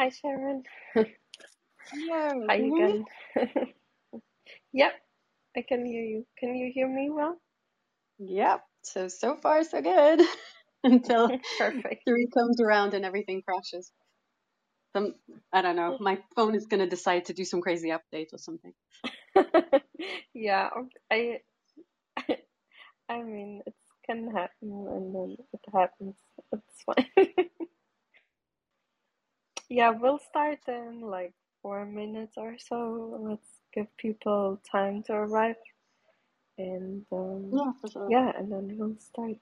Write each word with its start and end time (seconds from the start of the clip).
Hi, 0.00 0.10
Sharon. 0.10 0.64
Yeah, 1.92 2.34
How 2.48 2.54
you 2.54 2.72
mm-hmm. 2.72 2.96
you 2.96 3.04
going? 3.36 3.36
Yep, 4.72 4.92
I 5.56 5.62
can 5.62 5.86
hear 5.86 6.04
you. 6.04 6.26
Can 6.38 6.56
you 6.56 6.72
hear 6.74 6.88
me 6.88 7.10
well? 7.10 7.40
Yep. 8.18 8.64
So 8.82 9.08
so 9.08 9.36
far 9.36 9.64
so 9.64 9.82
good 9.82 10.22
until 10.84 11.28
Perfect. 11.58 12.04
three 12.06 12.28
comes 12.34 12.60
around 12.60 12.94
and 12.94 13.04
everything 13.04 13.42
crashes. 13.42 13.92
Some 14.96 15.14
I 15.52 15.62
don't 15.62 15.76
know. 15.76 15.98
My 16.00 16.18
phone 16.36 16.54
is 16.56 16.66
gonna 16.66 16.88
decide 16.88 17.26
to 17.26 17.34
do 17.34 17.44
some 17.44 17.62
crazy 17.62 17.90
update 17.90 18.32
or 18.34 18.38
something. 18.38 18.74
Yeah, 20.34 20.70
I 21.10 21.40
I 23.08 23.22
mean, 23.22 23.62
it 23.66 23.74
can 24.06 24.30
happen 24.30 24.70
and 24.88 25.14
then 25.14 25.36
it 25.52 25.60
happens. 25.72 26.16
It's 26.52 26.82
fine. 26.84 27.06
Yeah, 29.70 29.92
we'll 29.92 30.20
start 30.20 30.60
in 30.68 31.02
like 31.02 31.34
four 31.62 31.86
minutes 31.86 32.34
or 32.38 32.58
so. 32.58 33.18
Let's 33.22 33.60
give 33.74 33.88
people 33.98 34.60
time 34.70 35.04
to 35.04 35.14
arrive 35.14 35.56
and 36.58 37.06
um 37.12 37.60
Yeah, 37.60 37.72
sure. 37.92 38.14
yeah, 38.14 38.32
and 38.36 38.52
then 38.52 38.76
we'll 38.78 38.98
start. 39.00 39.36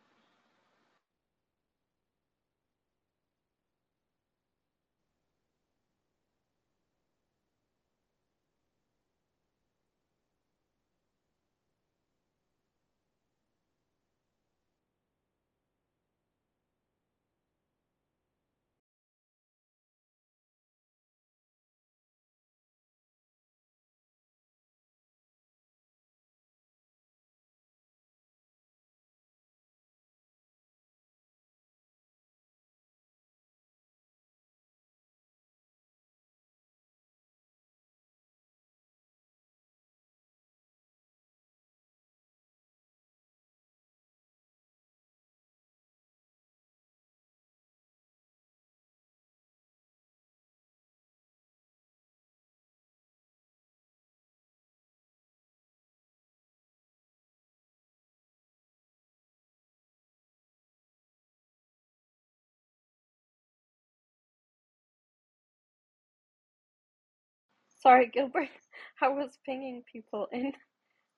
Sorry, 67.80 68.10
Gilbert. 68.12 68.48
I 69.02 69.08
was 69.08 69.38
pinging 69.46 69.82
people 69.90 70.28
in. 70.32 70.52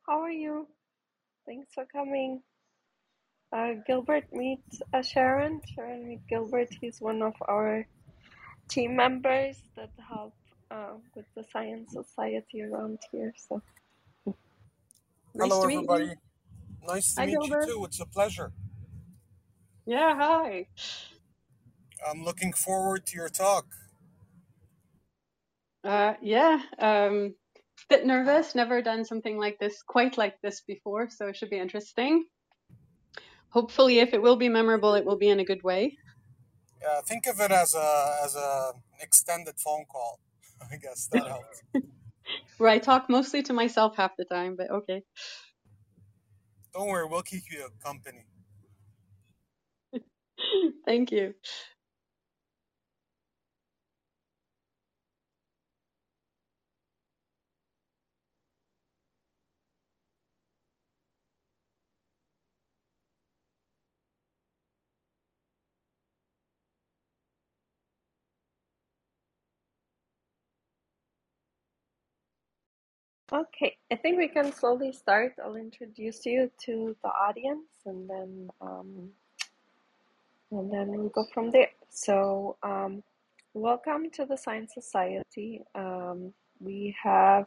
How 0.06 0.20
are 0.20 0.30
you? 0.30 0.68
Thanks 1.46 1.68
for 1.74 1.86
coming. 1.86 2.42
Uh, 3.52 3.74
Gilbert 3.86 4.24
meet 4.32 4.62
uh, 4.94 5.02
Sharon. 5.02 5.60
Sharon 5.74 6.08
meet 6.08 6.20
Gilbert. 6.28 6.68
He's 6.80 7.00
one 7.00 7.22
of 7.22 7.34
our 7.48 7.86
team 8.68 8.96
members 8.96 9.56
that 9.76 9.90
help 10.08 10.34
uh, 10.70 10.94
with 11.14 11.26
the 11.36 11.44
Science 11.52 11.92
Society 11.92 12.62
around 12.62 12.98
here. 13.10 13.32
So 13.36 13.62
nice 15.34 15.50
Hello, 15.50 15.62
to 15.62 15.68
meet 15.68 15.74
you. 15.74 15.78
everybody. 15.90 16.14
Nice 16.86 17.14
to 17.14 17.22
Hi 17.22 17.26
meet 17.26 17.42
you 17.42 17.56
too. 17.66 17.84
It's 17.86 18.00
a 18.00 18.06
pleasure. 18.06 18.52
Yeah, 19.86 20.14
hi. 20.16 20.66
I'm 22.08 22.24
looking 22.24 22.52
forward 22.52 23.06
to 23.06 23.16
your 23.16 23.28
talk. 23.28 23.66
Uh 25.82 26.14
yeah, 26.20 26.60
um 26.78 27.34
bit 27.88 28.06
nervous, 28.06 28.54
never 28.54 28.82
done 28.82 29.04
something 29.04 29.38
like 29.38 29.58
this 29.58 29.82
quite 29.82 30.18
like 30.18 30.40
this 30.42 30.60
before, 30.66 31.08
so 31.10 31.28
it 31.28 31.36
should 31.36 31.50
be 31.50 31.58
interesting. 31.58 32.24
Hopefully 33.50 33.98
if 33.98 34.14
it 34.14 34.22
will 34.22 34.36
be 34.36 34.48
memorable, 34.48 34.94
it 34.94 35.04
will 35.04 35.16
be 35.16 35.28
in 35.28 35.40
a 35.40 35.44
good 35.44 35.62
way. 35.62 35.96
Uh, 36.88 37.02
think 37.02 37.26
of 37.26 37.40
it 37.40 37.50
as 37.50 37.74
a 37.74 38.18
as 38.24 38.34
a 38.36 38.72
an 38.74 39.00
extended 39.00 39.58
phone 39.58 39.84
call. 39.86 40.20
I 40.72 40.76
guess 40.76 41.08
that 41.08 41.26
helps. 41.26 41.62
Where 42.58 42.70
I 42.70 42.78
talk 42.78 43.08
mostly 43.08 43.42
to 43.44 43.52
myself 43.52 43.96
half 43.96 44.12
the 44.16 44.24
time, 44.24 44.56
but 44.56 44.70
okay. 44.70 45.02
Don't 46.72 46.88
worry, 46.88 47.06
we'll 47.06 47.22
keep 47.22 47.44
you 47.50 47.68
company. 47.82 48.24
Thank 50.86 51.10
you. 51.10 51.34
Okay, 73.32 73.76
I 73.92 73.94
think 73.94 74.18
we 74.18 74.26
can 74.26 74.52
slowly 74.52 74.90
start. 74.90 75.34
I'll 75.44 75.54
introduce 75.54 76.26
you 76.26 76.50
to 76.64 76.96
the 77.00 77.08
audience, 77.10 77.68
and 77.86 78.10
then 78.10 78.50
um, 78.60 79.10
and 80.50 80.72
then 80.72 80.88
we'll 80.88 81.10
go 81.10 81.24
from 81.32 81.52
there. 81.52 81.68
So, 81.90 82.56
um, 82.64 83.04
welcome 83.54 84.10
to 84.14 84.26
the 84.26 84.36
Science 84.36 84.74
Society. 84.74 85.62
Um, 85.76 86.32
we 86.58 86.96
have 87.00 87.46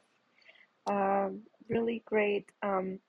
a 0.88 1.31
really 1.68 2.01
great 2.06 2.45
um, 2.62 3.00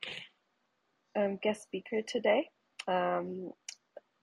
um, 1.17 1.39
guest 1.45 1.63
speaker 1.63 2.03
today. 2.03 2.51
Um, 2.89 3.53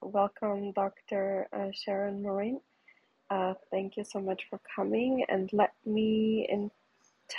welcome, 0.02 0.74
Dr. 0.74 1.48
Uh, 1.54 1.72
Sharon 1.74 2.22
Morein. 2.22 2.60
Uh, 3.30 3.54
thank 3.72 3.96
you 3.96 4.04
so 4.04 4.20
much 4.20 4.44
for 4.50 4.60
coming, 4.76 5.24
and 5.30 5.50
let 5.54 5.72
me 5.86 6.46
in, 6.52 6.70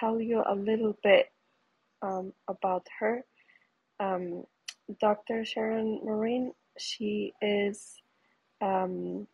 tell 0.00 0.21
you 0.21 0.43
a 0.47 0.55
little 0.55 0.97
bit 1.03 1.27
um, 2.03 2.33
about 2.49 2.87
her. 2.99 3.25
Um, 4.00 4.44
Dr. 5.00 5.44
Sharon 5.44 6.00
Morein, 6.05 6.53
she 6.79 7.33
is 7.41 7.94
um, 8.61 9.27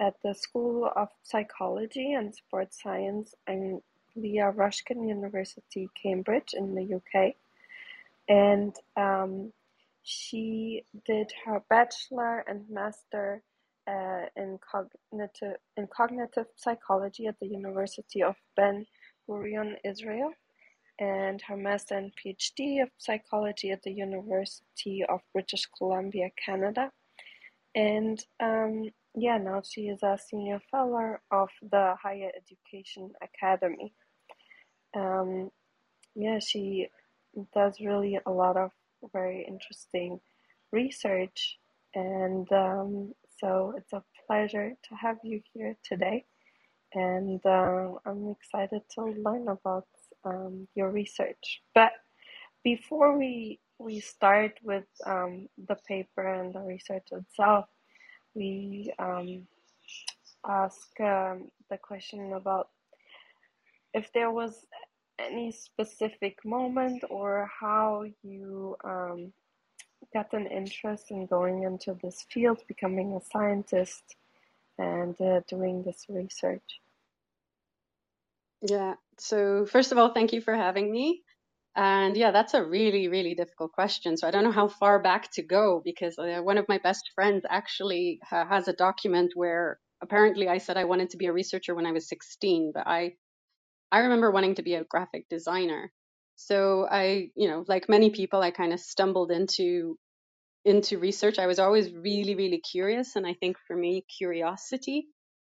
at 0.00 0.14
the 0.22 0.34
School 0.34 0.90
of 0.94 1.08
Psychology 1.22 2.12
and 2.12 2.34
Sports 2.34 2.82
Science 2.82 3.34
in 3.48 3.80
Leah 4.14 4.50
Ruskin 4.50 5.08
University, 5.08 5.88
Cambridge, 6.00 6.54
in 6.54 6.74
the 6.74 6.96
UK. 6.96 7.34
And 8.28 8.74
um, 8.96 9.52
she 10.02 10.84
did 11.04 11.32
her 11.44 11.62
bachelor 11.68 12.40
and 12.46 12.68
master 12.68 13.42
uh, 13.88 14.26
in 14.36 14.58
cognitive 14.58 15.56
in 15.76 15.86
cognitive 15.86 16.46
psychology 16.56 17.26
at 17.26 17.38
the 17.38 17.46
University 17.46 18.22
of 18.22 18.34
Ben 18.56 18.84
Gurion, 19.28 19.74
Israel, 19.84 20.32
and 20.98 21.40
her 21.42 21.56
master 21.56 21.96
and 21.96 22.12
PhD 22.16 22.82
of 22.82 22.88
psychology 22.98 23.70
at 23.70 23.82
the 23.82 23.92
University 23.92 25.04
of 25.08 25.20
British 25.32 25.66
Columbia, 25.76 26.30
Canada. 26.42 26.90
And 27.74 28.18
um, 28.40 28.90
yeah, 29.14 29.38
now 29.38 29.62
she 29.62 29.88
is 29.88 30.02
a 30.02 30.18
senior 30.18 30.60
fellow 30.70 31.16
of 31.30 31.48
the 31.70 31.94
Higher 32.02 32.30
Education 32.36 33.10
Academy. 33.22 33.92
Um, 34.96 35.50
yeah, 36.14 36.38
she 36.38 36.88
does 37.54 37.78
really 37.80 38.18
a 38.26 38.30
lot 38.30 38.56
of 38.56 38.70
very 39.12 39.44
interesting 39.46 40.20
research, 40.72 41.58
and 41.94 42.50
um, 42.52 43.12
so 43.38 43.74
it's 43.76 43.92
a 43.92 44.02
pleasure 44.26 44.72
to 44.88 44.94
have 44.94 45.18
you 45.22 45.40
here 45.52 45.76
today. 45.84 46.24
And 46.96 47.44
uh, 47.44 47.92
I'm 48.06 48.30
excited 48.30 48.80
to 48.94 49.02
learn 49.04 49.48
about 49.48 49.86
um, 50.24 50.66
your 50.74 50.90
research. 50.90 51.60
But 51.74 51.92
before 52.64 53.18
we 53.18 53.60
we 53.78 54.00
start 54.00 54.58
with 54.64 54.86
um, 55.04 55.46
the 55.68 55.76
paper 55.86 56.26
and 56.26 56.54
the 56.54 56.60
research 56.60 57.08
itself, 57.12 57.66
we 58.34 58.90
um, 58.98 59.46
ask 60.48 60.98
um, 61.00 61.50
the 61.68 61.76
question 61.76 62.32
about 62.32 62.70
if 63.92 64.10
there 64.14 64.30
was 64.30 64.64
any 65.18 65.52
specific 65.52 66.42
moment 66.46 67.04
or 67.10 67.50
how 67.60 68.06
you 68.22 68.74
um, 68.84 69.34
got 70.14 70.32
an 70.32 70.46
interest 70.46 71.10
in 71.10 71.26
going 71.26 71.64
into 71.64 71.94
this 72.02 72.24
field, 72.30 72.62
becoming 72.66 73.12
a 73.12 73.20
scientist, 73.20 74.16
and 74.78 75.20
uh, 75.20 75.40
doing 75.46 75.82
this 75.82 76.06
research. 76.08 76.80
Yeah. 78.62 78.94
So 79.18 79.66
first 79.66 79.92
of 79.92 79.98
all, 79.98 80.12
thank 80.12 80.32
you 80.32 80.40
for 80.40 80.54
having 80.54 80.90
me. 80.90 81.22
And 81.74 82.16
yeah, 82.16 82.30
that's 82.30 82.54
a 82.54 82.64
really, 82.64 83.08
really 83.08 83.34
difficult 83.34 83.72
question. 83.72 84.16
So 84.16 84.26
I 84.26 84.30
don't 84.30 84.44
know 84.44 84.50
how 84.52 84.68
far 84.68 84.98
back 85.02 85.30
to 85.32 85.42
go 85.42 85.82
because 85.84 86.18
uh, 86.18 86.40
one 86.42 86.56
of 86.58 86.68
my 86.68 86.78
best 86.78 87.10
friends 87.14 87.44
actually 87.48 88.18
ha- 88.24 88.46
has 88.48 88.66
a 88.66 88.72
document 88.72 89.32
where 89.34 89.78
apparently 90.02 90.48
I 90.48 90.58
said 90.58 90.78
I 90.78 90.84
wanted 90.84 91.10
to 91.10 91.18
be 91.18 91.26
a 91.26 91.32
researcher 91.32 91.74
when 91.74 91.86
I 91.86 91.92
was 91.92 92.08
16, 92.08 92.72
but 92.74 92.86
I 92.86 93.14
I 93.92 94.00
remember 94.00 94.30
wanting 94.30 94.56
to 94.56 94.62
be 94.62 94.74
a 94.74 94.84
graphic 94.84 95.28
designer. 95.30 95.92
So 96.36 96.86
I, 96.90 97.30
you 97.36 97.48
know, 97.48 97.64
like 97.68 97.88
many 97.88 98.10
people, 98.10 98.40
I 98.42 98.50
kind 98.52 98.72
of 98.72 98.80
stumbled 98.80 99.30
into 99.32 99.98
into 100.64 100.98
research. 100.98 101.38
I 101.38 101.46
was 101.46 101.58
always 101.58 101.92
really, 101.92 102.34
really 102.36 102.60
curious, 102.60 103.16
and 103.16 103.26
I 103.26 103.34
think 103.34 103.58
for 103.66 103.76
me, 103.76 104.04
curiosity 104.18 105.08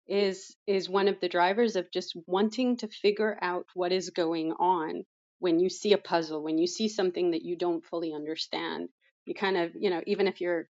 is 0.08 0.56
is 0.66 0.88
one 0.88 1.08
of 1.08 1.20
the 1.20 1.28
drivers 1.28 1.76
of 1.76 1.90
just 1.92 2.16
wanting 2.26 2.76
to 2.78 2.88
figure 2.88 3.38
out 3.42 3.66
what 3.74 3.92
is 3.92 4.10
going 4.10 4.52
on 4.52 5.04
when 5.40 5.60
you 5.60 5.70
see 5.70 5.92
a 5.92 5.98
puzzle, 5.98 6.42
when 6.42 6.58
you 6.58 6.66
see 6.66 6.88
something 6.88 7.32
that 7.32 7.42
you 7.42 7.56
don't 7.56 7.84
fully 7.86 8.12
understand. 8.14 8.88
You 9.26 9.34
kind 9.34 9.56
of, 9.56 9.72
you 9.74 9.90
know, 9.90 10.02
even 10.06 10.28
if 10.28 10.40
you're 10.40 10.68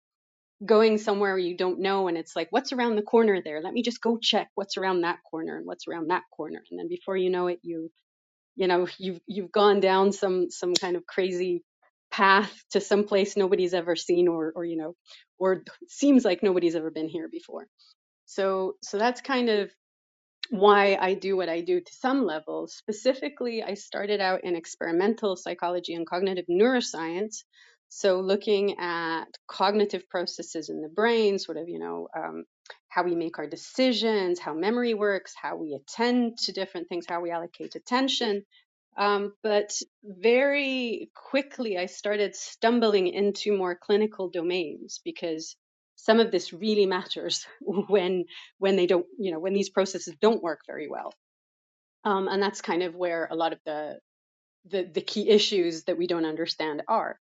going 0.65 0.99
somewhere 0.99 1.39
you 1.39 1.57
don't 1.57 1.81
know 1.81 2.09
and 2.09 2.17
it's 2.17 2.37
like 2.37 2.49
what's 2.51 2.73
around 2.73 2.97
the 2.97 3.03
corner 3.03 3.43
there? 3.43 3.63
Let 3.63 3.75
me 3.75 3.83
just 3.83 4.01
go 4.03 4.19
check 4.21 4.49
what's 4.55 4.77
around 4.79 5.03
that 5.03 5.19
corner 5.31 5.57
and 5.57 5.67
what's 5.67 5.89
around 5.89 6.09
that 6.11 6.23
corner. 6.37 6.63
And 6.71 6.79
then 6.81 6.89
before 6.89 7.17
you 7.17 7.31
know 7.31 7.49
it 7.49 7.61
you 7.63 7.91
you 8.57 8.67
know 8.69 8.87
you've 8.99 9.21
you've 9.27 9.53
gone 9.53 9.81
down 9.81 10.13
some 10.13 10.51
some 10.51 10.75
kind 10.75 10.97
of 10.97 11.07
crazy 11.07 11.63
path 12.11 12.53
to 12.71 12.81
some 12.81 13.05
place 13.05 13.37
nobody's 13.37 13.75
ever 13.75 13.97
seen 13.97 14.29
or 14.29 14.53
or 14.55 14.65
you 14.65 14.77
know 14.77 14.95
or 15.39 15.63
seems 15.89 16.25
like 16.25 16.43
nobody's 16.43 16.77
ever 16.77 16.91
been 16.91 17.09
here 17.09 17.29
before 17.31 17.67
so 18.27 18.77
so 18.83 18.99
that's 18.99 19.21
kind 19.21 19.49
of 19.49 19.71
why 20.51 20.97
I 21.01 21.15
do 21.15 21.37
what 21.37 21.49
I 21.49 21.61
do 21.63 21.81
to 21.81 21.93
some 21.93 22.25
level. 22.25 22.67
Specifically, 22.67 23.63
I 23.63 23.75
started 23.75 24.21
out 24.21 24.45
in 24.45 24.57
experimental 24.57 25.37
psychology 25.37 25.95
and 25.95 26.07
cognitive 26.07 26.47
neuroscience. 26.51 27.45
So, 27.89 28.21
looking 28.21 28.79
at 28.79 29.27
cognitive 29.47 30.09
processes 30.09 30.69
in 30.69 30.81
the 30.81 30.89
brain, 30.89 31.39
sort 31.39 31.59
of, 31.59 31.69
you 31.69 31.79
know, 31.79 32.09
um, 32.17 32.45
how 32.89 33.05
we 33.05 33.15
make 33.15 33.39
our 33.39 33.47
decisions, 33.47 34.39
how 34.41 34.55
memory 34.55 34.95
works, 34.95 35.35
how 35.41 35.57
we 35.57 35.75
attend 35.75 36.39
to 36.39 36.53
different 36.53 36.89
things, 36.89 37.07
how 37.09 37.21
we 37.21 37.31
allocate 37.31 37.75
attention. 37.77 38.45
Um, 38.97 39.35
but 39.43 39.73
very 40.03 41.11
quickly, 41.15 41.79
I 41.79 41.87
started 41.87 42.37
stumbling 42.37 43.09
into 43.09 43.57
more 43.57 43.77
clinical 43.77 44.29
domains 44.29 45.01
because 45.05 45.57
some 46.05 46.21
of 46.21 46.31
this 46.31 46.53
really 46.53 46.87
matters 46.87 47.47
when 47.63 48.25
when 48.59 48.77
they 48.77 48.87
don't, 48.87 49.07
you 49.19 49.33
know, 49.33 49.39
when 49.39 49.55
these 49.55 49.71
processes 49.71 50.15
don't 50.21 50.43
work 50.43 50.61
very 50.67 50.89
well. 50.89 51.13
Um, 52.05 52.29
and 52.29 52.43
that's 52.43 52.61
kind 52.61 52.83
of 52.83 52.95
where 52.95 53.27
a 53.31 53.35
lot 53.35 53.53
of 53.53 53.59
the 53.65 53.99
the, 54.67 54.85
the 54.85 55.01
key 55.01 55.29
issues 55.29 55.85
that 55.85 55.99
we 55.99 56.07
don't 56.07 56.25
understand 56.25 56.83
are. 56.89 57.19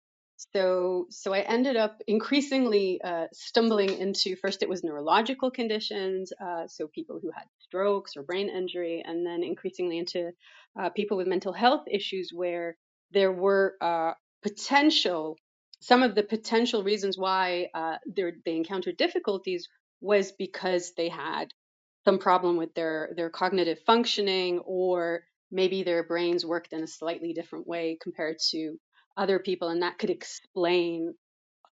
So, 0.53 1.07
so 1.09 1.33
I 1.33 1.39
ended 1.39 1.75
up 1.75 2.01
increasingly 2.07 3.01
uh, 3.03 3.27
stumbling 3.33 3.97
into 3.97 4.37
first 4.37 4.63
it 4.63 4.69
was 4.69 4.83
neurological 4.83 5.51
conditions, 5.51 6.31
uh, 6.41 6.65
so 6.67 6.87
people 6.87 7.19
who 7.21 7.29
had 7.31 7.43
strokes 7.59 8.15
or 8.15 8.23
brain 8.23 8.49
injury, 8.49 9.03
and 9.05 9.25
then 9.25 9.43
increasingly 9.43 9.97
into 9.97 10.31
uh, 10.79 10.89
people 10.91 11.17
with 11.17 11.27
mental 11.27 11.51
health 11.51 11.83
issues 11.91 12.31
where 12.33 12.77
there 13.11 13.33
were 13.33 13.75
uh, 13.81 14.13
potential, 14.41 15.37
some 15.81 16.03
of 16.03 16.15
the 16.15 16.23
potential 16.23 16.83
reasons 16.83 17.17
why 17.17 17.69
uh, 17.75 17.97
they 18.45 18.57
encountered 18.57 18.97
difficulties 18.97 19.69
was 20.01 20.33
because 20.33 20.93
they 20.97 21.09
had 21.09 21.49
some 22.05 22.19
problem 22.19 22.57
with 22.57 22.73
their 22.75 23.11
their 23.15 23.29
cognitive 23.29 23.79
functioning 23.85 24.59
or 24.59 25.23
maybe 25.51 25.83
their 25.83 26.03
brains 26.03 26.45
worked 26.45 26.73
in 26.73 26.83
a 26.83 26.87
slightly 26.87 27.33
different 27.33 27.67
way 27.67 27.97
compared 28.01 28.37
to 28.51 28.77
other 29.17 29.39
people 29.39 29.69
and 29.69 29.83
that 29.83 29.99
could 29.99 30.09
explain 30.11 31.13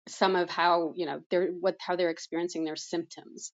some 0.07 0.35
of 0.35 0.49
how 0.49 0.93
you 0.95 1.05
know 1.05 1.21
they're 1.31 1.49
what 1.49 1.75
how 1.79 1.95
they're 1.95 2.09
experiencing 2.11 2.65
their 2.65 2.77
symptoms. 2.77 3.53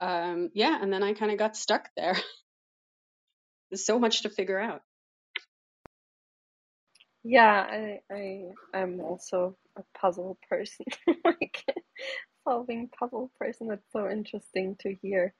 Um 0.00 0.50
yeah 0.54 0.78
and 0.82 0.92
then 0.92 1.02
i 1.04 1.14
kind 1.14 1.32
of 1.32 1.38
got 1.38 1.56
stuck 1.56 1.88
there. 1.96 2.16
There's 3.70 3.86
so 3.86 3.98
much 3.98 4.22
to 4.22 4.30
figure 4.30 4.60
out. 4.60 4.82
Yeah, 7.24 7.66
I 7.70 8.00
I 8.12 8.44
I'm 8.74 9.00
also 9.00 9.56
a 9.78 9.82
puzzle 9.98 10.38
person, 10.48 10.86
like 11.24 11.64
solving 12.48 12.88
puzzle 12.98 13.30
person. 13.40 13.68
That's 13.68 13.92
so 13.92 14.10
interesting 14.10 14.76
to 14.80 14.94
hear. 15.02 15.34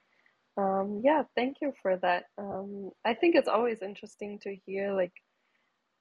Um, 0.58 1.02
yeah, 1.04 1.24
thank 1.36 1.58
you 1.62 1.74
for 1.82 1.96
that. 1.98 2.26
Um, 2.38 2.90
I 3.04 3.14
think 3.14 3.36
it's 3.36 3.48
always 3.48 3.82
interesting 3.82 4.38
to 4.40 4.56
hear 4.66 4.92
like 4.94 5.12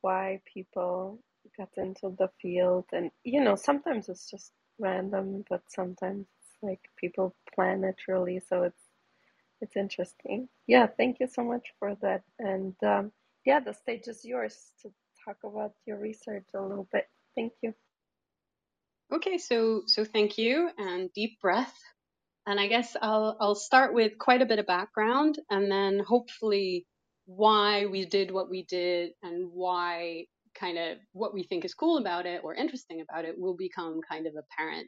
why 0.02 0.42
people 0.54 1.20
get 1.58 1.70
into 1.78 2.16
the 2.20 2.30
field, 2.42 2.86
and 2.94 3.12
you 3.24 3.42
know, 3.44 3.56
sometimes 3.56 4.10
it's 4.10 4.30
just 4.30 4.54
random, 4.80 5.46
but 5.50 5.63
sometimes 5.70 6.28
it's 6.40 6.58
like 6.63 6.82
people 6.98 7.36
plan 7.56 7.84
it 7.86 7.98
really, 8.08 8.42
so 8.50 8.63
it's 8.63 8.82
it's 9.62 9.75
interesting. 9.78 10.50
Yeah, 10.68 10.88
thank 10.98 11.20
you 11.20 11.28
so 11.28 11.44
much 11.44 11.74
for 11.80 11.96
that. 12.02 12.24
And 12.40 12.75
um, 12.84 13.12
yeah, 13.46 13.60
the 13.60 13.74
stage 13.74 14.08
is 14.08 14.25
yours 14.25 14.72
to 14.84 14.92
talk 15.25 15.38
about 15.44 15.74
your 15.86 16.00
research 16.00 16.46
a 16.56 16.62
little 16.62 16.88
bit. 16.92 17.08
Thank 17.36 17.54
you. 17.63 17.74
Okay 19.13 19.38
so 19.38 19.84
so 19.88 20.05
thank 20.05 20.38
you 20.38 20.70
and 20.77 21.12
deep 21.13 21.39
breath 21.41 21.75
and 22.48 22.60
i 22.60 22.67
guess 22.67 22.96
i'll 23.01 23.38
i'll 23.41 23.55
start 23.55 23.93
with 23.93 24.17
quite 24.20 24.41
a 24.41 24.46
bit 24.46 24.60
of 24.60 24.67
background 24.67 25.39
and 25.50 25.72
then 25.72 26.00
hopefully 26.00 26.86
why 27.25 27.86
we 27.88 28.05
did 28.05 28.32
what 28.32 28.50
we 28.50 28.63
did 28.65 29.12
and 29.24 29.50
why 29.53 30.25
kind 30.55 30.77
of 30.77 30.98
what 31.13 31.34
we 31.34 31.43
think 31.43 31.65
is 31.65 31.74
cool 31.74 31.98
about 31.98 32.25
it 32.25 32.41
or 32.43 32.55
interesting 32.55 33.01
about 33.01 33.25
it 33.25 33.36
will 33.39 33.55
become 33.58 34.01
kind 34.10 34.27
of 34.27 34.34
apparent 34.36 34.88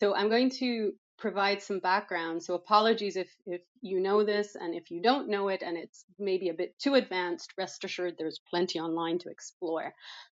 So 0.00 0.14
I'm 0.14 0.28
going 0.30 0.50
to 0.60 0.92
provide 1.18 1.62
some 1.62 1.80
background. 1.80 2.42
So 2.42 2.54
apologies 2.54 3.16
if, 3.16 3.30
if 3.46 3.62
you 3.82 4.00
know 4.00 4.24
this 4.24 4.56
and 4.56 4.74
if 4.74 4.90
you 4.90 5.02
don't 5.02 5.30
know 5.30 5.48
it 5.48 5.62
and 5.62 5.78
it's 5.78 6.04
maybe 6.18 6.50
a 6.50 6.54
bit 6.54 6.78
too 6.78 6.94
advanced, 6.96 7.54
rest 7.58 7.84
assured 7.84 8.16
there's 8.18 8.40
plenty 8.50 8.80
online 8.80 9.18
to 9.20 9.30
explore. 9.30 9.94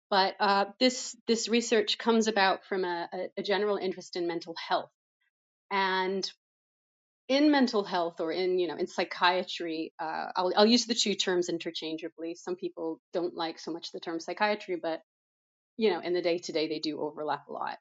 But 0.09 0.35
uh, 0.39 0.65
this 0.79 1.15
this 1.27 1.47
research 1.47 1.97
comes 1.97 2.27
about 2.27 2.65
from 2.65 2.85
a, 2.85 3.09
a, 3.37 3.43
general 3.43 3.77
interest 3.77 4.15
in 4.15 4.27
mental 4.27 4.55
health. 4.67 4.91
And 5.71 6.29
in 7.27 7.49
mental 7.49 7.83
health 7.83 8.21
or 8.21 8.31
in 8.31 8.59
you 8.59 8.67
know 8.67 8.75
in 8.75 8.87
psychiatry, 8.87 9.93
uh, 9.99 10.27
I'll, 10.35 10.53
I'll 10.55 10.65
use 10.65 10.85
the 10.85 10.93
two 10.93 11.15
terms 11.15 11.49
interchangeably. 11.49 12.35
Some 12.35 12.55
people 12.55 13.01
don't 13.13 13.35
like 13.35 13.59
so 13.59 13.71
much 13.71 13.91
the 13.91 13.99
term 13.99 14.19
psychiatry, 14.19 14.77
but 14.81 15.01
you 15.77 15.89
know 15.89 15.99
in 16.01 16.13
the 16.13 16.21
day 16.21 16.37
to 16.37 16.51
day 16.51 16.67
they 16.67 16.79
do 16.79 16.99
overlap 16.99 17.47
a 17.47 17.53
lot 17.53 17.77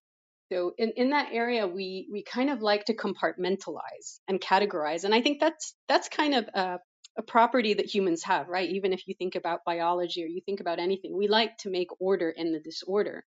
so 0.52 0.75
in, 0.76 0.93
in 0.97 1.11
that 1.11 1.31
area, 1.33 1.66
we 1.66 2.09
we 2.12 2.23
kind 2.23 2.50
of 2.50 2.61
like 2.61 2.85
to 2.87 2.95
compartmentalize 2.95 4.21
and 4.28 4.40
categorize, 4.40 5.04
and 5.04 5.14
I 5.14 5.23
think 5.23 5.40
that's 5.40 5.75
that's 5.88 6.09
kind 6.09 6.35
of 6.35 6.49
a, 6.54 6.81
a 7.16 7.23
property 7.23 7.75
that 7.75 7.92
humans 7.92 8.23
have, 8.25 8.49
right? 8.49 8.68
Even 8.71 8.92
if 8.92 9.06
you 9.06 9.14
think 9.14 9.35
about 9.35 9.64
biology 9.64 10.25
or 10.25 10.26
you 10.26 10.40
think 10.44 10.61
about 10.61 10.78
anything, 10.78 11.16
we 11.16 11.28
like 11.28 11.56
to 11.59 11.71
make 11.71 11.88
order 12.00 12.30
in 12.30 12.52
the 12.52 12.61
disorder. 12.61 13.25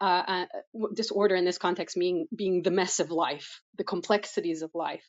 Uh, 0.00 0.44
uh, 0.74 0.86
disorder 0.94 1.34
in 1.34 1.44
this 1.44 1.56
context 1.56 1.96
being 1.96 2.26
being 2.34 2.62
the 2.62 2.70
mess 2.70 3.00
of 3.00 3.10
life, 3.10 3.60
the 3.78 3.84
complexities 3.84 4.62
of 4.62 4.70
life. 4.74 5.04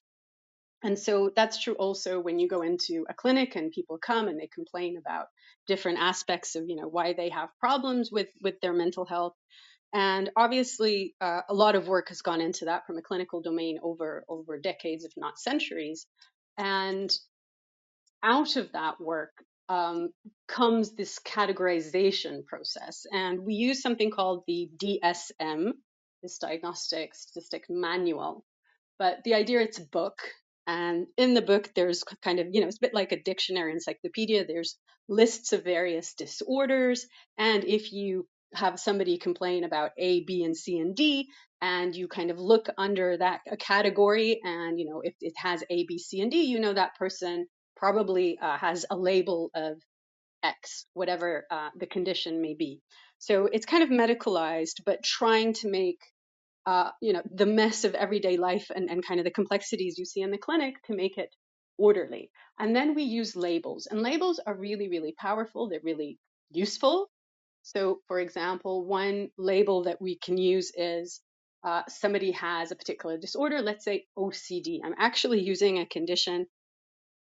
And 0.84 0.98
so 0.98 1.32
that's 1.36 1.62
true 1.62 1.74
also 1.74 2.20
when 2.20 2.38
you 2.38 2.48
go 2.48 2.62
into 2.62 3.06
a 3.10 3.14
clinic 3.14 3.56
and 3.56 3.72
people 3.72 3.98
come 3.98 4.28
and 4.28 4.40
they 4.40 4.48
complain 4.48 4.98
about 4.98 5.26
different 5.68 5.98
aspects 6.00 6.56
of, 6.56 6.66
you 6.68 6.76
know, 6.76 6.88
why 6.88 7.14
they 7.14 7.30
have 7.30 7.50
problems 7.60 8.12
with 8.12 8.28
with 8.42 8.62
their 8.62 8.74
mental 8.74 9.06
health 9.06 9.34
and 9.96 10.30
obviously, 10.36 11.16
uh, 11.22 11.42
a 11.48 11.54
lot 11.54 11.76
of 11.76 11.88
work 11.88 12.10
has 12.10 12.22
gone 12.22 12.42
into 12.42 12.66
that 12.66 12.86
from 12.86 12.98
a 12.98 13.02
clinical 13.02 13.42
domain 13.42 13.80
over 13.82 14.26
over 14.28 14.60
decades, 14.60 15.06
if 15.06 15.14
not 15.16 15.40
centuries. 15.40 16.06
And 16.58 17.10
out 18.26 18.56
of 18.56 18.72
that 18.74 19.00
work 19.00 19.32
um, 19.70 20.10
comes 20.48 20.96
this 20.96 21.20
categorization 21.20 22.46
process, 22.46 23.06
and 23.12 23.40
we 23.40 23.54
use 23.54 23.82
something 23.82 24.12
called 24.12 24.44
the 24.48 24.70
DSM, 24.78 25.72
this 26.22 26.40
Diagnostic 26.40 27.14
Statistic 27.16 27.66
Manual, 27.70 28.44
but 28.98 29.24
the 29.24 29.36
idea 29.36 29.62
it's 29.62 29.80
a 29.80 29.86
book. 29.86 30.20
And 30.68 31.06
in 31.16 31.36
the 31.36 31.44
book 31.44 31.72
there's 31.76 32.04
kind 32.24 32.40
of 32.40 32.48
you 32.52 32.62
know 32.62 32.68
it's 32.68 32.78
a 32.78 32.82
bit 32.82 32.94
like 32.96 33.12
a 33.12 33.22
dictionary 33.22 33.72
encyclopedia. 33.72 34.46
There's 34.46 34.78
lists 35.08 35.54
of 35.54 35.64
various 35.64 36.16
disorders. 36.16 37.06
And 37.38 37.64
if 37.64 37.94
you 37.94 38.28
have 38.56 38.80
somebody 38.80 39.18
complain 39.20 39.64
about 39.64 39.92
a 39.98 40.24
b 40.24 40.44
and 40.44 40.58
c 40.58 40.80
and 40.80 40.96
d 40.96 41.28
and 41.62 41.96
you 41.96 42.08
kind 42.08 42.32
of 42.32 42.40
look 42.40 42.68
under 42.78 43.18
that 43.18 43.42
a 43.52 43.58
category 43.58 44.40
and 44.44 44.80
you 44.80 44.90
know 44.90 45.02
if 45.04 45.14
it 45.20 45.34
has 45.36 45.64
a 45.70 45.86
b 45.86 45.98
c 46.00 46.22
and 46.22 46.32
d 46.32 46.44
you 46.44 46.60
know 46.60 46.74
that 46.74 46.96
person 46.96 47.48
probably 47.76 48.38
uh, 48.40 48.58
has 48.58 48.86
a 48.90 48.96
label 48.96 49.50
of 49.56 49.82
x 50.44 50.86
whatever 50.94 51.46
uh, 51.52 51.70
the 51.78 51.88
condition 51.88 52.42
may 52.42 52.54
be 52.54 52.82
so 53.18 53.48
it's 53.52 53.66
kind 53.66 53.84
of 53.84 53.90
medicalized 53.90 54.82
but 54.86 55.04
trying 55.04 55.54
to 55.54 55.70
make 55.70 56.00
uh, 56.66 56.90
you 57.02 57.14
know, 57.14 57.22
the 57.32 57.46
mess 57.46 57.84
of 57.84 57.94
everyday 57.94 58.38
life 58.38 58.72
and, 58.76 58.90
and 58.90 59.06
kind 59.06 59.20
of 59.20 59.24
the 59.24 59.32
complexities 59.32 59.98
you 59.98 60.06
see 60.06 60.22
in 60.22 60.32
the 60.32 60.38
clinic 60.38 60.76
to 60.84 60.96
make 60.96 61.18
it 61.18 61.30
orderly. 61.78 62.32
And 62.60 62.76
then 62.76 62.96
we 62.96 63.04
use 63.04 63.36
labels, 63.36 63.88
and 63.90 64.02
labels 64.02 64.40
are 64.46 64.56
really, 64.56 64.90
really 64.90 65.14
powerful. 65.18 65.70
They're 65.70 65.80
really 65.84 66.18
useful. 66.52 67.08
So, 67.64 68.00
for 68.08 68.20
example, 68.20 68.86
one 68.86 69.30
label 69.38 69.84
that 69.84 70.02
we 70.02 70.18
can 70.18 70.38
use 70.38 70.72
is 70.76 71.22
uh, 71.64 71.82
somebody 71.88 72.32
has 72.32 72.72
a 72.72 72.76
particular 72.76 73.18
disorder, 73.18 73.62
let's 73.62 73.84
say 73.84 74.06
OCD. 74.18 74.80
I'm 74.84 74.96
actually 74.98 75.42
using 75.42 75.80
a 75.80 75.86
condition 75.86 76.46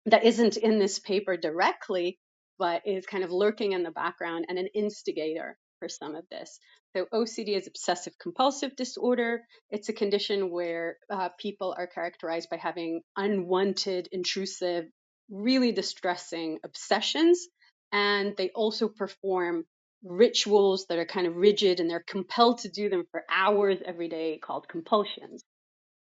that 0.07 0.25
isn't 0.25 0.57
in 0.57 0.79
this 0.79 0.99
paper 0.99 1.37
directly, 1.37 2.19
but 2.59 2.83
is 2.87 3.07
kind 3.07 3.25
of 3.25 3.31
lurking 3.31 3.73
in 3.73 3.83
the 3.83 3.91
background 3.91 4.47
and 4.49 4.59
an 4.59 4.69
instigator 4.75 5.57
for 5.79 5.89
some 5.89 6.15
of 6.15 6.25
this. 6.31 6.59
So 6.95 7.07
OCD 7.13 7.57
is 7.57 7.67
obsessive 7.67 8.19
compulsive 8.19 8.77
disorder. 8.77 9.43
It's 9.71 9.89
a 9.89 9.93
condition 9.93 10.51
where 10.51 10.99
uh, 11.11 11.31
people 11.39 11.75
are 11.77 11.87
characterized 11.87 12.51
by 12.51 12.59
having 12.59 13.01
unwanted, 13.17 14.09
intrusive, 14.13 14.85
really 15.31 15.73
distressing 15.73 16.59
obsessions. 16.65 17.49
And 17.93 18.35
they 18.37 18.51
also 18.51 18.89
perform 18.89 19.65
rituals 20.05 20.87
that 20.89 20.99
are 20.99 21.07
kind 21.07 21.27
of 21.27 21.37
rigid 21.37 21.81
and 21.81 21.89
they're 21.89 22.05
compelled 22.07 22.59
to 22.59 22.69
do 22.69 22.89
them 22.89 23.05
for 23.11 23.25
hours 23.31 23.79
every 23.85 24.09
day 24.09 24.39
called 24.39 24.69
compulsions. 24.69 25.43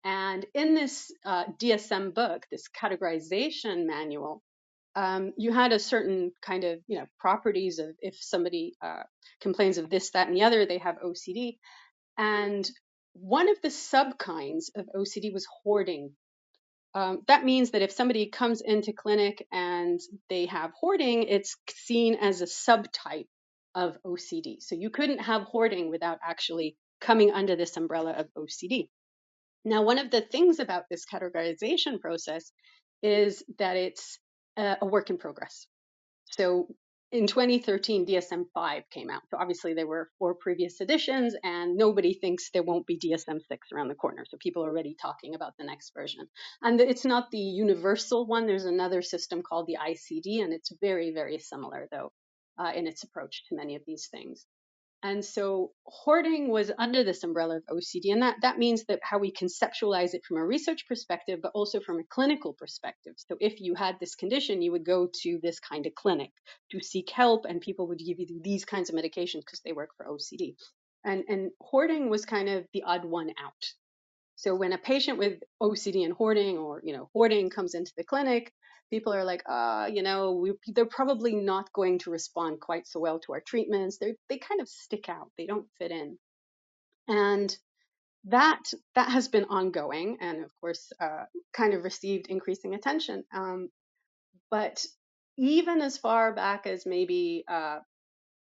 And 0.04 0.46
in 0.54 0.76
this 0.76 1.12
uh, 1.26 1.46
DSM 1.60 2.14
book, 2.14 2.46
this 2.52 2.68
categorization 2.70 3.86
manual, 3.86 4.44
um, 4.96 5.34
you 5.38 5.52
had 5.54 5.72
a 5.72 5.80
certain 5.80 6.32
kind 6.42 6.64
of 6.64 6.80
you 6.88 7.00
know 7.00 7.06
properties 7.20 7.80
of 7.80 7.96
if 8.00 8.16
somebody 8.20 8.76
uh, 8.82 9.04
complains 9.42 9.78
of 9.78 9.90
this, 9.90 10.12
that, 10.12 10.28
and 10.28 10.36
the 10.36 10.44
other, 10.44 10.66
they 10.66 10.78
have 10.78 10.98
OCD. 11.04 11.58
And 12.18 12.70
one 13.14 13.50
of 13.50 13.62
the 13.62 13.70
subkinds 13.70 14.66
of 14.76 14.88
OCD 14.96 15.34
was 15.34 15.48
hoarding. 15.64 16.12
Um, 16.96 17.22
that 17.28 17.44
means 17.44 17.72
that 17.72 17.82
if 17.82 17.92
somebody 17.92 18.28
comes 18.28 18.62
into 18.62 18.94
clinic 18.94 19.48
and 19.52 20.00
they 20.30 20.46
have 20.46 20.72
hoarding, 20.80 21.24
it's 21.24 21.56
seen 21.70 22.16
as 22.16 22.42
a 22.42 22.46
subtype 22.46 23.28
of 23.74 23.98
OCD. 24.06 24.62
So 24.62 24.76
you 24.76 24.92
couldn't 24.92 25.20
have 25.20 25.44
hoarding 25.44 25.90
without 25.90 26.20
actually 26.24 26.76
coming 27.02 27.32
under 27.32 27.56
this 27.56 27.78
umbrella 27.78 28.12
of 28.12 28.28
OCD. 28.38 28.90
Now, 29.66 29.84
one 29.84 30.00
of 30.00 30.12
the 30.12 30.22
things 30.22 30.60
about 30.60 30.84
this 30.90 31.06
categorization 31.06 32.00
process 32.00 32.52
is 33.02 33.44
that 33.60 33.76
it's 33.78 34.20
a, 34.58 34.78
a 34.82 34.86
work 34.86 35.10
in 35.10 35.18
progress. 35.18 35.68
So 36.26 36.68
in 37.14 37.28
2013, 37.28 38.08
DSM 38.08 38.46
5 38.56 38.84
came 38.90 39.12
out. 39.12 39.22
So 39.30 39.38
obviously, 39.40 39.76
there 39.76 39.86
were 39.86 40.10
four 40.18 40.34
previous 40.34 40.82
editions, 40.82 41.36
and 41.44 41.78
nobody 41.78 42.14
thinks 42.16 42.50
there 42.50 42.64
won't 42.64 42.88
be 42.88 42.98
DSM 42.98 43.40
6 43.48 43.68
around 43.72 43.90
the 43.90 43.96
corner. 43.96 44.26
So 44.28 44.38
people 44.40 44.66
are 44.66 44.70
already 44.70 44.96
talking 45.00 45.36
about 45.36 45.54
the 45.60 45.64
next 45.64 45.92
version. 45.96 46.28
And 46.64 46.82
it's 46.82 47.06
not 47.06 47.30
the 47.30 47.38
universal 47.38 48.26
one, 48.26 48.48
there's 48.48 48.66
another 48.66 49.04
system 49.04 49.44
called 49.44 49.68
the 49.68 49.78
ICD, 49.80 50.44
and 50.44 50.54
it's 50.54 50.72
very, 50.82 51.12
very 51.14 51.38
similar, 51.38 51.88
though, 51.92 52.12
uh, 52.58 52.72
in 52.76 52.88
its 52.88 53.04
approach 53.04 53.44
to 53.50 53.56
many 53.56 53.76
of 53.76 53.84
these 53.86 54.08
things. 54.08 54.48
And 55.04 55.24
so 55.24 55.72
hoarding 55.86 56.50
was 56.50 56.72
under 56.80 57.04
this 57.04 57.24
umbrella 57.26 57.58
of 57.58 57.64
OCD. 57.78 58.14
And 58.14 58.22
that, 58.22 58.38
that 58.42 58.58
means 58.58 58.86
that 58.86 59.00
how 59.04 59.20
we 59.20 59.34
conceptualize 59.34 60.14
it 60.14 60.24
from 60.26 60.38
a 60.38 60.46
research 60.46 60.88
perspective, 60.88 61.40
but 61.42 61.52
also 61.54 61.82
from 61.82 62.00
a 62.00 62.06
clinical 62.10 62.54
perspective. 62.54 63.14
So 63.18 63.36
if 63.42 63.60
you 63.60 63.76
had 63.76 64.00
this 64.00 64.16
condition, 64.16 64.62
you 64.62 64.72
would 64.72 64.86
go 64.86 65.10
to 65.24 65.40
this 65.44 65.60
kind 65.60 65.86
of 65.86 65.94
clinic 65.94 66.32
to 66.72 66.82
seek 66.82 67.10
help, 67.10 67.44
and 67.44 67.60
people 67.60 67.88
would 67.90 68.00
give 68.00 68.18
you 68.18 68.40
these 68.42 68.64
kinds 68.64 68.90
of 68.90 68.96
medications 68.96 69.42
because 69.42 69.62
they 69.66 69.74
work 69.74 69.90
for 69.98 70.06
OCD. 70.06 70.56
And, 71.04 71.26
and 71.28 71.52
hoarding 71.60 72.10
was 72.10 72.24
kind 72.24 72.48
of 72.48 72.66
the 72.72 72.84
odd 72.84 73.04
one 73.04 73.30
out. 73.32 73.74
So 74.36 74.56
when 74.56 74.74
a 74.74 74.78
patient 74.78 75.18
with 75.18 75.42
OCD 75.62 76.04
and 76.04 76.14
hoarding 76.14 76.58
or, 76.58 76.82
you 76.84 76.94
know, 76.94 77.10
hoarding 77.14 77.50
comes 77.50 77.76
into 77.76 77.94
the 77.96 78.04
clinic, 78.04 78.52
people 78.90 79.14
are 79.14 79.24
like, 79.24 79.44
uh, 79.48 79.90
you 79.92 80.04
know, 80.04 80.34
we, 80.34 80.54
they're 80.68 80.86
probably 80.86 81.36
not 81.36 81.72
going 81.74 82.00
to 82.00 82.12
respond 82.12 82.60
quite 82.60 82.88
so 82.88 83.00
well 83.00 83.20
to 83.20 83.34
our 83.34 83.42
treatments. 83.42 83.98
They 83.98 84.16
they 84.30 84.38
kind 84.38 84.62
of 84.62 84.68
stick 84.68 85.10
out. 85.10 85.32
They 85.38 85.46
don't 85.46 85.68
fit 85.78 85.92
in. 85.92 86.18
And 87.08 87.56
that 88.26 88.62
that 88.96 89.10
has 89.10 89.28
been 89.28 89.46
ongoing 89.46 90.18
and 90.22 90.44
of 90.46 90.52
course 90.62 90.94
uh, 91.00 91.26
kind 91.52 91.74
of 91.74 91.84
received 91.84 92.28
increasing 92.28 92.74
attention. 92.74 93.24
Um, 93.34 93.70
but 94.50 94.86
even 95.38 95.82
as 95.82 95.98
far 95.98 96.34
back 96.34 96.68
as 96.68 96.86
maybe 96.86 97.44
uh, 97.48 97.80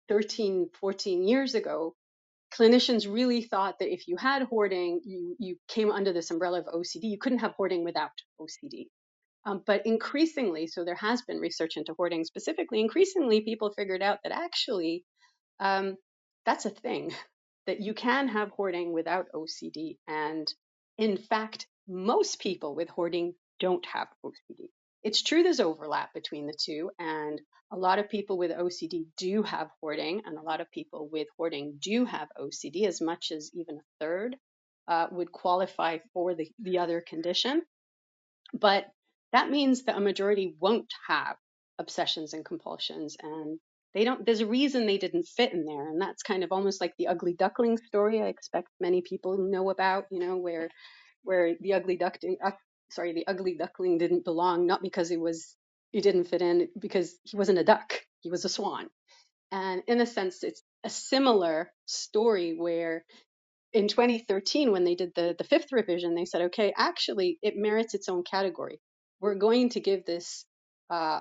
13, 0.10 0.70
14 0.80 1.28
years 1.28 1.56
ago, 1.56 1.96
clinicians 2.58 3.12
really 3.12 3.42
thought 3.42 3.80
that 3.80 3.92
if 3.92 4.08
you 4.08 4.18
had 4.18 4.44
hoarding, 4.44 5.02
you, 5.04 5.36
you 5.40 5.58
came 5.68 5.92
under 5.92 6.14
this 6.14 6.32
umbrella 6.32 6.60
of 6.60 6.66
OCD. 6.66 7.04
You 7.04 7.18
couldn't 7.18 7.40
have 7.40 7.54
hoarding 7.54 7.84
without 7.84 8.12
OCD. 8.40 8.88
Um, 9.46 9.62
but 9.66 9.86
increasingly, 9.86 10.68
so 10.68 10.86
there 10.86 10.96
has 10.96 11.22
been 11.24 11.40
research 11.40 11.76
into 11.76 11.94
hoarding 11.96 12.24
specifically, 12.24 12.80
increasingly 12.80 13.42
people 13.42 13.74
figured 13.76 14.02
out 14.02 14.20
that 14.24 14.32
actually 14.32 15.04
um, 15.60 15.98
that's 16.46 16.66
a 16.66 16.70
thing, 16.70 17.14
that 17.68 17.82
you 17.82 17.94
can 17.94 18.28
have 18.30 18.50
hoarding 18.52 18.94
without 18.94 19.28
OCD. 19.34 19.98
And 20.08 20.52
in 20.98 21.18
fact, 21.18 21.68
most 21.88 22.40
people 22.40 22.76
with 22.76 22.90
hoarding 22.90 23.34
don't 23.60 23.86
have 23.88 24.08
OCD. 24.26 24.70
It's 25.04 25.22
true 25.22 25.44
there's 25.44 25.60
overlap 25.60 26.14
between 26.14 26.48
the 26.48 26.58
two, 26.58 26.92
and 27.00 27.42
a 27.72 27.78
lot 27.78 28.00
of 28.00 28.10
people 28.10 28.38
with 28.38 28.52
OCD 28.52 29.06
do 29.18 29.44
have 29.44 29.70
hoarding, 29.82 30.22
and 30.26 30.38
a 30.38 30.42
lot 30.42 30.62
of 30.62 30.72
people 30.72 31.10
with 31.12 31.28
hoarding 31.38 31.78
do 31.82 32.06
have 32.06 32.30
OCD, 32.40 32.86
as 32.86 33.02
much 33.02 33.32
as 33.32 33.52
even 33.54 33.78
a 33.78 33.84
third 34.00 34.38
uh, 34.88 35.08
would 35.12 35.32
qualify 35.32 35.98
for 36.14 36.36
the, 36.36 36.50
the 36.60 36.80
other 36.80 37.02
condition. 37.02 37.64
But 38.54 38.86
that 39.32 39.50
means 39.50 39.84
that 39.84 39.98
a 39.98 40.02
majority 40.02 40.56
won't 40.60 40.94
have 41.08 41.36
obsessions 41.80 42.34
and 42.34 42.46
compulsions 42.46 43.18
and 43.22 43.60
they 43.96 44.04
don't 44.04 44.26
there's 44.26 44.42
a 44.42 44.46
reason 44.46 44.86
they 44.86 45.00
didn't 45.00 45.28
fit 45.28 45.54
in 45.54 45.66
there 45.66 45.90
and 45.90 46.00
that's 46.00 46.22
kind 46.22 46.44
of 46.44 46.52
almost 46.52 46.80
like 46.80 46.94
the 46.98 47.08
ugly 47.08 47.34
duckling 47.34 47.78
story 47.78 48.22
i 48.22 48.28
expect 48.28 48.68
many 48.80 49.02
people 49.02 49.38
know 49.40 49.72
about 49.72 50.06
you 50.12 50.20
know 50.20 50.38
where 50.38 50.70
where 51.24 51.56
the 51.62 51.74
ugly 51.74 51.98
duckling 51.98 52.38
uh, 52.46 52.52
sorry 52.90 53.13
the 53.13 53.28
ugly 53.28 53.56
duckling 53.58 53.98
didn't 53.98 54.25
belong 54.25 54.68
not 54.68 54.82
because 54.82 55.10
he 55.10 55.18
was 55.18 55.56
he 55.92 56.02
didn't 56.02 56.25
fit 56.25 56.42
in 56.42 56.68
because 56.80 57.16
he 57.24 57.38
wasn't 57.38 57.58
a 57.58 57.63
duck 57.63 57.94
he 58.24 58.30
was 58.30 58.46
a 58.46 58.50
swan. 58.50 58.90
And 59.52 59.84
in 59.88 60.02
a 60.02 60.06
sense 60.06 60.44
it's 60.44 60.63
a 60.84 60.90
similar 60.90 61.72
story 61.86 62.56
where 62.58 63.06
in 63.74 63.88
2013 63.88 64.72
when 64.72 64.84
they 64.84 64.96
did 64.96 65.12
the 65.16 65.36
the 65.38 65.44
fifth 65.44 65.72
revision 65.72 66.16
they 66.16 66.25
said 66.25 66.42
okay 66.44 66.74
actually 66.75 67.38
it 67.42 67.56
merits 67.56 67.94
its 67.94 68.10
own 68.10 68.24
category. 68.24 68.80
We're 69.20 69.36
going 69.36 69.70
to 69.70 69.80
give 69.80 70.06
this 70.06 70.46
uh, 70.90 71.20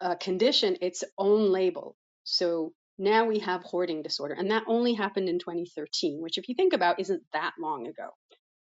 uh, 0.00 0.14
condition 0.16 0.76
its 0.80 1.02
own 1.18 1.50
label. 1.50 1.96
So 2.24 2.72
now 2.98 3.24
we 3.24 3.40
have 3.40 3.62
hoarding 3.62 4.02
disorder 4.02 4.34
and 4.34 4.50
that 4.50 4.64
only 4.68 4.94
happened 4.94 5.28
in 5.28 5.38
2013 5.38 6.20
which 6.20 6.38
if 6.38 6.48
you 6.48 6.54
think 6.54 6.72
about 6.72 7.00
isn't 7.00 7.22
that 7.32 7.52
long 7.60 7.86
ago. 7.86 8.10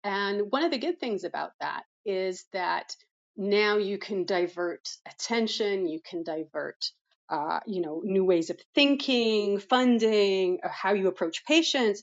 And 0.05 0.43
one 0.51 0.65
of 0.65 0.71
the 0.71 0.79
good 0.79 1.01
things 1.01 1.25
about 1.25 1.51
that 1.61 1.83
is 2.09 2.45
that 2.53 2.97
now 3.37 3.77
you 3.77 3.99
can 3.99 4.25
divert 4.25 4.89
attention 5.07 5.87
you 5.87 6.01
can 6.05 6.23
divert 6.25 6.85
uh, 7.31 7.61
you 7.67 7.81
know 7.81 8.01
new 8.05 8.25
ways 8.25 8.51
of 8.51 8.59
thinking 8.75 9.59
funding 9.59 10.59
how 10.65 10.95
you 10.95 11.09
approach 11.09 11.45
patients 11.47 12.03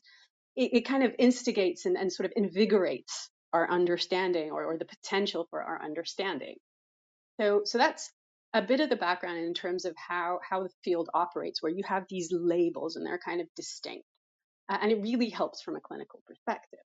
it, 0.56 0.74
it 0.74 0.82
kind 0.82 1.04
of 1.04 1.14
instigates 1.20 1.86
and, 1.86 1.98
and 1.98 2.12
sort 2.12 2.26
of 2.26 2.34
invigorates 2.36 3.30
our 3.54 3.70
understanding 3.70 4.52
or, 4.52 4.66
or 4.66 4.78
the 4.78 4.86
potential 4.86 5.48
for 5.50 5.64
our 5.64 5.82
understanding. 5.82 6.56
So, 7.40 7.62
so 7.64 7.78
that's 7.78 8.12
a 8.54 8.62
bit 8.62 8.80
of 8.80 8.90
the 8.90 8.96
background 8.96 9.38
in 9.38 9.54
terms 9.54 9.86
of 9.86 9.96
how, 9.96 10.40
how 10.48 10.64
the 10.64 10.70
field 10.84 11.10
operates, 11.14 11.62
where 11.62 11.72
you 11.72 11.84
have 11.86 12.06
these 12.10 12.30
labels 12.32 12.96
and 12.96 13.06
they're 13.06 13.20
kind 13.20 13.42
of 13.42 13.48
distinct. 13.56 14.06
Uh, 14.70 14.78
and 14.82 14.92
it 14.92 15.02
really 15.02 15.30
helps 15.30 15.62
from 15.62 15.76
a 15.76 15.82
clinical 15.82 16.22
perspective. 16.28 16.80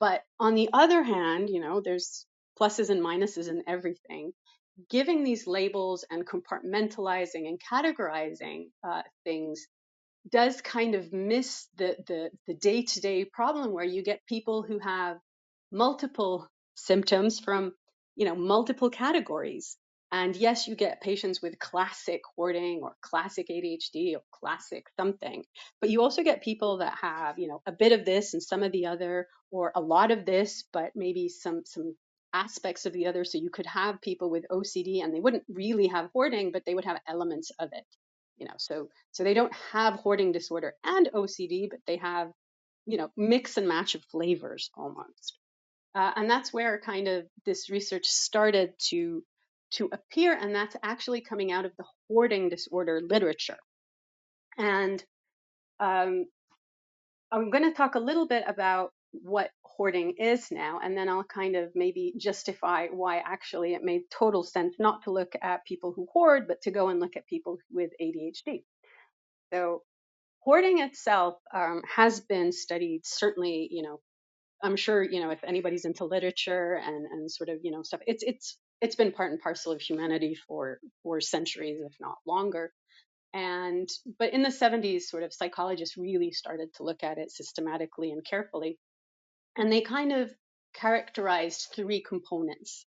But 0.00 0.22
on 0.40 0.54
the 0.54 0.70
other 0.72 1.02
hand, 1.02 1.50
you 1.50 1.60
know, 1.60 1.80
there's 1.80 2.26
pluses 2.60 2.90
and 2.90 3.02
minuses 3.02 3.48
in 3.48 3.62
everything. 3.66 4.32
Giving 4.90 5.24
these 5.24 5.46
labels 5.46 6.04
and 6.10 6.26
compartmentalizing 6.26 7.48
and 7.48 7.60
categorizing 7.72 8.70
uh, 8.86 9.02
things 9.24 9.66
does 10.30 10.60
kind 10.62 10.94
of 10.94 11.12
miss 11.12 11.68
the 11.76 11.96
the 12.06 12.30
the 12.46 12.54
day-to-day 12.54 13.26
problem 13.26 13.72
where 13.72 13.84
you 13.84 14.02
get 14.02 14.26
people 14.26 14.62
who 14.62 14.78
have 14.78 15.18
multiple 15.72 16.48
symptoms 16.76 17.40
from 17.40 17.72
you 18.16 18.26
know 18.26 18.34
multiple 18.34 18.90
categories 18.90 19.76
and 20.14 20.36
yes 20.36 20.68
you 20.68 20.74
get 20.74 21.00
patients 21.00 21.42
with 21.42 21.58
classic 21.58 22.22
hoarding 22.36 22.80
or 22.82 22.94
classic 23.02 23.48
ADHD 23.50 24.14
or 24.14 24.22
classic 24.30 24.86
something 24.98 25.44
but 25.80 25.90
you 25.90 26.02
also 26.02 26.22
get 26.22 26.42
people 26.42 26.78
that 26.78 26.94
have 27.00 27.38
you 27.38 27.48
know 27.48 27.60
a 27.66 27.72
bit 27.72 27.92
of 27.92 28.04
this 28.04 28.32
and 28.34 28.42
some 28.42 28.62
of 28.62 28.72
the 28.72 28.86
other 28.86 29.28
or 29.50 29.72
a 29.74 29.80
lot 29.80 30.10
of 30.10 30.24
this 30.24 30.64
but 30.72 30.92
maybe 30.94 31.28
some 31.28 31.62
some 31.66 31.94
aspects 32.32 32.86
of 32.86 32.92
the 32.92 33.06
other 33.06 33.24
so 33.24 33.38
you 33.38 33.50
could 33.50 33.66
have 33.66 34.00
people 34.00 34.28
with 34.28 34.44
OCD 34.50 35.04
and 35.04 35.14
they 35.14 35.20
wouldn't 35.20 35.44
really 35.48 35.86
have 35.86 36.10
hoarding 36.12 36.50
but 36.52 36.64
they 36.64 36.74
would 36.74 36.84
have 36.84 37.00
elements 37.06 37.52
of 37.60 37.68
it 37.72 37.86
you 38.38 38.46
know 38.46 38.54
so 38.56 38.88
so 39.12 39.22
they 39.22 39.34
don't 39.34 39.54
have 39.72 39.94
hoarding 39.94 40.32
disorder 40.32 40.74
and 40.82 41.08
ocd 41.14 41.70
but 41.70 41.78
they 41.86 41.96
have 41.96 42.32
you 42.86 42.98
know, 42.98 43.10
mix 43.16 43.56
and 43.56 43.68
match 43.68 43.94
of 43.94 44.04
flavors 44.04 44.70
almost. 44.74 45.38
Uh, 45.94 46.12
and 46.16 46.28
that's 46.28 46.52
where 46.52 46.80
kind 46.80 47.08
of 47.08 47.24
this 47.46 47.70
research 47.70 48.06
started 48.06 48.74
to 48.78 49.22
to 49.74 49.90
appear, 49.92 50.36
and 50.36 50.54
that's 50.54 50.76
actually 50.82 51.20
coming 51.20 51.52
out 51.52 51.64
of 51.64 51.72
the 51.78 51.84
hoarding 52.08 52.48
disorder 52.48 53.00
literature. 53.02 53.58
And 54.58 55.02
um, 55.80 56.26
I'm 57.32 57.50
going 57.50 57.64
to 57.64 57.74
talk 57.76 57.94
a 57.94 58.00
little 58.00 58.26
bit 58.26 58.44
about 58.46 58.90
what 59.12 59.50
hoarding 59.64 60.14
is 60.18 60.50
now, 60.50 60.80
and 60.82 60.96
then 60.96 61.08
I'll 61.08 61.24
kind 61.24 61.56
of 61.56 61.70
maybe 61.74 62.14
justify 62.16 62.86
why 62.88 63.18
actually 63.18 63.74
it 63.74 63.82
made 63.82 64.02
total 64.10 64.42
sense 64.42 64.76
not 64.78 65.04
to 65.04 65.10
look 65.12 65.32
at 65.42 65.64
people 65.66 65.92
who 65.94 66.06
hoard, 66.12 66.46
but 66.46 66.62
to 66.62 66.70
go 66.70 66.88
and 66.88 67.00
look 67.00 67.16
at 67.16 67.26
people 67.26 67.58
with 67.72 67.90
ADHD. 68.00 68.62
So 69.52 69.82
hoarding 70.40 70.78
itself 70.80 71.36
um, 71.52 71.82
has 71.94 72.20
been 72.20 72.52
studied 72.52 73.02
certainly, 73.04 73.68
you 73.70 73.82
know, 73.82 74.00
I'm 74.62 74.76
sure, 74.76 75.02
you 75.02 75.20
know, 75.20 75.30
if 75.30 75.44
anybody's 75.44 75.84
into 75.84 76.04
literature 76.04 76.74
and, 76.74 77.06
and 77.06 77.30
sort 77.30 77.50
of, 77.50 77.58
you 77.62 77.70
know, 77.70 77.82
stuff, 77.82 78.00
it's 78.06 78.22
it's 78.22 78.56
it's 78.84 78.96
been 78.96 79.12
part 79.12 79.32
and 79.32 79.40
parcel 79.40 79.72
of 79.72 79.80
humanity 79.80 80.36
for 80.46 80.78
for 81.02 81.20
centuries, 81.20 81.80
if 81.80 81.94
not 82.00 82.16
longer. 82.26 82.72
And 83.32 83.88
but 84.18 84.32
in 84.34 84.42
the 84.42 84.50
70s, 84.50 85.02
sort 85.02 85.22
of 85.22 85.32
psychologists 85.32 85.96
really 85.96 86.32
started 86.32 86.68
to 86.74 86.82
look 86.82 87.02
at 87.02 87.18
it 87.18 87.32
systematically 87.32 88.12
and 88.12 88.22
carefully. 88.24 88.78
And 89.56 89.72
they 89.72 89.80
kind 89.80 90.12
of 90.12 90.30
characterized 90.74 91.72
three 91.74 92.02
components 92.02 92.84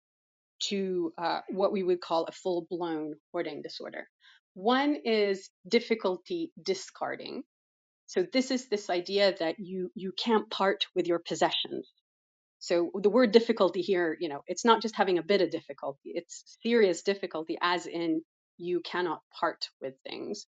to 0.68 1.12
uh, 1.16 1.40
what 1.50 1.72
we 1.72 1.84
would 1.84 2.00
call 2.00 2.24
a 2.24 2.32
full 2.32 2.66
blown 2.68 3.14
hoarding 3.30 3.62
disorder. 3.62 4.08
One 4.54 4.96
is 5.04 5.48
difficulty 5.68 6.50
discarding. 6.60 7.44
So 8.06 8.26
this 8.32 8.50
is 8.50 8.68
this 8.68 8.90
idea 8.90 9.34
that 9.38 9.60
you 9.60 9.92
you 9.94 10.12
can't 10.12 10.50
part 10.50 10.86
with 10.96 11.06
your 11.06 11.20
possessions. 11.20 11.88
So 12.64 12.90
the 12.94 13.10
word 13.10 13.30
difficulty 13.32 13.82
here, 13.82 14.16
you 14.18 14.30
know, 14.30 14.40
it's 14.46 14.64
not 14.64 14.80
just 14.80 14.96
having 14.96 15.18
a 15.18 15.22
bit 15.22 15.42
of 15.42 15.50
difficulty, 15.50 16.12
it's 16.14 16.56
serious 16.62 17.02
difficulty 17.02 17.58
as 17.60 17.86
in 17.86 18.22
you 18.56 18.80
cannot 18.80 19.20
part 19.38 19.68
with 19.82 19.92
things. 20.08 20.46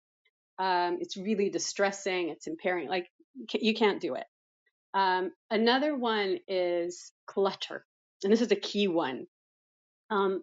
Um, 0.58 0.98
it's 1.00 1.16
really 1.16 1.48
distressing, 1.48 2.28
it's 2.28 2.46
impairing, 2.46 2.86
like 2.86 3.06
you 3.54 3.72
can't 3.72 3.98
do 3.98 4.16
it. 4.16 4.26
Um, 4.92 5.30
another 5.50 5.96
one 5.96 6.36
is 6.46 7.12
clutter. 7.26 7.82
And 8.22 8.30
this 8.30 8.42
is 8.42 8.52
a 8.52 8.56
key 8.56 8.88
one. 8.88 9.26
Um, 10.10 10.42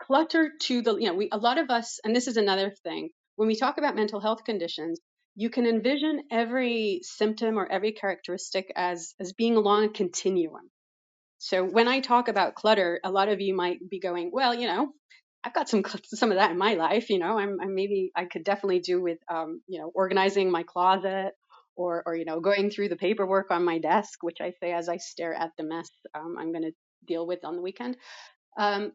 clutter 0.00 0.52
to 0.66 0.82
the, 0.82 0.94
you 0.98 1.08
know, 1.08 1.14
we, 1.14 1.28
a 1.32 1.36
lot 1.36 1.58
of 1.58 1.68
us, 1.68 1.98
and 2.04 2.14
this 2.14 2.28
is 2.28 2.36
another 2.36 2.70
thing, 2.84 3.08
when 3.34 3.48
we 3.48 3.56
talk 3.56 3.78
about 3.78 3.96
mental 3.96 4.20
health 4.20 4.44
conditions, 4.44 5.00
you 5.34 5.50
can 5.50 5.66
envision 5.66 6.22
every 6.30 7.00
symptom 7.02 7.58
or 7.58 7.66
every 7.66 7.90
characteristic 7.90 8.72
as, 8.76 9.14
as 9.18 9.32
being 9.32 9.56
along 9.56 9.84
a 9.84 9.88
continuum. 9.88 10.70
So 11.38 11.64
when 11.64 11.88
I 11.88 12.00
talk 12.00 12.28
about 12.28 12.54
clutter, 12.54 13.00
a 13.04 13.10
lot 13.10 13.28
of 13.28 13.40
you 13.40 13.54
might 13.54 13.78
be 13.88 14.00
going, 14.00 14.30
well, 14.32 14.54
you 14.54 14.66
know, 14.66 14.88
I've 15.44 15.54
got 15.54 15.68
some 15.68 15.84
some 16.04 16.30
of 16.32 16.38
that 16.38 16.50
in 16.50 16.58
my 16.58 16.74
life. 16.74 17.10
You 17.10 17.18
know, 17.18 17.38
I'm, 17.38 17.58
I'm 17.60 17.74
maybe 17.74 18.10
I 18.16 18.24
could 18.24 18.44
definitely 18.44 18.80
do 18.80 19.00
with, 19.02 19.18
um, 19.30 19.60
you 19.66 19.80
know, 19.80 19.92
organizing 19.94 20.50
my 20.50 20.62
closet 20.62 21.32
or, 21.76 22.02
or 22.06 22.16
you 22.16 22.24
know, 22.24 22.40
going 22.40 22.70
through 22.70 22.88
the 22.88 22.96
paperwork 22.96 23.50
on 23.50 23.64
my 23.64 23.78
desk, 23.78 24.22
which 24.22 24.38
I 24.40 24.52
say 24.60 24.72
as 24.72 24.88
I 24.88 24.96
stare 24.96 25.34
at 25.34 25.50
the 25.58 25.64
mess 25.64 25.90
um, 26.14 26.36
I'm 26.38 26.52
going 26.52 26.64
to 26.64 26.72
deal 27.06 27.26
with 27.26 27.44
on 27.44 27.54
the 27.54 27.62
weekend. 27.62 27.96
Um, 28.58 28.92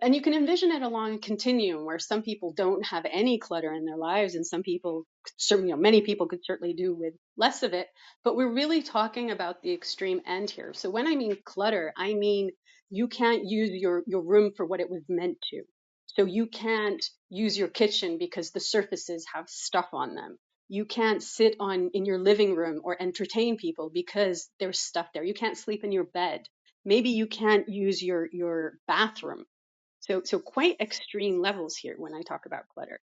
and 0.00 0.14
you 0.14 0.22
can 0.22 0.34
envision 0.34 0.72
it 0.72 0.82
along 0.82 1.14
a 1.14 1.18
continuum 1.18 1.84
where 1.84 1.98
some 1.98 2.22
people 2.22 2.52
don't 2.52 2.84
have 2.86 3.06
any 3.10 3.38
clutter 3.38 3.72
in 3.72 3.84
their 3.84 3.96
lives 3.96 4.34
and 4.34 4.46
some 4.46 4.62
people 4.62 5.04
certainly 5.36 5.70
you 5.70 5.76
know 5.76 5.80
many 5.80 6.02
people 6.02 6.28
could 6.28 6.44
certainly 6.44 6.74
do 6.74 6.94
with 6.94 7.14
less 7.36 7.62
of 7.62 7.74
it 7.74 7.88
but 8.24 8.36
we're 8.36 8.52
really 8.52 8.82
talking 8.82 9.30
about 9.30 9.62
the 9.62 9.72
extreme 9.72 10.20
end 10.26 10.50
here. 10.50 10.72
So 10.74 10.90
when 10.90 11.06
i 11.06 11.16
mean 11.16 11.36
clutter 11.44 11.92
i 11.96 12.14
mean 12.14 12.50
you 12.90 13.08
can't 13.08 13.44
use 13.44 13.70
your 13.72 14.02
your 14.06 14.22
room 14.22 14.52
for 14.56 14.66
what 14.66 14.80
it 14.80 14.90
was 14.90 15.02
meant 15.08 15.38
to. 15.50 15.62
So 16.06 16.24
you 16.24 16.46
can't 16.46 17.04
use 17.28 17.58
your 17.58 17.68
kitchen 17.68 18.18
because 18.18 18.50
the 18.50 18.60
surfaces 18.60 19.26
have 19.34 19.48
stuff 19.48 19.88
on 19.92 20.14
them. 20.14 20.38
You 20.68 20.84
can't 20.84 21.22
sit 21.22 21.56
on 21.60 21.90
in 21.94 22.04
your 22.04 22.18
living 22.18 22.54
room 22.54 22.80
or 22.84 23.00
entertain 23.00 23.56
people 23.56 23.90
because 23.92 24.48
there's 24.58 24.80
stuff 24.80 25.08
there. 25.14 25.24
You 25.24 25.34
can't 25.34 25.56
sleep 25.56 25.84
in 25.84 25.92
your 25.92 26.04
bed. 26.04 26.48
Maybe 26.84 27.10
you 27.10 27.26
can't 27.26 27.68
use 27.68 28.02
your 28.02 28.28
your 28.32 28.74
bathroom 28.86 29.44
so, 30.08 30.22
so 30.24 30.38
quite 30.38 30.80
extreme 30.80 31.40
levels 31.40 31.76
here 31.76 31.94
when 31.98 32.14
I 32.14 32.22
talk 32.22 32.46
about 32.46 32.68
clutter. 32.74 32.98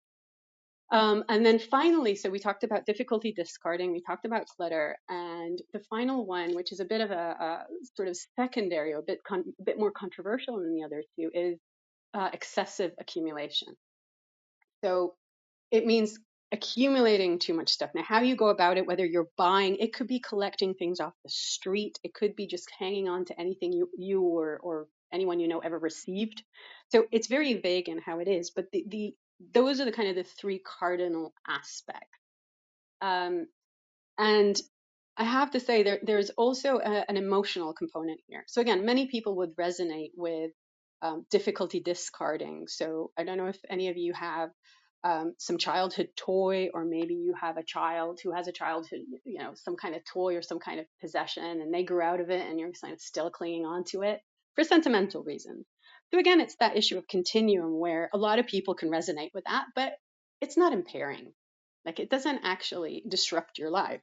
Um, 0.91 1.23
and 1.27 1.45
then 1.45 1.59
finally, 1.59 2.15
so 2.15 2.29
we 2.29 2.39
talked 2.39 2.63
about 2.63 2.85
difficulty 2.85 3.33
discarding, 3.33 3.91
we 3.91 4.01
talked 4.01 4.25
about 4.25 4.45
clutter, 4.45 4.95
and 5.09 5.59
the 5.73 5.81
final 5.89 6.25
one, 6.25 6.53
which 6.55 6.71
is 6.71 6.79
a 6.79 6.85
bit 6.85 7.01
of 7.01 7.09
a, 7.09 7.15
a 7.15 7.65
sort 7.95 8.09
of 8.09 8.17
secondary, 8.39 8.93
a 8.93 9.01
bit 9.01 9.19
con- 9.27 9.53
a 9.59 9.63
bit 9.63 9.79
more 9.79 9.91
controversial 9.91 10.59
than 10.59 10.75
the 10.75 10.83
other 10.83 11.03
two, 11.17 11.31
is 11.33 11.57
uh, 12.13 12.29
excessive 12.31 12.91
accumulation. 12.99 13.69
So 14.83 15.15
it 15.71 15.85
means 15.85 16.19
accumulating 16.51 17.39
too 17.39 17.55
much 17.55 17.69
stuff. 17.69 17.89
Now, 17.95 18.03
how 18.03 18.21
you 18.21 18.35
go 18.35 18.49
about 18.49 18.77
it, 18.77 18.85
whether 18.85 19.05
you're 19.05 19.29
buying, 19.35 19.77
it 19.77 19.93
could 19.93 20.07
be 20.07 20.19
collecting 20.19 20.75
things 20.75 20.99
off 20.99 21.13
the 21.23 21.31
street, 21.31 21.97
it 22.03 22.13
could 22.13 22.35
be 22.35 22.45
just 22.45 22.69
hanging 22.77 23.09
on 23.09 23.25
to 23.25 23.39
anything 23.39 23.73
you 23.73 23.89
you 23.97 24.21
or 24.21 24.59
or 24.61 24.87
anyone 25.13 25.39
you 25.39 25.47
know 25.47 25.59
ever 25.59 25.79
received. 25.79 26.43
So 26.89 27.05
it's 27.11 27.27
very 27.27 27.53
vague 27.55 27.89
in 27.89 27.99
how 27.99 28.19
it 28.19 28.27
is, 28.27 28.51
but 28.51 28.65
the, 28.71 28.83
the 28.87 29.15
those 29.53 29.79
are 29.79 29.85
the 29.85 29.91
kind 29.91 30.09
of 30.09 30.15
the 30.15 30.23
three 30.23 30.59
cardinal 30.59 31.33
aspects. 31.47 32.07
Um, 33.01 33.47
and 34.17 34.59
I 35.17 35.25
have 35.25 35.51
to 35.51 35.59
say 35.59 35.83
there 35.83 35.99
there's 36.03 36.31
also 36.31 36.77
a, 36.77 37.05
an 37.07 37.17
emotional 37.17 37.73
component 37.73 38.19
here. 38.27 38.43
So 38.47 38.61
again, 38.61 38.85
many 38.85 39.07
people 39.07 39.37
would 39.37 39.55
resonate 39.55 40.11
with 40.15 40.51
um, 41.01 41.25
difficulty 41.29 41.79
discarding. 41.79 42.67
So 42.67 43.11
I 43.17 43.23
don't 43.23 43.37
know 43.37 43.47
if 43.47 43.59
any 43.69 43.89
of 43.89 43.97
you 43.97 44.13
have 44.13 44.49
um, 45.03 45.33
some 45.37 45.57
childhood 45.57 46.07
toy, 46.15 46.69
or 46.73 46.85
maybe 46.85 47.15
you 47.15 47.35
have 47.39 47.57
a 47.57 47.63
child 47.63 48.21
who 48.23 48.31
has 48.31 48.47
a 48.47 48.53
childhood, 48.53 49.01
you 49.25 49.37
know, 49.39 49.51
some 49.55 49.75
kind 49.75 49.95
of 49.95 50.05
toy 50.05 50.37
or 50.37 50.41
some 50.41 50.59
kind 50.59 50.79
of 50.79 50.85
possession, 51.01 51.43
and 51.43 51.73
they 51.73 51.83
grew 51.83 52.01
out 52.01 52.21
of 52.21 52.29
it, 52.29 52.47
and 52.47 52.57
you're 52.57 52.71
kind 52.81 52.93
of 52.93 53.01
still 53.01 53.29
clinging 53.29 53.65
on 53.65 53.83
to 53.83 54.03
it 54.03 54.21
for 54.55 54.63
sentimental 54.63 55.23
reasons. 55.23 55.65
So 56.11 56.19
again, 56.19 56.41
it's 56.41 56.55
that 56.57 56.77
issue 56.77 56.97
of 56.97 57.07
continuum 57.07 57.79
where 57.79 58.09
a 58.13 58.17
lot 58.17 58.39
of 58.39 58.47
people 58.47 58.75
can 58.75 58.89
resonate 58.89 59.31
with 59.33 59.45
that, 59.45 59.65
but 59.75 59.93
it's 60.41 60.57
not 60.57 60.73
impairing. 60.73 61.33
Like 61.85 61.99
it 61.99 62.09
doesn't 62.09 62.41
actually 62.43 63.03
disrupt 63.07 63.57
your 63.57 63.69
life. 63.69 64.01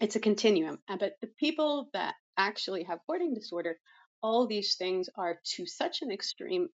It's 0.00 0.16
a 0.16 0.20
continuum. 0.20 0.78
But 0.88 1.14
the 1.20 1.30
people 1.38 1.88
that 1.92 2.14
actually 2.36 2.84
have 2.84 2.98
hoarding 3.06 3.34
disorder, 3.34 3.78
all 4.22 4.46
these 4.46 4.76
things 4.76 5.08
are 5.16 5.38
to 5.56 5.66
such 5.66 6.02
an 6.02 6.10
extreme 6.10 6.68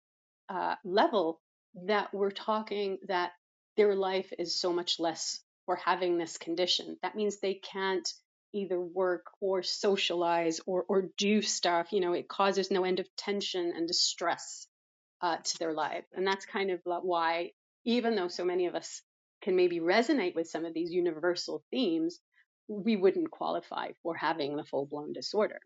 uh, 0.48 0.76
level 0.84 1.40
that 1.86 2.12
we're 2.14 2.30
talking 2.30 2.98
that 3.08 3.32
their 3.76 3.94
life 3.94 4.32
is 4.38 4.58
so 4.58 4.72
much 4.72 4.98
less 4.98 5.40
for 5.66 5.76
having 5.76 6.16
this 6.16 6.38
condition. 6.38 6.96
That 7.02 7.14
means 7.14 7.38
they 7.38 7.54
can't 7.54 8.08
either 8.52 8.80
work 8.80 9.26
or 9.40 9.62
socialize 9.62 10.60
or, 10.66 10.84
or 10.88 11.08
do 11.16 11.42
stuff. 11.42 11.92
You 11.92 12.00
know, 12.00 12.12
it 12.12 12.28
causes 12.28 12.70
no 12.70 12.84
end 12.84 13.00
of 13.00 13.06
tension 13.16 13.72
and 13.76 13.86
distress 13.86 14.66
uh, 15.20 15.36
to 15.36 15.58
their 15.58 15.72
lives 15.72 16.06
And 16.14 16.26
that's 16.26 16.46
kind 16.46 16.70
of 16.70 16.80
why, 16.84 17.52
even 17.84 18.14
though 18.14 18.28
so 18.28 18.44
many 18.44 18.66
of 18.66 18.74
us 18.74 19.02
can 19.42 19.56
maybe 19.56 19.80
resonate 19.80 20.34
with 20.34 20.48
some 20.48 20.64
of 20.64 20.74
these 20.74 20.92
universal 20.92 21.62
themes, 21.70 22.20
we 22.68 22.96
wouldn't 22.96 23.30
qualify 23.30 23.88
for 24.02 24.14
having 24.14 24.56
the 24.56 24.64
full 24.64 24.86
blown 24.86 25.12
disorder. 25.12 25.60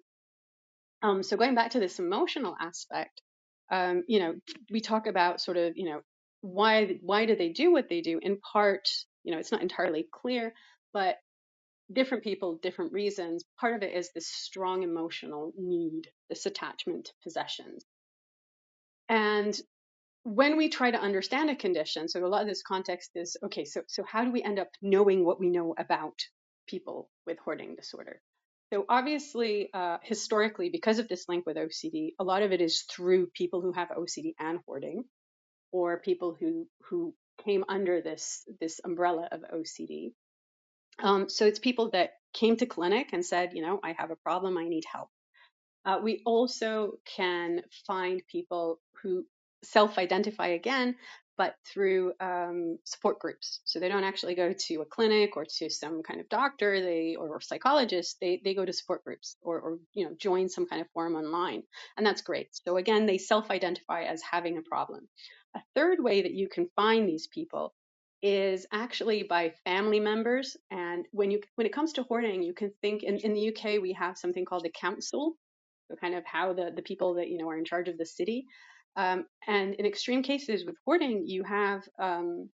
Um, 1.02 1.22
so 1.22 1.36
going 1.36 1.54
back 1.54 1.72
to 1.72 1.80
this 1.80 1.98
emotional 1.98 2.56
aspect, 2.60 3.20
um, 3.70 4.04
you 4.06 4.20
know, 4.20 4.34
we 4.70 4.80
talk 4.80 5.06
about 5.06 5.40
sort 5.40 5.56
of, 5.56 5.72
you 5.76 5.86
know, 5.86 6.00
why 6.42 6.98
why 7.02 7.26
do 7.26 7.34
they 7.36 7.50
do 7.50 7.72
what 7.72 7.88
they 7.88 8.00
do? 8.00 8.18
In 8.22 8.38
part, 8.38 8.88
you 9.24 9.32
know, 9.32 9.38
it's 9.38 9.52
not 9.52 9.62
entirely 9.62 10.06
clear, 10.12 10.54
but 10.92 11.16
different 11.92 12.24
people, 12.24 12.58
different 12.62 12.92
reasons. 12.92 13.44
Part 13.58 13.74
of 13.74 13.82
it 13.82 13.94
is 13.94 14.10
this 14.12 14.28
strong 14.28 14.82
emotional 14.82 15.52
need, 15.56 16.08
this 16.28 16.46
attachment 16.46 17.06
to 17.06 17.12
possessions. 17.22 17.84
And 19.08 19.58
when 20.24 20.56
we 20.56 20.68
try 20.68 20.90
to 20.90 21.00
understand 21.00 21.50
a 21.50 21.56
condition, 21.56 22.08
so 22.08 22.24
a 22.24 22.26
lot 22.26 22.42
of 22.42 22.48
this 22.48 22.62
context 22.62 23.10
is 23.14 23.36
okay, 23.44 23.64
so 23.64 23.82
so 23.88 24.04
how 24.04 24.24
do 24.24 24.30
we 24.30 24.42
end 24.42 24.58
up 24.58 24.68
knowing 24.80 25.24
what 25.24 25.40
we 25.40 25.50
know 25.50 25.74
about 25.76 26.18
people 26.68 27.10
with 27.26 27.38
hoarding 27.38 27.74
disorder? 27.74 28.20
So 28.72 28.86
obviously, 28.88 29.68
uh, 29.74 29.98
historically, 30.02 30.70
because 30.70 30.98
of 30.98 31.08
this 31.08 31.28
link 31.28 31.44
with 31.44 31.56
OCD, 31.56 32.14
a 32.18 32.24
lot 32.24 32.42
of 32.42 32.52
it 32.52 32.60
is 32.60 32.82
through 32.82 33.26
people 33.34 33.60
who 33.60 33.72
have 33.72 33.88
OCD 33.90 34.34
and 34.38 34.60
hoarding, 34.64 35.04
or 35.72 35.98
people 35.98 36.36
who 36.38 36.66
who 36.88 37.14
came 37.44 37.64
under 37.68 38.00
this 38.00 38.44
this 38.60 38.80
umbrella 38.84 39.28
of 39.30 39.40
OCD. 39.52 40.12
Um, 40.98 41.28
so 41.28 41.46
it's 41.46 41.58
people 41.58 41.90
that 41.90 42.10
came 42.32 42.56
to 42.56 42.66
clinic 42.66 43.10
and 43.12 43.24
said, 43.24 43.50
you 43.54 43.62
know, 43.62 43.80
I 43.82 43.94
have 43.98 44.10
a 44.10 44.16
problem, 44.16 44.56
I 44.56 44.68
need 44.68 44.84
help. 44.90 45.08
Uh, 45.84 45.98
we 46.02 46.22
also 46.24 46.92
can 47.16 47.62
find 47.86 48.22
people 48.30 48.80
who 49.02 49.24
self-identify 49.64 50.48
again 50.48 50.96
but 51.36 51.54
through 51.66 52.12
um, 52.20 52.78
support 52.84 53.18
groups. 53.18 53.60
So 53.64 53.80
they 53.80 53.88
don't 53.88 54.04
actually 54.04 54.34
go 54.34 54.52
to 54.52 54.74
a 54.82 54.84
clinic 54.84 55.36
or 55.36 55.46
to 55.58 55.70
some 55.70 56.02
kind 56.02 56.20
of 56.20 56.28
doctor, 56.28 56.80
they 56.80 57.16
or, 57.18 57.28
or 57.28 57.40
psychologist. 57.40 58.18
They 58.20 58.40
they 58.44 58.54
go 58.54 58.64
to 58.64 58.72
support 58.72 59.04
groups 59.04 59.36
or 59.42 59.60
or 59.60 59.78
you 59.94 60.04
know 60.04 60.14
join 60.18 60.48
some 60.48 60.66
kind 60.66 60.82
of 60.82 60.88
forum 60.92 61.14
online, 61.14 61.62
and 61.96 62.06
that's 62.06 62.22
great. 62.22 62.48
So 62.52 62.76
again, 62.76 63.06
they 63.06 63.18
self-identify 63.18 64.02
as 64.04 64.22
having 64.22 64.58
a 64.58 64.62
problem. 64.62 65.08
A 65.56 65.60
third 65.74 66.02
way 66.02 66.22
that 66.22 66.32
you 66.32 66.48
can 66.48 66.68
find 66.76 67.08
these 67.08 67.26
people 67.26 67.74
is 68.22 68.66
actually 68.72 69.24
by 69.24 69.52
family 69.64 70.00
members. 70.00 70.56
And 70.70 71.06
when 71.10 71.30
you 71.30 71.40
when 71.56 71.66
it 71.66 71.72
comes 71.72 71.92
to 71.94 72.04
hoarding, 72.04 72.42
you 72.42 72.54
can 72.54 72.72
think 72.80 73.02
in, 73.02 73.18
in 73.18 73.34
the 73.34 73.48
UK 73.48 73.82
we 73.82 73.92
have 73.94 74.16
something 74.16 74.44
called 74.44 74.64
a 74.66 74.70
council, 74.70 75.36
so 75.88 75.96
kind 75.96 76.14
of 76.14 76.24
how 76.24 76.52
the 76.52 76.72
the 76.74 76.82
people 76.82 77.14
that 77.14 77.28
you 77.28 77.38
know 77.38 77.48
are 77.50 77.58
in 77.58 77.64
charge 77.64 77.88
of 77.88 77.98
the 77.98 78.06
city 78.06 78.46
um, 78.96 79.26
and 79.46 79.74
in 79.74 79.86
extreme 79.86 80.22
cases 80.22 80.64
with 80.64 80.76
hoarding, 80.84 81.26
you 81.26 81.44
have 81.44 81.82
um, 81.98 82.50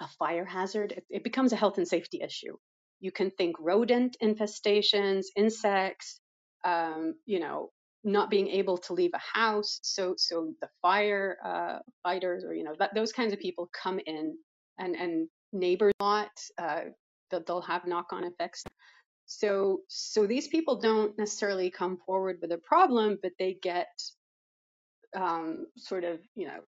a 0.00 0.08
fire 0.18 0.44
hazard. 0.44 0.92
It, 0.92 1.04
it 1.10 1.24
becomes 1.24 1.52
a 1.52 1.56
health 1.56 1.78
and 1.78 1.86
safety 1.86 2.20
issue. 2.22 2.56
You 3.00 3.12
can 3.12 3.30
think 3.30 3.56
rodent 3.60 4.16
infestations, 4.22 5.26
insects, 5.36 6.20
um, 6.64 7.14
you 7.26 7.38
know, 7.38 7.70
not 8.02 8.30
being 8.30 8.48
able 8.48 8.78
to 8.78 8.94
leave 8.94 9.12
a 9.14 9.38
house. 9.38 9.78
So, 9.82 10.14
so 10.16 10.52
the 10.60 10.68
fire 10.82 11.38
uh, 11.44 11.78
fighters 12.02 12.44
or 12.44 12.54
you 12.54 12.64
know 12.64 12.74
that, 12.78 12.94
those 12.94 13.12
kinds 13.12 13.32
of 13.32 13.38
people 13.38 13.70
come 13.72 14.00
in 14.04 14.36
and 14.78 14.96
and 14.96 15.28
neighbors 15.52 15.92
a 16.00 16.04
lot. 16.04 16.30
Uh, 16.58 16.80
they'll, 17.30 17.42
they'll 17.46 17.60
have 17.62 17.86
knock-on 17.86 18.24
effects. 18.24 18.64
So, 19.26 19.80
so 19.88 20.26
these 20.26 20.48
people 20.48 20.80
don't 20.80 21.16
necessarily 21.16 21.70
come 21.70 21.98
forward 22.06 22.38
with 22.42 22.52
a 22.52 22.58
problem, 22.58 23.18
but 23.22 23.32
they 23.38 23.54
get 23.54 23.88
um, 25.16 25.66
sort 25.76 26.04
of, 26.04 26.20
you 26.34 26.46
know, 26.46 26.60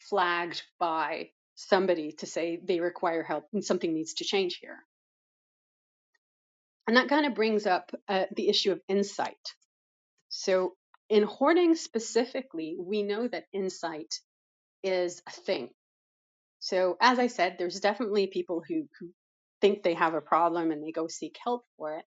flagged 0.00 0.62
by 0.78 1.30
somebody 1.56 2.12
to 2.12 2.26
say 2.26 2.58
they 2.62 2.80
require 2.80 3.22
help 3.22 3.44
and 3.52 3.64
something 3.64 3.92
needs 3.92 4.14
to 4.14 4.24
change 4.24 4.58
here. 4.60 4.78
And 6.86 6.96
that 6.96 7.08
kind 7.08 7.26
of 7.26 7.34
brings 7.34 7.66
up 7.66 7.90
uh, 8.08 8.24
the 8.36 8.48
issue 8.48 8.72
of 8.72 8.80
insight. 8.88 9.54
So, 10.28 10.74
in 11.10 11.22
hoarding 11.22 11.74
specifically, 11.74 12.76
we 12.78 13.02
know 13.02 13.28
that 13.28 13.44
insight 13.52 14.20
is 14.82 15.22
a 15.26 15.30
thing. 15.30 15.68
So, 16.64 16.98
as 17.00 17.20
I 17.20 17.28
said, 17.28 17.56
there's 17.58 17.80
definitely 17.80 18.28
people 18.28 18.62
who, 18.68 18.88
who 19.00 19.10
think 19.62 19.84
they 19.84 19.94
have 19.94 20.14
a 20.14 20.22
problem 20.22 20.72
and 20.72 20.84
they 20.84 20.92
go 20.92 21.08
seek 21.08 21.38
help 21.44 21.64
for 21.78 21.94
it. 21.98 22.04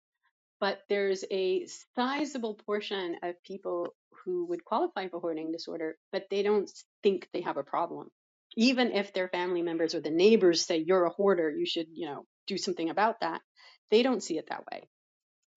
but 0.61 0.81
there's 0.89 1.25
a 1.31 1.67
sizable 1.95 2.55
portion 2.55 3.17
of 3.23 3.35
people 3.45 3.95
who 4.25 4.47
would 4.47 4.65
qualify 4.65 5.09
for 5.09 5.21
hoarding 5.21 5.53
disorder, 5.53 5.97
but 6.13 6.25
they 6.31 6.43
don't 6.43 6.71
think 7.03 7.29
they 7.33 7.43
have 7.43 7.57
a 7.57 7.63
problem. 7.63 8.09
Even 8.57 8.93
if 8.93 9.13
their 9.13 9.29
family 9.29 9.61
members 9.63 9.95
or 9.95 10.01
the 10.01 10.11
neighbors 10.11 10.65
say 10.65 10.79
you're 10.79 11.05
a 11.05 11.11
hoarder, 11.11 11.51
you 11.51 11.67
should, 11.67 11.87
you 11.93 12.07
know, 12.07 12.25
do 12.47 12.57
something 12.57 12.89
about 12.89 13.21
that. 13.21 13.43
They 13.91 14.03
don't 14.03 14.23
see 14.23 14.39
it 14.39 14.47
that 14.49 14.65
way. 14.73 14.83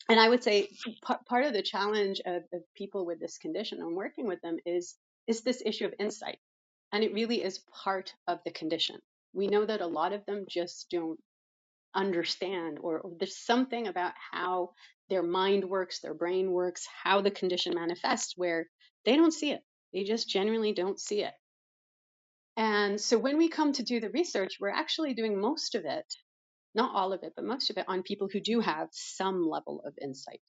And 0.09 0.21
I 0.21 0.29
would 0.29 0.45
say 0.45 0.69
p- 1.07 1.15
part 1.29 1.47
of 1.47 1.55
the 1.55 1.63
challenge 1.63 2.21
of, 2.27 2.45
of 2.55 2.63
people 2.77 3.07
with 3.07 3.21
this 3.21 3.39
condition 3.39 3.81
and 3.81 3.97
working 3.97 4.29
with 4.29 4.43
them 4.43 4.59
is 4.67 4.97
is 5.29 5.43
this 5.43 5.63
issue 5.67 5.87
of 5.87 5.95
insight, 6.01 6.39
and 6.93 7.05
it 7.05 7.15
really 7.15 7.43
is 7.43 7.61
part 7.85 8.15
of 8.27 8.41
the 8.45 8.53
condition. 8.53 8.97
We 9.33 9.49
know 9.49 9.65
that 9.65 9.81
a 9.81 9.87
lot 9.87 10.13
of 10.13 10.25
them 10.27 10.47
just 10.49 10.91
don't 10.91 11.19
understand 11.95 12.79
or, 12.83 13.01
or 13.01 13.13
there's 13.19 13.37
something 13.39 13.89
about 13.89 14.13
how 14.33 14.71
their 15.09 15.23
mind 15.25 15.65
works 15.65 15.99
their 16.01 16.15
brain 16.15 16.53
works 16.53 16.87
how 17.03 17.21
the 17.21 17.33
condition 17.33 17.75
manifests 17.75 18.35
where 18.37 18.69
they 19.05 19.17
don't 19.17 19.33
see 19.35 19.51
it 19.51 19.61
they 19.93 20.05
just 20.05 20.29
genuinely 20.29 20.73
don't 20.73 21.01
see 21.01 21.23
it 21.25 21.33
and 22.57 23.01
so 23.01 23.19
when 23.19 23.39
we 23.39 23.49
come 23.49 23.73
to 23.73 23.83
do 23.83 23.99
the 23.99 24.11
research 24.11 24.59
we're 24.61 24.69
actually 24.69 25.15
doing 25.15 25.41
most 25.41 25.75
of 25.75 25.85
it 25.85 26.07
not 26.77 26.95
all 26.95 27.13
of 27.13 27.25
it 27.25 27.33
but 27.35 27.45
most 27.45 27.71
of 27.71 27.77
it 27.77 27.87
on 27.89 28.05
people 28.05 28.29
who 28.33 28.41
do 28.41 28.61
have 28.61 28.89
some 28.93 29.49
level 29.49 29.83
of 29.85 29.93
insight 30.01 30.41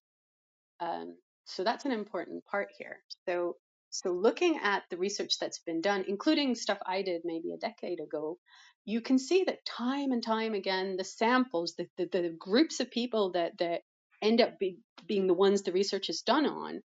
um, 0.79 1.15
so 1.45 1.63
that's 1.63 1.85
an 1.85 1.91
important 1.91 2.45
part 2.45 2.69
here. 2.77 2.99
So, 3.27 3.57
so 3.91 4.11
looking 4.11 4.59
at 4.63 4.83
the 4.89 4.97
research 4.97 5.37
that's 5.39 5.59
been 5.59 5.81
done, 5.81 6.05
including 6.07 6.55
stuff 6.55 6.79
I 6.85 7.01
did 7.01 7.21
maybe 7.25 7.51
a 7.51 7.57
decade 7.57 7.99
ago, 7.99 8.39
you 8.85 9.01
can 9.01 9.19
see 9.19 9.43
that 9.43 9.65
time 9.65 10.11
and 10.11 10.23
time 10.23 10.53
again, 10.53 10.97
the 10.97 11.03
samples, 11.03 11.75
the, 11.77 11.87
the, 11.97 12.05
the 12.05 12.35
groups 12.39 12.79
of 12.79 12.89
people 12.89 13.31
that, 13.33 13.57
that 13.59 13.81
end 14.21 14.41
up 14.41 14.57
be, 14.59 14.79
being 15.07 15.27
the 15.27 15.33
ones 15.33 15.61
the 15.61 15.71
research 15.71 16.09
is 16.09 16.21
done 16.21 16.45
on 16.45 16.81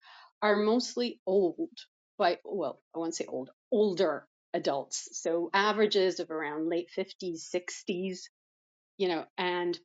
are 0.43 0.57
mostly 0.57 1.21
old, 1.27 1.71
by, 2.19 2.39
well, 2.45 2.81
I 2.95 2.99
won't 2.99 3.15
say 3.15 3.27
old, 3.27 3.51
older 3.73 4.27
adults. 4.53 5.09
So 5.13 5.51
averages 5.55 6.21
of 6.21 6.31
around 6.31 6.69
late 6.69 6.89
50s, 6.97 7.49
60s, 7.55 8.19
you 8.99 9.09
know, 9.09 9.25
and 9.39 9.79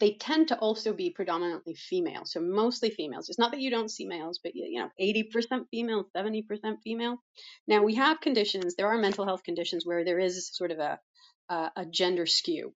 they 0.00 0.14
tend 0.14 0.48
to 0.48 0.58
also 0.58 0.92
be 0.92 1.10
predominantly 1.10 1.74
female, 1.74 2.24
so 2.24 2.40
mostly 2.40 2.90
females. 2.90 3.28
It's 3.28 3.38
not 3.38 3.52
that 3.52 3.60
you 3.60 3.70
don't 3.70 3.90
see 3.90 4.06
males, 4.06 4.40
but 4.42 4.54
you 4.54 4.80
know, 4.80 4.90
80% 5.00 5.66
female, 5.70 6.06
70% 6.16 6.44
female. 6.82 7.22
Now 7.68 7.82
we 7.82 7.94
have 7.94 8.20
conditions. 8.20 8.74
There 8.74 8.88
are 8.88 8.98
mental 8.98 9.24
health 9.24 9.44
conditions 9.44 9.86
where 9.86 10.04
there 10.04 10.18
is 10.18 10.48
sort 10.52 10.70
of 10.70 10.78
a 10.78 10.98
a, 11.48 11.70
a 11.76 11.86
gender 11.86 12.26
skew. 12.26 12.74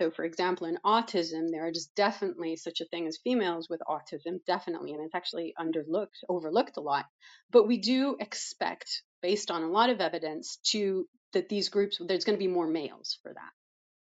So, 0.00 0.10
for 0.10 0.24
example, 0.24 0.66
in 0.66 0.78
autism, 0.84 1.50
there 1.50 1.68
is 1.68 1.86
definitely 1.94 2.56
such 2.56 2.80
a 2.80 2.86
thing 2.86 3.06
as 3.06 3.18
females 3.22 3.68
with 3.68 3.82
autism, 3.88 4.44
definitely, 4.46 4.92
and 4.92 5.04
it's 5.04 5.14
actually 5.14 5.54
underlooked, 5.58 6.24
overlooked 6.28 6.76
a 6.76 6.80
lot. 6.80 7.06
But 7.50 7.68
we 7.68 7.78
do 7.78 8.16
expect, 8.18 9.02
based 9.20 9.50
on 9.50 9.62
a 9.62 9.70
lot 9.70 9.90
of 9.90 10.00
evidence, 10.00 10.56
to 10.70 11.06
that 11.34 11.48
these 11.48 11.68
groups 11.68 12.00
there's 12.04 12.24
going 12.24 12.36
to 12.36 12.44
be 12.44 12.52
more 12.52 12.66
males 12.66 13.18
for 13.22 13.32
that. 13.32 13.52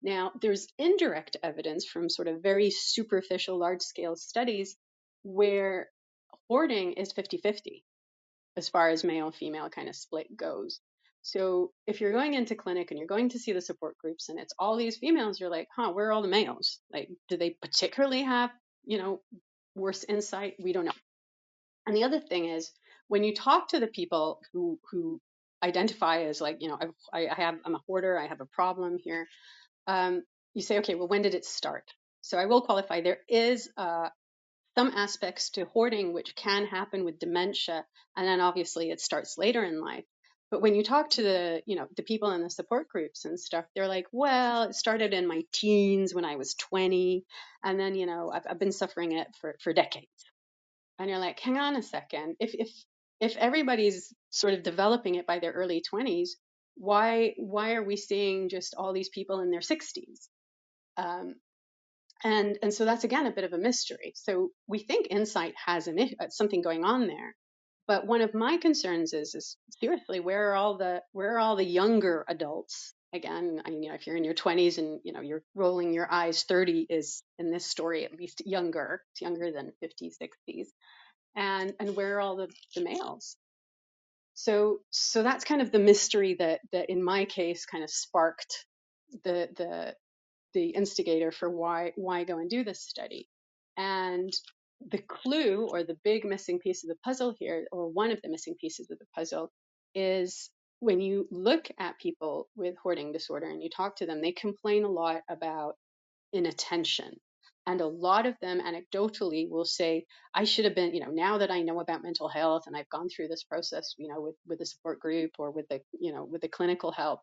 Now, 0.02 0.32
there's 0.40 0.66
indirect 0.78 1.36
evidence 1.42 1.86
from 1.86 2.08
sort 2.08 2.28
of 2.28 2.42
very 2.42 2.70
superficial, 2.70 3.58
large 3.58 3.82
scale 3.82 4.16
studies 4.16 4.76
where 5.22 5.88
hoarding 6.48 6.94
is 6.94 7.12
50 7.12 7.38
50 7.38 7.84
as 8.56 8.68
far 8.68 8.88
as 8.90 9.04
male 9.04 9.30
female 9.30 9.70
kind 9.70 9.88
of 9.88 9.96
split 9.96 10.36
goes. 10.36 10.80
So 11.22 11.72
if 11.86 12.00
you're 12.00 12.12
going 12.12 12.34
into 12.34 12.56
clinic 12.56 12.90
and 12.90 12.98
you're 12.98 13.06
going 13.06 13.28
to 13.30 13.38
see 13.38 13.52
the 13.52 13.60
support 13.60 13.96
groups 13.96 14.28
and 14.28 14.40
it's 14.40 14.52
all 14.58 14.76
these 14.76 14.96
females, 14.96 15.38
you're 15.38 15.50
like, 15.50 15.68
huh, 15.74 15.92
where 15.92 16.08
are 16.08 16.12
all 16.12 16.22
the 16.22 16.28
males? 16.28 16.80
Like, 16.92 17.08
do 17.28 17.36
they 17.36 17.50
particularly 17.50 18.22
have, 18.22 18.50
you 18.84 18.98
know, 18.98 19.20
worse 19.76 20.04
insight? 20.04 20.54
We 20.58 20.72
don't 20.72 20.84
know. 20.84 20.92
And 21.86 21.96
the 21.96 22.04
other 22.04 22.20
thing 22.20 22.46
is 22.46 22.72
when 23.06 23.22
you 23.22 23.34
talk 23.34 23.68
to 23.68 23.78
the 23.78 23.86
people 23.86 24.40
who 24.52 24.80
who 24.90 25.20
identify 25.62 26.24
as 26.24 26.40
like, 26.40 26.56
you 26.60 26.68
know, 26.68 26.78
I, 27.12 27.28
I 27.28 27.34
have 27.34 27.54
I'm 27.64 27.76
a 27.76 27.82
hoarder, 27.86 28.18
I 28.18 28.26
have 28.26 28.40
a 28.40 28.46
problem 28.46 28.98
here 29.02 29.28
um, 29.86 30.22
you 30.54 30.62
say, 30.62 30.78
okay, 30.78 30.94
well, 30.94 31.08
when 31.08 31.22
did 31.22 31.34
it 31.34 31.44
start? 31.44 31.84
So 32.20 32.38
I 32.38 32.46
will 32.46 32.62
qualify. 32.62 33.00
There 33.00 33.18
is 33.28 33.68
uh, 33.76 34.08
some 34.76 34.92
aspects 34.94 35.50
to 35.50 35.64
hoarding 35.66 36.12
which 36.12 36.34
can 36.34 36.66
happen 36.66 37.04
with 37.04 37.18
dementia, 37.18 37.84
and 38.16 38.26
then 38.26 38.40
obviously 38.40 38.90
it 38.90 39.00
starts 39.00 39.36
later 39.38 39.64
in 39.64 39.80
life. 39.80 40.04
But 40.50 40.60
when 40.60 40.74
you 40.74 40.84
talk 40.84 41.10
to 41.10 41.22
the, 41.22 41.62
you 41.64 41.76
know, 41.76 41.86
the 41.96 42.02
people 42.02 42.30
in 42.32 42.42
the 42.42 42.50
support 42.50 42.88
groups 42.88 43.24
and 43.24 43.40
stuff, 43.40 43.64
they're 43.74 43.88
like, 43.88 44.06
well, 44.12 44.64
it 44.64 44.74
started 44.74 45.14
in 45.14 45.26
my 45.26 45.42
teens 45.50 46.14
when 46.14 46.26
I 46.26 46.36
was 46.36 46.54
20, 46.54 47.24
and 47.64 47.80
then, 47.80 47.94
you 47.94 48.04
know, 48.04 48.30
I've, 48.30 48.46
I've 48.48 48.58
been 48.58 48.72
suffering 48.72 49.12
it 49.12 49.28
for, 49.40 49.56
for 49.60 49.72
decades. 49.72 50.06
And 50.98 51.08
you're 51.08 51.18
like, 51.18 51.40
hang 51.40 51.56
on 51.56 51.74
a 51.76 51.82
second. 51.82 52.36
If 52.38 52.54
if 52.54 52.68
if 53.18 53.36
everybody's 53.36 54.12
sort 54.30 54.54
of 54.54 54.62
developing 54.62 55.14
it 55.14 55.26
by 55.26 55.38
their 55.38 55.52
early 55.52 55.82
20s, 55.92 56.30
why 56.76 57.34
why 57.38 57.74
are 57.74 57.84
we 57.84 57.96
seeing 57.96 58.48
just 58.48 58.74
all 58.76 58.92
these 58.92 59.10
people 59.10 59.40
in 59.40 59.50
their 59.50 59.60
60s 59.60 60.28
um, 60.96 61.34
and 62.24 62.58
and 62.62 62.72
so 62.74 62.84
that's 62.84 63.04
again 63.04 63.26
a 63.26 63.32
bit 63.32 63.44
of 63.44 63.52
a 63.52 63.58
mystery. 63.58 64.12
So 64.16 64.50
we 64.68 64.78
think 64.78 65.08
insight 65.10 65.54
has 65.66 65.88
an 65.88 65.98
uh, 65.98 66.28
something 66.30 66.62
going 66.62 66.84
on 66.84 67.06
there 67.06 67.34
but 67.86 68.06
one 68.06 68.20
of 68.20 68.34
my 68.34 68.56
concerns 68.58 69.12
is 69.12 69.34
is 69.34 69.56
seriously 69.80 70.20
where 70.20 70.52
are 70.52 70.56
all 70.56 70.78
the 70.78 71.02
where 71.12 71.34
are 71.36 71.38
all 71.38 71.56
the 71.56 71.64
younger 71.64 72.24
adults? 72.28 72.94
Again 73.14 73.60
I 73.64 73.70
mean, 73.70 73.82
you 73.82 73.90
know, 73.90 73.94
if 73.94 74.06
you're 74.06 74.16
in 74.16 74.24
your 74.24 74.34
20s 74.34 74.78
and 74.78 75.00
you 75.04 75.12
know 75.12 75.20
you're 75.20 75.42
rolling 75.54 75.92
your 75.92 76.10
eyes 76.10 76.44
30 76.44 76.86
is 76.88 77.22
in 77.38 77.50
this 77.50 77.66
story 77.66 78.04
at 78.04 78.16
least 78.16 78.42
younger 78.46 79.02
it's 79.12 79.20
younger 79.20 79.52
than 79.52 79.72
50s 79.82 80.14
60s 80.22 80.68
and 81.36 81.74
and 81.80 81.96
where 81.96 82.16
are 82.16 82.20
all 82.20 82.36
the, 82.36 82.48
the 82.74 82.82
males 82.82 83.36
so 84.34 84.78
so 84.90 85.22
that's 85.22 85.44
kind 85.44 85.62
of 85.62 85.72
the 85.72 85.78
mystery 85.78 86.34
that 86.38 86.60
that 86.72 86.90
in 86.90 87.02
my 87.02 87.24
case 87.26 87.66
kind 87.66 87.84
of 87.84 87.90
sparked 87.90 88.66
the 89.24 89.48
the 89.56 89.94
the 90.54 90.70
instigator 90.70 91.32
for 91.32 91.50
why 91.50 91.92
why 91.96 92.24
go 92.24 92.38
and 92.38 92.50
do 92.50 92.64
this 92.64 92.82
study. 92.82 93.28
And 93.78 94.32
the 94.90 94.98
clue 94.98 95.68
or 95.70 95.84
the 95.84 95.98
big 96.04 96.24
missing 96.24 96.60
piece 96.60 96.84
of 96.84 96.88
the 96.90 96.96
puzzle 97.04 97.34
here 97.38 97.66
or 97.72 97.88
one 97.90 98.12
of 98.12 98.20
the 98.22 98.30
missing 98.30 98.56
pieces 98.60 98.90
of 98.90 98.98
the 98.98 99.06
puzzle 99.14 99.50
is 99.94 100.50
when 100.80 101.00
you 101.00 101.28
look 101.30 101.68
at 101.78 101.98
people 102.00 102.48
with 102.56 102.76
hoarding 102.82 103.12
disorder 103.12 103.46
and 103.48 103.62
you 103.62 103.70
talk 103.70 103.96
to 103.96 104.06
them 104.06 104.20
they 104.22 104.32
complain 104.32 104.84
a 104.84 104.90
lot 104.90 105.22
about 105.30 105.74
inattention 106.32 107.14
And 107.66 107.80
a 107.80 107.86
lot 107.86 108.26
of 108.26 108.34
them 108.40 108.60
anecdotally 108.60 109.48
will 109.48 109.64
say, 109.64 110.06
I 110.34 110.44
should 110.44 110.64
have 110.64 110.74
been, 110.74 110.94
you 110.94 111.00
know, 111.00 111.12
now 111.12 111.38
that 111.38 111.50
I 111.50 111.62
know 111.62 111.78
about 111.80 112.02
mental 112.02 112.28
health 112.28 112.64
and 112.66 112.76
I've 112.76 112.88
gone 112.88 113.08
through 113.08 113.28
this 113.28 113.44
process, 113.44 113.94
you 113.98 114.08
know, 114.08 114.20
with, 114.20 114.34
with 114.46 114.58
the 114.58 114.66
support 114.66 114.98
group 114.98 115.32
or 115.38 115.52
with 115.52 115.68
the, 115.68 115.80
you 115.98 116.12
know, 116.12 116.24
with 116.24 116.40
the 116.40 116.48
clinical 116.48 116.90
help, 116.90 117.20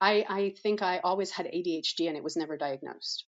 I, 0.00 0.24
I 0.28 0.54
think 0.62 0.80
I 0.80 0.98
always 0.98 1.30
had 1.30 1.46
ADHD 1.46 2.08
and 2.08 2.16
it 2.16 2.24
was 2.24 2.36
never 2.36 2.56
diagnosed. 2.56 3.26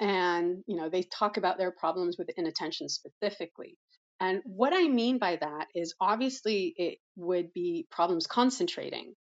And, 0.00 0.62
you 0.66 0.76
know, 0.76 0.90
they 0.90 1.02
talk 1.02 1.38
about 1.38 1.56
their 1.56 1.70
problems 1.70 2.16
with 2.18 2.30
inattention 2.36 2.88
specifically. 2.90 3.78
And 4.20 4.42
what 4.44 4.74
I 4.74 4.86
mean 4.86 5.18
by 5.18 5.36
that 5.36 5.68
is 5.74 5.94
obviously 6.00 6.74
it 6.76 6.98
would 7.16 7.52
be 7.54 7.86
problems 7.90 8.26
concentrating 8.26 9.14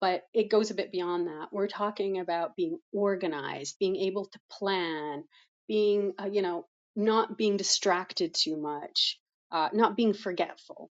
but 0.00 0.22
it 0.32 0.50
goes 0.50 0.70
a 0.70 0.74
bit 0.74 0.90
beyond 0.90 1.26
that. 1.26 1.48
We're 1.52 1.68
talking 1.68 2.20
about 2.20 2.56
being 2.56 2.78
organized, 2.92 3.76
being 3.78 3.96
able 3.96 4.24
to 4.24 4.38
plan, 4.50 5.24
being, 5.70 6.12
uh, 6.20 6.26
you 6.26 6.42
know, 6.42 6.66
not 6.96 7.38
being 7.38 7.56
distracted 7.56 8.34
too 8.34 8.56
much, 8.56 9.20
uh, 9.52 9.68
not 9.72 9.96
being 9.96 10.12
forgetful. 10.12 10.90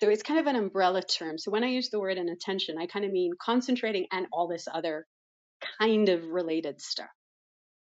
So 0.00 0.10
it's 0.10 0.22
kind 0.22 0.38
of 0.38 0.46
an 0.46 0.56
umbrella 0.56 1.02
term. 1.02 1.38
So 1.38 1.50
when 1.50 1.64
I 1.64 1.68
use 1.68 1.88
the 1.88 1.98
word 1.98 2.18
inattention, 2.18 2.76
I 2.78 2.86
kind 2.86 3.06
of 3.06 3.10
mean 3.10 3.32
concentrating 3.42 4.06
and 4.12 4.26
all 4.30 4.46
this 4.46 4.68
other 4.72 5.06
kind 5.80 6.10
of 6.10 6.24
related 6.26 6.80
stuff. 6.80 7.08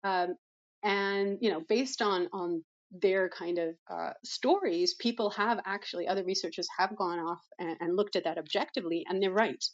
Um, 0.03 0.35
and 0.83 1.39
you 1.41 1.53
know, 1.53 1.63
based 1.69 2.03
on 2.03 2.29
on 2.33 2.65
their 2.91 3.29
kind 3.29 3.59
of 3.59 3.77
uh, 3.89 4.15
stories, 4.25 4.95
people 4.95 5.31
have 5.31 5.61
actually 5.65 6.09
other 6.09 6.25
researchers 6.25 6.67
have 6.77 6.97
gone 6.97 7.21
off 7.21 7.43
and, 7.61 7.77
and 7.81 7.97
looked 7.97 8.17
at 8.17 8.25
that 8.25 8.39
objectively, 8.39 9.05
and 9.09 9.23
they're 9.23 9.31
right 9.31 9.65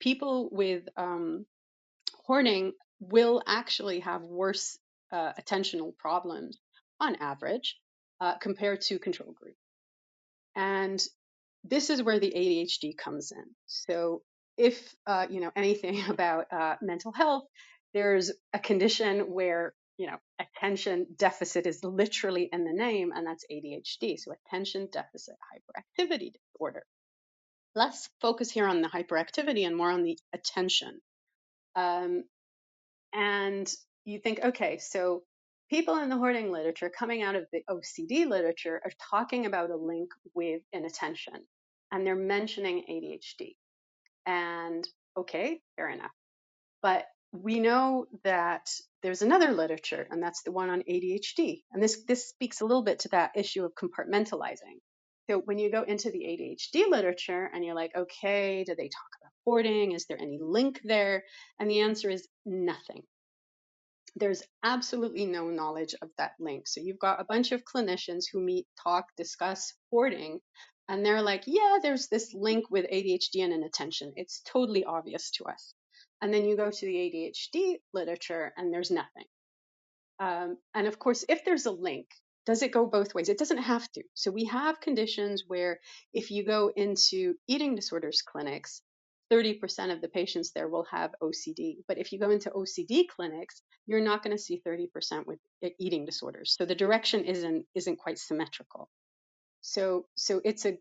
people 0.00 0.48
with 0.52 0.84
um, 0.96 1.44
hoarding 2.24 2.72
will 3.00 3.42
actually 3.46 4.00
have 4.00 4.22
worse 4.22 4.78
uh, 5.12 5.32
attentional 5.40 5.96
problems 5.96 6.58
on 7.00 7.16
average 7.16 7.76
uh, 8.20 8.34
compared 8.38 8.80
to 8.82 8.98
control 8.98 9.32
group. 9.32 9.56
And 10.56 11.02
this 11.64 11.90
is 11.90 12.02
where 12.02 12.18
the 12.18 12.32
ADHD 12.34 12.96
comes 12.96 13.32
in. 13.32 13.44
So 13.66 14.22
if 14.56 14.94
uh, 15.06 15.26
you 15.30 15.40
know 15.40 15.52
anything 15.54 16.02
about 16.08 16.52
uh, 16.52 16.76
mental 16.82 17.12
health, 17.12 17.44
there's 17.94 18.32
a 18.52 18.58
condition 18.58 19.20
where 19.32 19.74
you 19.96 20.06
know 20.06 20.16
attention 20.40 21.06
deficit 21.16 21.66
is 21.66 21.82
literally 21.84 22.48
in 22.52 22.64
the 22.64 22.72
name, 22.72 23.12
and 23.14 23.26
that's 23.26 23.44
ADHD. 23.50 24.18
So 24.18 24.32
attention 24.32 24.88
deficit 24.92 25.36
hyperactivity 25.52 26.32
disorder. 26.32 26.84
Let's 27.74 28.08
focus 28.20 28.50
here 28.50 28.66
on 28.66 28.82
the 28.82 28.88
hyperactivity 28.88 29.64
and 29.66 29.76
more 29.76 29.90
on 29.90 30.02
the 30.02 30.18
attention. 30.32 31.00
Um, 31.76 32.24
and 33.12 33.72
you 34.08 34.18
think, 34.18 34.40
okay, 34.42 34.78
so 34.78 35.22
people 35.70 35.98
in 35.98 36.08
the 36.08 36.16
hoarding 36.16 36.50
literature 36.50 36.90
coming 36.90 37.22
out 37.22 37.34
of 37.34 37.46
the 37.52 37.62
OCD 37.68 38.26
literature 38.26 38.80
are 38.84 38.92
talking 39.10 39.46
about 39.46 39.70
a 39.70 39.76
link 39.76 40.10
with 40.34 40.62
inattention 40.72 41.34
and 41.92 42.06
they're 42.06 42.16
mentioning 42.16 42.84
ADHD. 42.90 43.54
And 44.26 44.88
okay, 45.16 45.60
fair 45.76 45.90
enough. 45.90 46.10
But 46.82 47.04
we 47.32 47.60
know 47.60 48.06
that 48.24 48.68
there's 49.02 49.22
another 49.22 49.52
literature, 49.52 50.06
and 50.10 50.22
that's 50.22 50.42
the 50.42 50.52
one 50.52 50.70
on 50.70 50.82
ADHD. 50.88 51.62
And 51.72 51.82
this, 51.82 52.04
this 52.06 52.28
speaks 52.28 52.60
a 52.60 52.64
little 52.64 52.82
bit 52.82 53.00
to 53.00 53.08
that 53.10 53.32
issue 53.36 53.64
of 53.64 53.72
compartmentalizing. 53.74 54.80
So 55.28 55.42
when 55.44 55.58
you 55.58 55.70
go 55.70 55.82
into 55.82 56.10
the 56.10 56.20
ADHD 56.20 56.88
literature 56.88 57.50
and 57.52 57.62
you're 57.62 57.74
like, 57.74 57.92
okay, 57.94 58.64
do 58.64 58.74
they 58.74 58.88
talk 58.88 59.10
about 59.20 59.32
hoarding? 59.44 59.92
Is 59.92 60.06
there 60.06 60.18
any 60.18 60.38
link 60.40 60.80
there? 60.84 61.24
And 61.60 61.70
the 61.70 61.80
answer 61.80 62.08
is 62.08 62.26
nothing. 62.46 63.02
There's 64.16 64.42
absolutely 64.62 65.26
no 65.26 65.48
knowledge 65.48 65.94
of 66.02 66.10
that 66.18 66.32
link. 66.38 66.66
So 66.66 66.80
you've 66.80 66.98
got 66.98 67.20
a 67.20 67.24
bunch 67.24 67.52
of 67.52 67.64
clinicians 67.64 68.24
who 68.30 68.40
meet, 68.40 68.66
talk, 68.82 69.06
discuss 69.16 69.74
hoarding, 69.90 70.40
and 70.88 71.04
they're 71.04 71.22
like, 71.22 71.44
yeah, 71.46 71.78
there's 71.82 72.08
this 72.08 72.32
link 72.32 72.70
with 72.70 72.86
ADHD 72.86 73.44
and 73.44 73.52
inattention. 73.52 74.12
It's 74.16 74.40
totally 74.40 74.84
obvious 74.84 75.30
to 75.32 75.44
us. 75.44 75.74
And 76.22 76.32
then 76.32 76.44
you 76.44 76.56
go 76.56 76.70
to 76.70 76.86
the 76.86 76.94
ADHD 76.94 77.76
literature 77.92 78.52
and 78.56 78.72
there's 78.72 78.90
nothing. 78.90 79.26
Um, 80.18 80.56
and 80.74 80.86
of 80.86 80.98
course, 80.98 81.24
if 81.28 81.44
there's 81.44 81.66
a 81.66 81.70
link, 81.70 82.06
does 82.46 82.62
it 82.62 82.72
go 82.72 82.86
both 82.86 83.14
ways? 83.14 83.28
It 83.28 83.38
doesn't 83.38 83.58
have 83.58 83.86
to. 83.92 84.02
So 84.14 84.30
we 84.30 84.46
have 84.46 84.80
conditions 84.80 85.44
where 85.46 85.78
if 86.14 86.30
you 86.30 86.44
go 86.44 86.72
into 86.74 87.34
eating 87.46 87.74
disorders 87.74 88.22
clinics, 88.22 88.80
30% 89.30 89.92
of 89.92 90.00
the 90.00 90.08
patients 90.08 90.52
there 90.54 90.68
will 90.68 90.86
have 90.90 91.14
OCD. 91.22 91.76
But 91.86 91.98
if 91.98 92.12
you 92.12 92.18
go 92.18 92.30
into 92.30 92.50
OCD 92.50 93.04
clinics, 93.08 93.62
you're 93.86 94.00
not 94.00 94.22
going 94.22 94.36
to 94.36 94.42
see 94.42 94.62
30% 94.66 95.26
with 95.26 95.38
eating 95.78 96.04
disorders. 96.04 96.54
So 96.58 96.64
the 96.64 96.74
direction 96.74 97.24
isn't 97.24 97.66
isn't 97.74 97.98
quite 97.98 98.18
symmetrical. 98.18 98.88
So 99.60 100.06
so 100.16 100.40
it's 100.44 100.64
a 100.64 100.78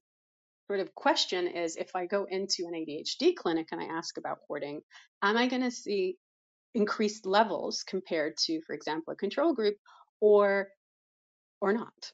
sort 0.68 0.80
of 0.82 0.94
question 0.96 1.48
is 1.48 1.76
if 1.76 1.96
I 1.96 2.06
go 2.06 2.26
into 2.30 2.66
an 2.68 2.74
ADHD 2.74 3.36
clinic 3.36 3.68
and 3.72 3.82
I 3.82 3.86
ask 3.86 4.18
about 4.18 4.40
hoarding, 4.48 4.82
am 5.22 5.38
I 5.38 5.48
going 5.48 5.64
to 5.64 5.72
see 5.72 6.18
increased 6.74 7.26
levels 7.26 7.84
compared 7.84 8.38
to, 8.46 8.62
for 8.68 8.76
example, 8.76 9.14
a 9.14 9.16
control 9.16 9.54
group, 9.54 9.76
or 10.20 10.68
or 11.62 11.74
not? 11.74 12.12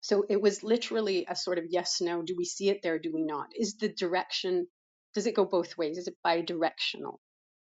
So 0.00 0.26
it 0.28 0.40
was 0.40 0.62
literally 0.62 1.24
a 1.26 1.34
sort 1.34 1.58
of 1.58 1.64
yes, 1.70 2.00
no. 2.02 2.22
Do 2.22 2.34
we 2.36 2.44
see 2.44 2.68
it 2.68 2.80
there? 2.82 2.98
Do 2.98 3.10
we 3.12 3.22
not? 3.22 3.46
Is 3.58 3.76
the 3.76 3.88
direction, 3.88 4.66
does 5.14 5.26
it 5.26 5.34
go 5.34 5.44
both 5.44 5.78
ways? 5.78 5.98
Is 5.98 6.08
it 6.08 6.16
bi-directional, 6.22 7.20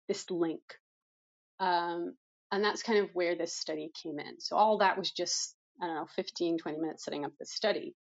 this 0.07 0.29
link? 0.29 0.61
Um, 1.59 2.15
and 2.51 2.63
that's 2.63 2.83
kind 2.83 2.99
of 2.99 3.09
where 3.13 3.35
this 3.35 3.55
study 3.55 3.91
came 4.01 4.19
in. 4.19 4.39
So 4.39 4.55
all 4.55 4.79
that 4.79 4.97
was 4.97 5.11
just, 5.11 5.55
I 5.81 5.87
don't 5.87 5.95
know, 5.95 6.07
15, 6.15 6.57
20 6.57 6.77
minutes 6.77 7.05
setting 7.05 7.25
up 7.25 7.31
the 7.39 7.45
study. 7.45 7.95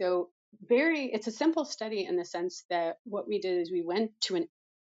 So 0.00 0.30
very, 0.68 1.06
it's 1.12 1.26
a 1.26 1.32
simple 1.32 1.64
study 1.64 2.04
in 2.04 2.16
the 2.16 2.24
sense 2.24 2.64
that 2.70 2.96
what 3.04 3.28
we 3.28 3.40
did 3.40 3.60
is 3.60 3.70
we 3.70 3.82
went 3.82 4.10
to 4.22 4.36
an 4.36 4.48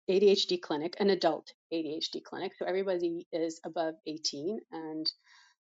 ADHD 0.10 0.62
clinic, 0.62 0.96
an 1.00 1.10
adult 1.10 1.54
ADHD 1.74 2.24
clinic. 2.24 2.54
So 2.58 2.65
everybody 2.65 3.28
is 3.32 3.60
above 3.65 3.96
18 4.06 4.60
and 4.72 5.12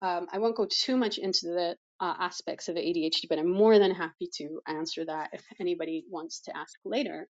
um, 0.00 0.26
I 0.32 0.38
won't 0.38 0.56
go 0.56 0.66
too 0.68 0.96
much 0.96 1.18
into 1.18 1.46
the 1.46 1.76
uh, 2.00 2.14
aspects 2.18 2.68
of 2.68 2.76
ADHD, 2.76 3.28
but 3.28 3.38
I'm 3.38 3.52
more 3.52 3.78
than 3.78 3.94
happy 3.94 4.28
to 4.38 4.60
answer 4.66 5.04
that 5.04 5.30
if 5.32 5.44
anybody 5.60 6.04
wants 6.10 6.40
to 6.42 6.56
ask 6.56 6.76
later. 6.84 7.28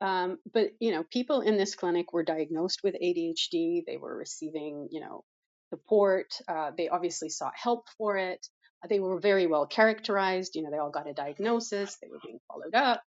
Um, 0.00 0.38
but 0.52 0.70
you 0.78 0.92
know, 0.92 1.04
people 1.04 1.40
in 1.40 1.56
this 1.56 1.74
clinic 1.74 2.12
were 2.12 2.24
diagnosed 2.24 2.80
with 2.84 2.94
ADHD. 2.94 3.84
They 3.86 3.96
were 3.96 4.16
receiving, 4.16 4.88
you 4.90 5.00
know, 5.00 5.24
support. 5.70 6.34
Uh, 6.46 6.72
they 6.76 6.88
obviously 6.88 7.28
sought 7.28 7.54
help 7.56 7.86
for 7.98 8.16
it. 8.16 8.46
They 8.88 9.00
were 9.00 9.18
very 9.18 9.46
well 9.46 9.66
characterized. 9.66 10.54
You 10.54 10.62
know, 10.62 10.70
they 10.70 10.78
all 10.78 10.90
got 10.90 11.08
a 11.08 11.14
diagnosis. 11.14 11.96
They 12.00 12.08
were 12.08 12.20
being 12.24 12.38
followed 12.46 12.74
up, 12.74 13.02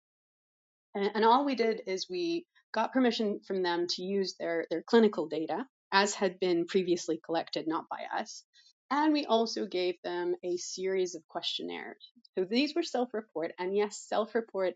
and, 0.94 1.10
and 1.14 1.24
all 1.24 1.44
we 1.44 1.54
did 1.54 1.82
is 1.86 2.08
we 2.08 2.46
got 2.72 2.92
permission 2.92 3.40
from 3.46 3.62
them 3.62 3.86
to 3.90 4.02
use 4.02 4.34
their 4.38 4.66
their 4.70 4.82
clinical 4.82 5.28
data 5.28 5.66
as 5.92 6.14
had 6.14 6.38
been 6.40 6.66
previously 6.66 7.20
collected, 7.24 7.66
not 7.66 7.86
by 7.88 8.04
us. 8.20 8.44
And 8.90 9.12
we 9.12 9.26
also 9.26 9.66
gave 9.66 9.96
them 10.02 10.34
a 10.42 10.56
series 10.56 11.14
of 11.14 11.26
questionnaires. 11.28 12.10
So 12.36 12.44
these 12.44 12.74
were 12.74 12.82
self 12.82 13.12
report. 13.12 13.52
And 13.58 13.76
yes, 13.76 13.98
self 14.08 14.34
report 14.34 14.74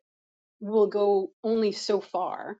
will 0.62 0.86
go 0.86 1.32
only 1.42 1.72
so 1.72 2.00
far, 2.00 2.58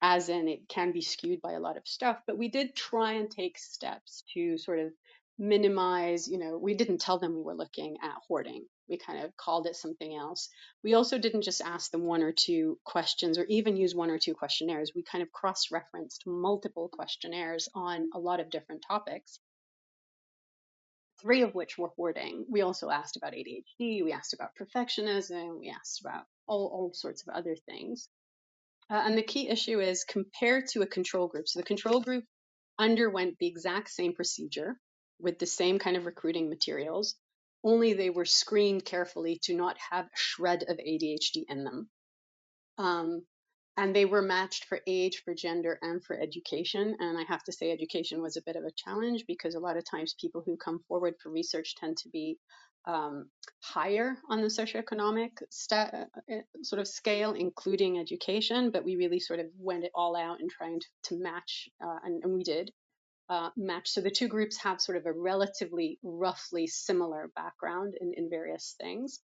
as 0.00 0.28
in 0.28 0.48
it 0.48 0.68
can 0.68 0.92
be 0.92 1.00
skewed 1.00 1.42
by 1.42 1.52
a 1.52 1.60
lot 1.60 1.76
of 1.76 1.86
stuff. 1.86 2.18
But 2.26 2.38
we 2.38 2.48
did 2.48 2.76
try 2.76 3.14
and 3.14 3.30
take 3.30 3.58
steps 3.58 4.22
to 4.34 4.56
sort 4.58 4.78
of 4.78 4.92
minimize, 5.38 6.28
you 6.28 6.38
know, 6.38 6.56
we 6.56 6.74
didn't 6.74 7.00
tell 7.00 7.18
them 7.18 7.34
we 7.34 7.42
were 7.42 7.56
looking 7.56 7.96
at 8.02 8.14
hoarding. 8.28 8.64
We 8.88 8.96
kind 8.96 9.24
of 9.24 9.36
called 9.36 9.66
it 9.66 9.74
something 9.74 10.14
else. 10.14 10.48
We 10.84 10.94
also 10.94 11.18
didn't 11.18 11.42
just 11.42 11.60
ask 11.60 11.90
them 11.90 12.04
one 12.04 12.22
or 12.22 12.32
two 12.32 12.78
questions 12.84 13.38
or 13.38 13.44
even 13.44 13.76
use 13.76 13.94
one 13.94 14.10
or 14.10 14.18
two 14.18 14.34
questionnaires. 14.34 14.92
We 14.94 15.02
kind 15.02 15.22
of 15.22 15.32
cross 15.32 15.72
referenced 15.72 16.24
multiple 16.26 16.88
questionnaires 16.92 17.68
on 17.74 18.08
a 18.14 18.18
lot 18.18 18.40
of 18.40 18.50
different 18.50 18.84
topics 18.86 19.40
three 21.22 21.42
of 21.42 21.54
which 21.54 21.78
were 21.78 21.92
hoarding. 21.96 22.44
We 22.48 22.62
also 22.62 22.90
asked 22.90 23.16
about 23.16 23.32
ADHD, 23.32 24.04
we 24.04 24.12
asked 24.12 24.34
about 24.34 24.56
perfectionism, 24.60 25.58
we 25.58 25.70
asked 25.70 26.00
about 26.00 26.24
all, 26.46 26.66
all 26.66 26.92
sorts 26.92 27.22
of 27.22 27.34
other 27.34 27.56
things. 27.66 28.08
Uh, 28.90 29.02
and 29.06 29.16
the 29.16 29.22
key 29.22 29.48
issue 29.48 29.80
is 29.80 30.04
compared 30.04 30.66
to 30.68 30.82
a 30.82 30.86
control 30.86 31.28
group. 31.28 31.48
So 31.48 31.60
the 31.60 31.64
control 31.64 32.00
group 32.00 32.24
underwent 32.78 33.38
the 33.38 33.46
exact 33.46 33.90
same 33.90 34.14
procedure 34.14 34.76
with 35.20 35.38
the 35.38 35.46
same 35.46 35.78
kind 35.78 35.96
of 35.96 36.04
recruiting 36.04 36.48
materials, 36.48 37.14
only 37.64 37.92
they 37.92 38.10
were 38.10 38.24
screened 38.24 38.84
carefully 38.84 39.38
to 39.44 39.54
not 39.54 39.76
have 39.90 40.06
a 40.06 40.16
shred 40.16 40.64
of 40.64 40.78
ADHD 40.78 41.44
in 41.48 41.64
them. 41.64 41.88
Um, 42.76 43.24
and 43.76 43.94
they 43.96 44.04
were 44.06 44.22
matched 44.22 44.66
for 44.66 44.80
age, 44.86 45.22
for 45.24 45.34
gender, 45.34 45.78
and 45.82 46.04
for 46.04 46.18
education. 46.20 46.96
And 47.00 47.18
I 47.18 47.24
have 47.28 47.44
to 47.44 47.52
say, 47.52 47.70
education 47.72 48.22
was 48.22 48.36
a 48.36 48.42
bit 48.46 48.56
of 48.56 48.64
a 48.64 48.72
challenge 48.76 49.24
because 49.26 49.54
a 49.54 49.60
lot 49.60 49.76
of 49.76 49.84
times 49.90 50.14
people 50.20 50.42
who 50.46 50.56
come 50.56 50.80
forward 50.88 51.14
for 51.22 51.30
research 51.30 51.74
tend 51.76 51.96
to 51.98 52.08
be 52.10 52.38
um, 52.86 53.30
higher 53.62 54.16
on 54.30 54.42
the 54.42 54.48
socioeconomic 54.48 55.30
sta- 55.50 55.90
uh, 56.32 56.34
sort 56.62 56.80
of 56.80 56.88
scale, 56.88 57.32
including 57.32 57.98
education. 57.98 58.70
But 58.72 58.84
we 58.84 58.96
really 58.96 59.20
sort 59.20 59.40
of 59.40 59.46
went 59.58 59.84
it 59.84 59.92
all 59.94 60.16
out 60.16 60.40
in 60.40 60.48
trying 60.48 60.80
to, 60.80 60.86
to 61.04 61.20
match, 61.22 61.68
uh, 61.84 61.98
and, 62.04 62.22
and 62.24 62.34
we 62.34 62.44
did. 62.44 62.70
uh, 63.30 63.50
match. 63.56 63.90
So 63.90 64.02
the 64.02 64.12
two 64.12 64.28
groups 64.28 64.58
have 64.62 64.80
sort 64.82 64.98
of 64.98 65.06
a 65.06 65.12
relatively 65.12 65.98
roughly 66.04 66.68
similar 66.68 67.30
background 67.36 67.94
in, 68.00 68.14
in 68.16 68.30
various 68.30 68.76
things. 68.80 69.20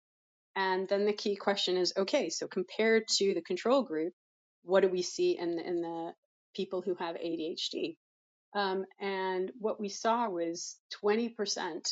And 0.56 0.88
then 0.90 1.06
the 1.06 1.14
key 1.14 1.36
question 1.36 1.78
is 1.78 1.94
okay, 1.98 2.30
so 2.30 2.48
compared 2.48 3.04
to 3.20 3.34
the 3.36 3.42
control 3.42 3.84
group, 3.84 4.14
what 4.66 4.82
do 4.82 4.90
we 4.90 5.02
see 5.02 5.38
in, 5.38 5.60
in 5.60 5.82
the 5.82 6.14
people 6.56 6.82
who 6.82 6.96
have 6.96 7.16
ADHD? 7.16 7.98
Um, 8.56 8.86
and 9.02 9.52
what 9.60 9.82
we 9.82 9.90
saw 9.90 10.30
was 10.30 10.78
20%. 11.04 11.36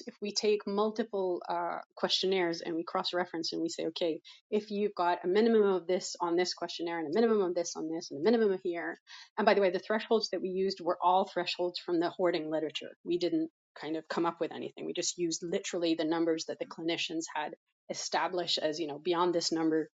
If 0.07 0.15
we 0.21 0.31
take 0.31 0.65
multiple 0.65 1.41
uh, 1.49 1.79
questionnaires 1.95 2.61
and 2.61 2.73
we 2.73 2.85
cross 2.85 3.13
reference 3.13 3.51
and 3.51 3.61
we 3.61 3.67
say, 3.67 3.87
okay, 3.87 4.21
if 4.49 4.71
you've 4.71 4.95
got 4.95 5.25
a 5.25 5.27
minimum 5.27 5.63
of 5.63 5.87
this 5.87 6.15
on 6.21 6.37
this 6.37 6.53
questionnaire 6.53 6.99
and 6.99 7.09
a 7.09 7.13
minimum 7.13 7.41
of 7.41 7.53
this 7.53 7.75
on 7.75 7.89
this 7.89 8.11
and 8.11 8.21
a 8.21 8.23
minimum 8.23 8.53
of 8.53 8.61
here, 8.63 8.97
and 9.37 9.45
by 9.45 9.55
the 9.55 9.59
way, 9.59 9.71
the 9.71 9.79
thresholds 9.79 10.29
that 10.29 10.41
we 10.41 10.49
used 10.49 10.79
were 10.79 10.97
all 11.01 11.27
thresholds 11.27 11.79
from 11.79 11.99
the 11.99 12.09
hoarding 12.09 12.49
literature. 12.49 12.95
We 13.03 13.17
didn't 13.17 13.49
kind 13.75 13.97
of 13.97 14.07
come 14.07 14.25
up 14.25 14.39
with 14.39 14.53
anything. 14.53 14.85
We 14.85 14.93
just 14.93 15.17
used 15.17 15.43
literally 15.43 15.95
the 15.95 16.05
numbers 16.05 16.45
that 16.45 16.59
the 16.59 16.65
clinicians 16.65 17.23
had 17.35 17.55
established 17.89 18.57
as, 18.57 18.79
you 18.79 18.87
know, 18.87 18.99
beyond 18.99 19.35
this 19.35 19.51
number, 19.51 19.89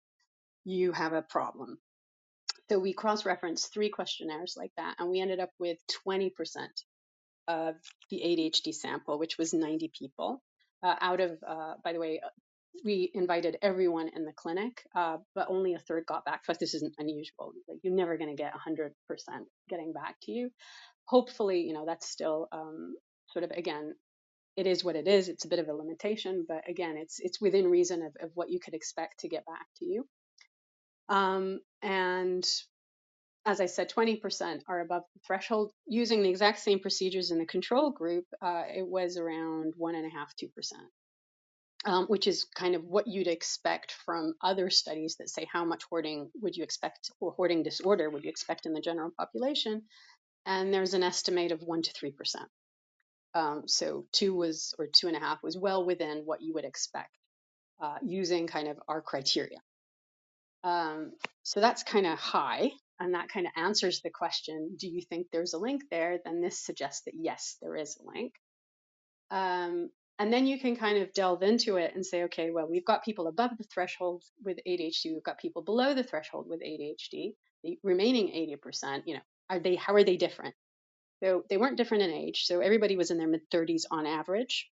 you 0.64 0.92
have 0.92 1.14
a 1.14 1.22
problem. 1.22 1.78
So 2.70 2.78
we 2.78 2.92
cross 2.92 3.24
referenced 3.24 3.72
three 3.72 3.88
questionnaires 3.88 4.54
like 4.56 4.72
that, 4.76 4.96
and 4.98 5.10
we 5.10 5.20
ended 5.20 5.40
up 5.40 5.50
with 5.58 5.78
20% 6.06 6.32
of 7.48 7.76
the 8.10 8.20
ADHD 8.24 8.74
sample, 8.74 9.18
which 9.18 9.38
was 9.38 9.54
90 9.54 9.90
people. 9.98 10.42
Uh, 10.82 10.94
out 11.00 11.20
of, 11.20 11.38
uh, 11.46 11.74
by 11.82 11.92
the 11.92 11.98
way, 11.98 12.20
we 12.84 13.10
invited 13.14 13.56
everyone 13.62 14.08
in 14.14 14.24
the 14.24 14.32
clinic, 14.32 14.82
uh, 14.94 15.16
but 15.34 15.48
only 15.48 15.74
a 15.74 15.78
third 15.78 16.04
got 16.06 16.24
back 16.24 16.44
to 16.44 16.52
us. 16.52 16.58
This 16.58 16.74
isn't 16.74 16.94
unusual. 16.98 17.52
Like 17.68 17.78
you're 17.82 17.94
never 17.94 18.16
going 18.16 18.34
to 18.34 18.40
get 18.40 18.52
100% 18.52 18.90
getting 19.68 19.92
back 19.92 20.16
to 20.22 20.32
you. 20.32 20.50
Hopefully, 21.06 21.60
you 21.60 21.72
know 21.72 21.86
that's 21.86 22.08
still 22.08 22.48
um, 22.52 22.94
sort 23.30 23.44
of 23.44 23.50
again, 23.52 23.94
it 24.56 24.66
is 24.66 24.84
what 24.84 24.96
it 24.96 25.08
is. 25.08 25.28
It's 25.28 25.46
a 25.46 25.48
bit 25.48 25.58
of 25.58 25.68
a 25.68 25.72
limitation, 25.72 26.44
but 26.46 26.68
again, 26.68 26.96
it's 26.98 27.18
it's 27.18 27.40
within 27.40 27.66
reason 27.70 28.02
of, 28.02 28.12
of 28.20 28.30
what 28.34 28.50
you 28.50 28.60
could 28.60 28.74
expect 28.74 29.20
to 29.20 29.28
get 29.28 29.46
back 29.46 29.66
to 29.78 29.86
you. 29.86 30.06
Um, 31.08 31.60
and 31.82 32.48
as 33.48 33.62
I 33.62 33.66
said, 33.66 33.90
20% 33.90 34.60
are 34.68 34.80
above 34.80 35.04
the 35.14 35.20
threshold. 35.26 35.72
Using 35.86 36.22
the 36.22 36.28
exact 36.28 36.58
same 36.58 36.80
procedures 36.80 37.30
in 37.30 37.38
the 37.38 37.46
control 37.46 37.90
group, 37.90 38.26
uh, 38.42 38.64
it 38.68 38.86
was 38.86 39.16
around 39.16 39.72
one 39.76 39.94
and 39.94 40.04
a 40.04 40.14
half, 40.14 40.36
two 40.36 40.48
percent, 40.48 40.86
um, 41.86 42.06
which 42.08 42.26
is 42.26 42.46
kind 42.54 42.74
of 42.74 42.84
what 42.84 43.06
you'd 43.06 43.26
expect 43.26 43.92
from 44.04 44.34
other 44.42 44.68
studies 44.68 45.16
that 45.18 45.30
say 45.30 45.46
how 45.50 45.64
much 45.64 45.84
hoarding 45.88 46.30
would 46.42 46.56
you 46.56 46.62
expect 46.62 47.10
or 47.20 47.32
hoarding 47.32 47.62
disorder 47.62 48.10
would 48.10 48.22
you 48.22 48.28
expect 48.28 48.66
in 48.66 48.74
the 48.74 48.82
general 48.82 49.12
population. 49.18 49.82
And 50.44 50.72
there's 50.72 50.92
an 50.92 51.02
estimate 51.02 51.52
of 51.52 51.62
one 51.62 51.80
to 51.82 51.92
three 51.92 52.12
percent. 52.12 52.48
Um, 53.34 53.62
so 53.66 54.04
two 54.12 54.34
was 54.34 54.74
or 54.78 54.88
two 54.88 55.06
and 55.06 55.16
a 55.16 55.20
half 55.20 55.42
was 55.42 55.56
well 55.56 55.86
within 55.86 56.22
what 56.26 56.42
you 56.42 56.52
would 56.52 56.66
expect 56.66 57.16
uh, 57.80 57.96
using 58.02 58.46
kind 58.46 58.68
of 58.68 58.78
our 58.88 59.00
criteria. 59.00 59.58
Um, 60.64 61.12
so 61.42 61.60
that's 61.60 61.82
kind 61.82 62.06
of 62.06 62.18
high, 62.18 62.70
and 63.00 63.14
that 63.14 63.28
kind 63.28 63.46
of 63.46 63.52
answers 63.56 64.00
the 64.00 64.10
question 64.10 64.76
do 64.78 64.88
you 64.88 65.00
think 65.02 65.28
there's 65.30 65.54
a 65.54 65.58
link 65.58 65.82
there? 65.90 66.18
Then 66.24 66.40
this 66.40 66.58
suggests 66.58 67.02
that 67.04 67.14
yes, 67.14 67.56
there 67.62 67.76
is 67.76 67.96
a 67.96 68.10
link. 68.10 68.34
Um, 69.30 69.90
and 70.18 70.32
then 70.32 70.46
you 70.46 70.58
can 70.58 70.74
kind 70.74 70.98
of 70.98 71.12
delve 71.12 71.44
into 71.44 71.76
it 71.76 71.94
and 71.94 72.04
say, 72.04 72.24
okay, 72.24 72.50
well, 72.50 72.66
we've 72.68 72.84
got 72.84 73.04
people 73.04 73.28
above 73.28 73.56
the 73.56 73.64
threshold 73.64 74.24
with 74.44 74.58
ADHD, 74.66 75.12
we've 75.12 75.22
got 75.22 75.38
people 75.38 75.62
below 75.62 75.94
the 75.94 76.02
threshold 76.02 76.46
with 76.48 76.60
ADHD. 76.60 77.34
The 77.62 77.78
remaining 77.82 78.28
80%, 78.28 79.02
you 79.06 79.14
know, 79.14 79.20
are 79.50 79.58
they 79.60 79.76
how 79.76 79.94
are 79.94 80.04
they 80.04 80.16
different? 80.16 80.54
So 81.22 81.44
they 81.48 81.56
weren't 81.56 81.76
different 81.76 82.04
in 82.04 82.10
age. 82.10 82.44
So 82.44 82.60
everybody 82.60 82.96
was 82.96 83.10
in 83.10 83.18
their 83.18 83.28
mid 83.28 83.48
30s 83.50 83.82
on 83.90 84.06
average. 84.06 84.68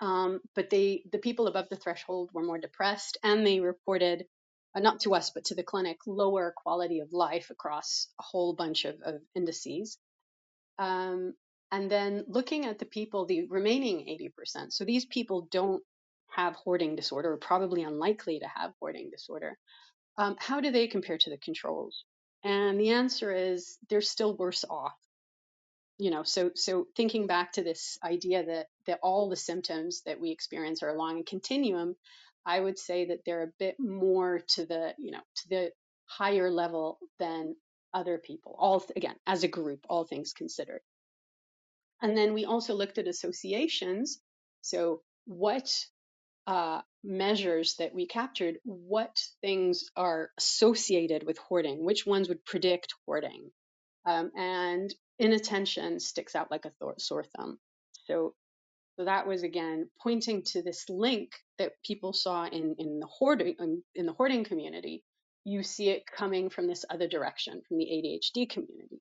Um, 0.00 0.40
but 0.54 0.70
they 0.70 1.02
the 1.10 1.18
people 1.18 1.46
above 1.46 1.68
the 1.70 1.76
threshold 1.76 2.30
were 2.32 2.42
more 2.42 2.58
depressed 2.58 3.18
and 3.22 3.46
they 3.46 3.60
reported 3.60 4.26
uh, 4.74 4.80
not 4.80 5.00
to 5.00 5.14
us, 5.14 5.30
but 5.30 5.44
to 5.46 5.54
the 5.54 5.62
clinic, 5.62 5.98
lower 6.06 6.52
quality 6.56 7.00
of 7.00 7.12
life 7.12 7.50
across 7.50 8.08
a 8.20 8.22
whole 8.22 8.54
bunch 8.54 8.84
of, 8.84 8.96
of 9.02 9.20
indices. 9.34 9.98
Um, 10.78 11.34
and 11.70 11.90
then 11.90 12.24
looking 12.28 12.64
at 12.66 12.78
the 12.78 12.86
people, 12.86 13.26
the 13.26 13.46
remaining 13.48 13.98
80%. 14.46 14.72
So 14.72 14.84
these 14.84 15.04
people 15.04 15.48
don't 15.50 15.82
have 16.30 16.54
hoarding 16.54 16.96
disorder, 16.96 17.32
or 17.32 17.36
probably 17.38 17.82
unlikely 17.82 18.40
to 18.40 18.46
have 18.46 18.72
hoarding 18.80 19.10
disorder. 19.10 19.58
Um, 20.16 20.36
how 20.38 20.60
do 20.60 20.70
they 20.70 20.86
compare 20.86 21.18
to 21.18 21.30
the 21.30 21.38
controls? 21.38 22.04
And 22.44 22.78
the 22.78 22.90
answer 22.90 23.32
is 23.32 23.78
they're 23.88 24.00
still 24.00 24.36
worse 24.36 24.64
off 24.68 24.94
you 25.98 26.10
know 26.10 26.22
so 26.22 26.50
so 26.54 26.86
thinking 26.96 27.26
back 27.26 27.52
to 27.52 27.62
this 27.62 27.98
idea 28.02 28.44
that 28.44 28.66
that 28.86 29.00
all 29.02 29.28
the 29.28 29.36
symptoms 29.36 30.02
that 30.06 30.20
we 30.20 30.30
experience 30.30 30.82
are 30.82 30.88
along 30.88 31.18
a 31.18 31.24
continuum 31.24 31.96
i 32.48 32.60
would 32.60 32.78
say 32.78 33.06
that 33.06 33.20
they're 33.26 33.44
a 33.44 33.52
bit 33.60 33.76
more 33.80 34.40
to 34.48 34.66
the 34.66 34.94
you 34.98 35.12
know 35.12 35.20
to 35.36 35.50
the 35.50 35.72
higher 36.06 36.50
level 36.50 36.98
than 37.20 37.56
other 37.94 38.18
people 38.18 38.56
all 38.58 38.84
again 38.96 39.16
as 39.26 39.44
a 39.44 39.48
group 39.48 39.86
all 39.90 40.04
things 40.04 40.32
considered 40.32 40.80
and 42.02 42.16
then 42.16 42.34
we 42.34 42.46
also 42.46 42.74
looked 42.74 42.98
at 42.98 43.08
associations 43.08 44.20
so 44.62 45.02
what 45.26 45.70
uh, 46.46 46.82
measures 47.04 47.76
that 47.78 47.94
we 47.94 48.06
captured 48.06 48.56
what 48.64 49.16
things 49.42 49.90
are 49.96 50.30
associated 50.38 51.24
with 51.24 51.38
hoarding 51.38 51.84
which 51.84 52.06
ones 52.06 52.28
would 52.28 52.44
predict 52.44 52.94
hoarding 53.06 53.50
um, 54.06 54.32
and 54.36 54.94
inattention 55.18 56.00
sticks 56.00 56.36
out 56.36 56.50
like 56.50 56.64
a 56.64 56.72
sore 56.98 57.24
thumb. 57.36 57.58
So, 58.06 58.34
so 58.98 59.04
that 59.04 59.28
was 59.28 59.44
again 59.44 59.88
pointing 60.02 60.42
to 60.42 60.60
this 60.60 60.84
link 60.88 61.30
that 61.58 61.72
people 61.84 62.12
saw 62.12 62.46
in 62.46 62.74
in 62.78 62.98
the 62.98 63.06
hoarding 63.06 63.54
in, 63.60 63.82
in 63.94 64.06
the 64.06 64.12
hoarding 64.12 64.42
community. 64.42 65.04
You 65.44 65.62
see 65.62 65.90
it 65.90 66.02
coming 66.04 66.50
from 66.50 66.66
this 66.66 66.84
other 66.90 67.06
direction, 67.06 67.62
from 67.68 67.78
the 67.78 67.84
ADHD 67.86 68.50
community, 68.50 69.00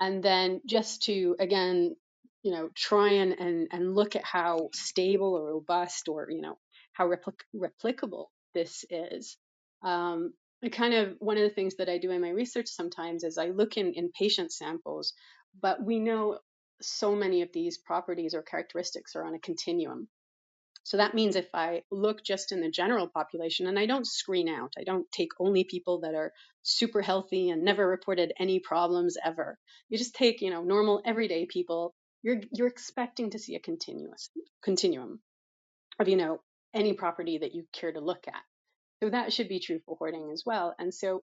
and 0.00 0.22
then 0.22 0.62
just 0.66 1.02
to 1.02 1.36
again, 1.38 1.96
you 2.42 2.52
know, 2.52 2.70
try 2.74 3.12
and 3.12 3.34
and, 3.38 3.68
and 3.72 3.94
look 3.94 4.16
at 4.16 4.24
how 4.24 4.70
stable 4.72 5.34
or 5.34 5.52
robust 5.52 6.08
or 6.08 6.30
you 6.30 6.40
know 6.40 6.56
how 6.92 7.06
replic- 7.06 7.44
replicable 7.54 8.28
this 8.54 8.86
is. 8.88 9.36
Um, 9.82 10.32
kind 10.72 10.94
of 10.94 11.16
one 11.18 11.36
of 11.36 11.42
the 11.42 11.54
things 11.54 11.76
that 11.76 11.90
I 11.90 11.98
do 11.98 12.10
in 12.10 12.22
my 12.22 12.30
research 12.30 12.68
sometimes 12.68 13.24
is 13.24 13.36
I 13.36 13.48
look 13.48 13.76
in, 13.76 13.92
in 13.94 14.10
patient 14.18 14.52
samples, 14.52 15.12
but 15.60 15.82
we 15.82 15.98
know 15.98 16.38
so 16.82 17.14
many 17.14 17.42
of 17.42 17.52
these 17.52 17.78
properties 17.78 18.34
or 18.34 18.42
characteristics 18.42 19.16
are 19.16 19.24
on 19.24 19.34
a 19.34 19.38
continuum. 19.38 20.08
So 20.82 20.96
that 20.96 21.14
means 21.14 21.36
if 21.36 21.48
I 21.54 21.82
look 21.90 22.24
just 22.24 22.52
in 22.52 22.60
the 22.60 22.70
general 22.70 23.06
population 23.06 23.66
and 23.66 23.78
I 23.78 23.86
don't 23.86 24.06
screen 24.06 24.48
out, 24.48 24.72
I 24.78 24.84
don't 24.84 25.10
take 25.12 25.28
only 25.38 25.64
people 25.64 26.00
that 26.00 26.14
are 26.14 26.32
super 26.62 27.02
healthy 27.02 27.50
and 27.50 27.62
never 27.62 27.86
reported 27.86 28.32
any 28.38 28.60
problems 28.60 29.16
ever. 29.22 29.58
You 29.88 29.98
just 29.98 30.14
take, 30.14 30.40
you 30.40 30.50
know, 30.50 30.62
normal 30.62 31.02
everyday 31.04 31.46
people, 31.46 31.94
you're 32.22 32.40
you're 32.52 32.66
expecting 32.66 33.30
to 33.30 33.38
see 33.38 33.54
a 33.54 33.60
continuous 33.60 34.30
continuum 34.62 35.20
of, 35.98 36.08
you 36.08 36.16
know, 36.16 36.40
any 36.74 36.94
property 36.94 37.38
that 37.38 37.54
you 37.54 37.66
care 37.72 37.92
to 37.92 38.00
look 38.00 38.24
at. 38.26 38.42
So 39.02 39.10
that 39.10 39.32
should 39.32 39.48
be 39.48 39.60
true 39.60 39.80
for 39.84 39.96
hoarding 39.96 40.30
as 40.32 40.44
well. 40.44 40.74
And 40.78 40.92
so 40.92 41.22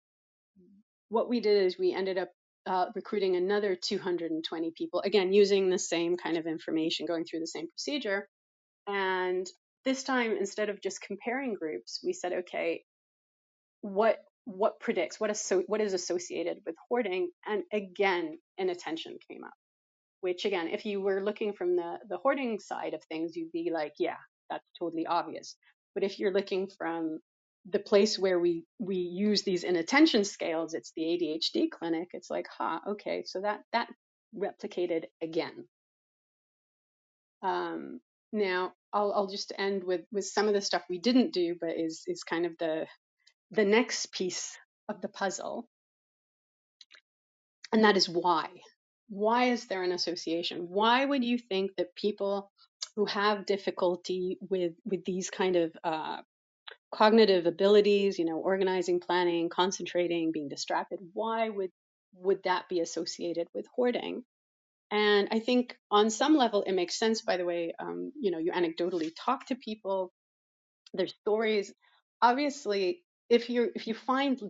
what 1.09 1.29
we 1.29 1.39
did 1.39 1.65
is 1.65 1.77
we 1.77 1.93
ended 1.93 2.17
up 2.17 2.29
uh, 2.67 2.87
recruiting 2.95 3.35
another 3.35 3.75
220 3.75 4.71
people, 4.71 5.01
again, 5.01 5.33
using 5.33 5.69
the 5.69 5.79
same 5.79 6.17
kind 6.17 6.37
of 6.37 6.45
information, 6.45 7.05
going 7.05 7.25
through 7.25 7.39
the 7.39 7.47
same 7.47 7.69
procedure. 7.69 8.27
And 8.87 9.47
this 9.85 10.03
time, 10.03 10.35
instead 10.37 10.69
of 10.69 10.81
just 10.81 11.01
comparing 11.01 11.53
groups, 11.53 12.01
we 12.03 12.13
said, 12.13 12.33
okay, 12.33 12.83
what 13.81 14.19
what 14.45 14.79
predicts 14.79 15.19
what 15.19 15.29
is 15.29 15.53
what 15.67 15.81
is 15.81 15.93
associated 15.93 16.59
with 16.65 16.75
hoarding? 16.87 17.29
And 17.45 17.63
again, 17.71 18.37
inattention 18.57 19.17
came 19.29 19.43
up. 19.43 19.53
Which 20.21 20.45
again, 20.45 20.67
if 20.69 20.85
you 20.85 21.01
were 21.01 21.23
looking 21.23 21.53
from 21.53 21.75
the 21.75 21.99
the 22.09 22.17
hoarding 22.17 22.59
side 22.59 22.93
of 22.93 23.03
things, 23.03 23.35
you'd 23.35 23.51
be 23.51 23.69
like, 23.73 23.93
yeah, 23.99 24.17
that's 24.49 24.67
totally 24.79 25.05
obvious. 25.05 25.55
But 25.93 26.03
if 26.03 26.19
you're 26.19 26.33
looking 26.33 26.69
from 26.77 27.19
the 27.69 27.79
place 27.79 28.17
where 28.17 28.39
we 28.39 28.63
we 28.79 28.95
use 28.95 29.43
these 29.43 29.63
inattention 29.63 30.23
scales 30.23 30.73
it's 30.73 30.93
the 30.95 31.03
adhd 31.03 31.69
clinic 31.69 32.07
it's 32.13 32.29
like 32.29 32.45
huh 32.57 32.79
okay 32.87 33.23
so 33.25 33.41
that 33.41 33.61
that 33.73 33.87
replicated 34.35 35.05
again. 35.21 35.65
Um, 37.41 37.99
now 38.33 38.73
I'll, 38.91 39.13
I'll 39.13 39.27
just 39.27 39.53
end 39.57 39.83
with 39.83 40.01
with 40.11 40.25
some 40.25 40.47
of 40.47 40.53
the 40.53 40.61
stuff 40.61 40.83
we 40.89 40.99
didn't 40.99 41.33
do 41.33 41.55
but 41.59 41.77
is 41.77 42.03
is 42.07 42.23
kind 42.23 42.45
of 42.45 42.57
the 42.57 42.87
the 43.51 43.65
next 43.65 44.11
piece 44.11 44.57
of 44.89 45.01
the 45.01 45.07
puzzle. 45.07 45.67
And 47.71 47.83
that 47.83 47.97
is 47.97 48.09
why. 48.09 48.47
Why 49.09 49.45
is 49.51 49.67
there 49.67 49.83
an 49.83 49.91
association? 49.91 50.67
Why 50.69 51.05
would 51.05 51.23
you 51.23 51.37
think 51.37 51.71
that 51.77 51.95
people 51.95 52.51
who 52.95 53.05
have 53.05 53.45
difficulty 53.45 54.37
with 54.49 54.73
with 54.85 55.05
these 55.05 55.29
kind 55.29 55.55
of 55.55 55.71
uh, 55.83 56.17
cognitive 56.93 57.45
abilities, 57.45 58.19
you 58.19 58.25
know, 58.25 58.37
organizing, 58.37 58.99
planning, 58.99 59.49
concentrating, 59.49 60.31
being 60.31 60.49
distracted, 60.49 60.99
why 61.13 61.49
would 61.49 61.71
would 62.15 62.43
that 62.43 62.69
be 62.69 62.79
associated 62.81 63.47
with 63.53 63.67
hoarding? 63.75 64.23
And 64.91 65.29
I 65.31 65.39
think 65.39 65.77
on 65.91 66.09
some 66.09 66.35
level 66.37 66.63
it 66.63 66.73
makes 66.73 66.95
sense. 66.99 67.21
By 67.21 67.37
the 67.37 67.45
way, 67.45 67.73
um, 67.79 68.11
you 68.19 68.31
know, 68.31 68.39
you 68.39 68.51
anecdotally 68.53 69.11
talk 69.25 69.47
to 69.47 69.55
people. 69.55 70.13
their 70.93 71.07
stories. 71.07 71.73
Obviously, 72.21 73.03
if 73.29 73.49
you 73.49 73.71
if 73.75 73.87
you 73.87 73.93
find 73.93 74.41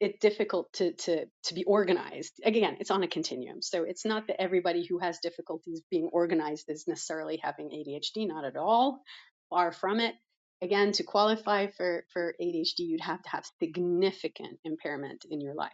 it 0.00 0.20
difficult 0.20 0.72
to 0.74 0.92
to 0.94 1.26
to 1.44 1.54
be 1.54 1.64
organized 1.64 2.40
again 2.44 2.76
it's 2.80 2.90
on 2.90 3.02
a 3.02 3.08
continuum 3.08 3.62
so 3.62 3.84
it's 3.84 4.04
not 4.04 4.26
that 4.26 4.40
everybody 4.40 4.86
who 4.86 4.98
has 4.98 5.18
difficulties 5.20 5.82
being 5.90 6.08
organized 6.12 6.66
is 6.68 6.86
necessarily 6.88 7.38
having 7.42 7.68
adhd 7.70 8.28
not 8.28 8.44
at 8.44 8.56
all 8.56 9.02
far 9.50 9.72
from 9.72 10.00
it 10.00 10.14
again 10.62 10.92
to 10.92 11.02
qualify 11.04 11.66
for 11.68 12.04
for 12.12 12.34
adhd 12.40 12.74
you'd 12.78 13.00
have 13.00 13.22
to 13.22 13.30
have 13.30 13.44
significant 13.62 14.58
impairment 14.64 15.24
in 15.30 15.40
your 15.40 15.54
life 15.54 15.72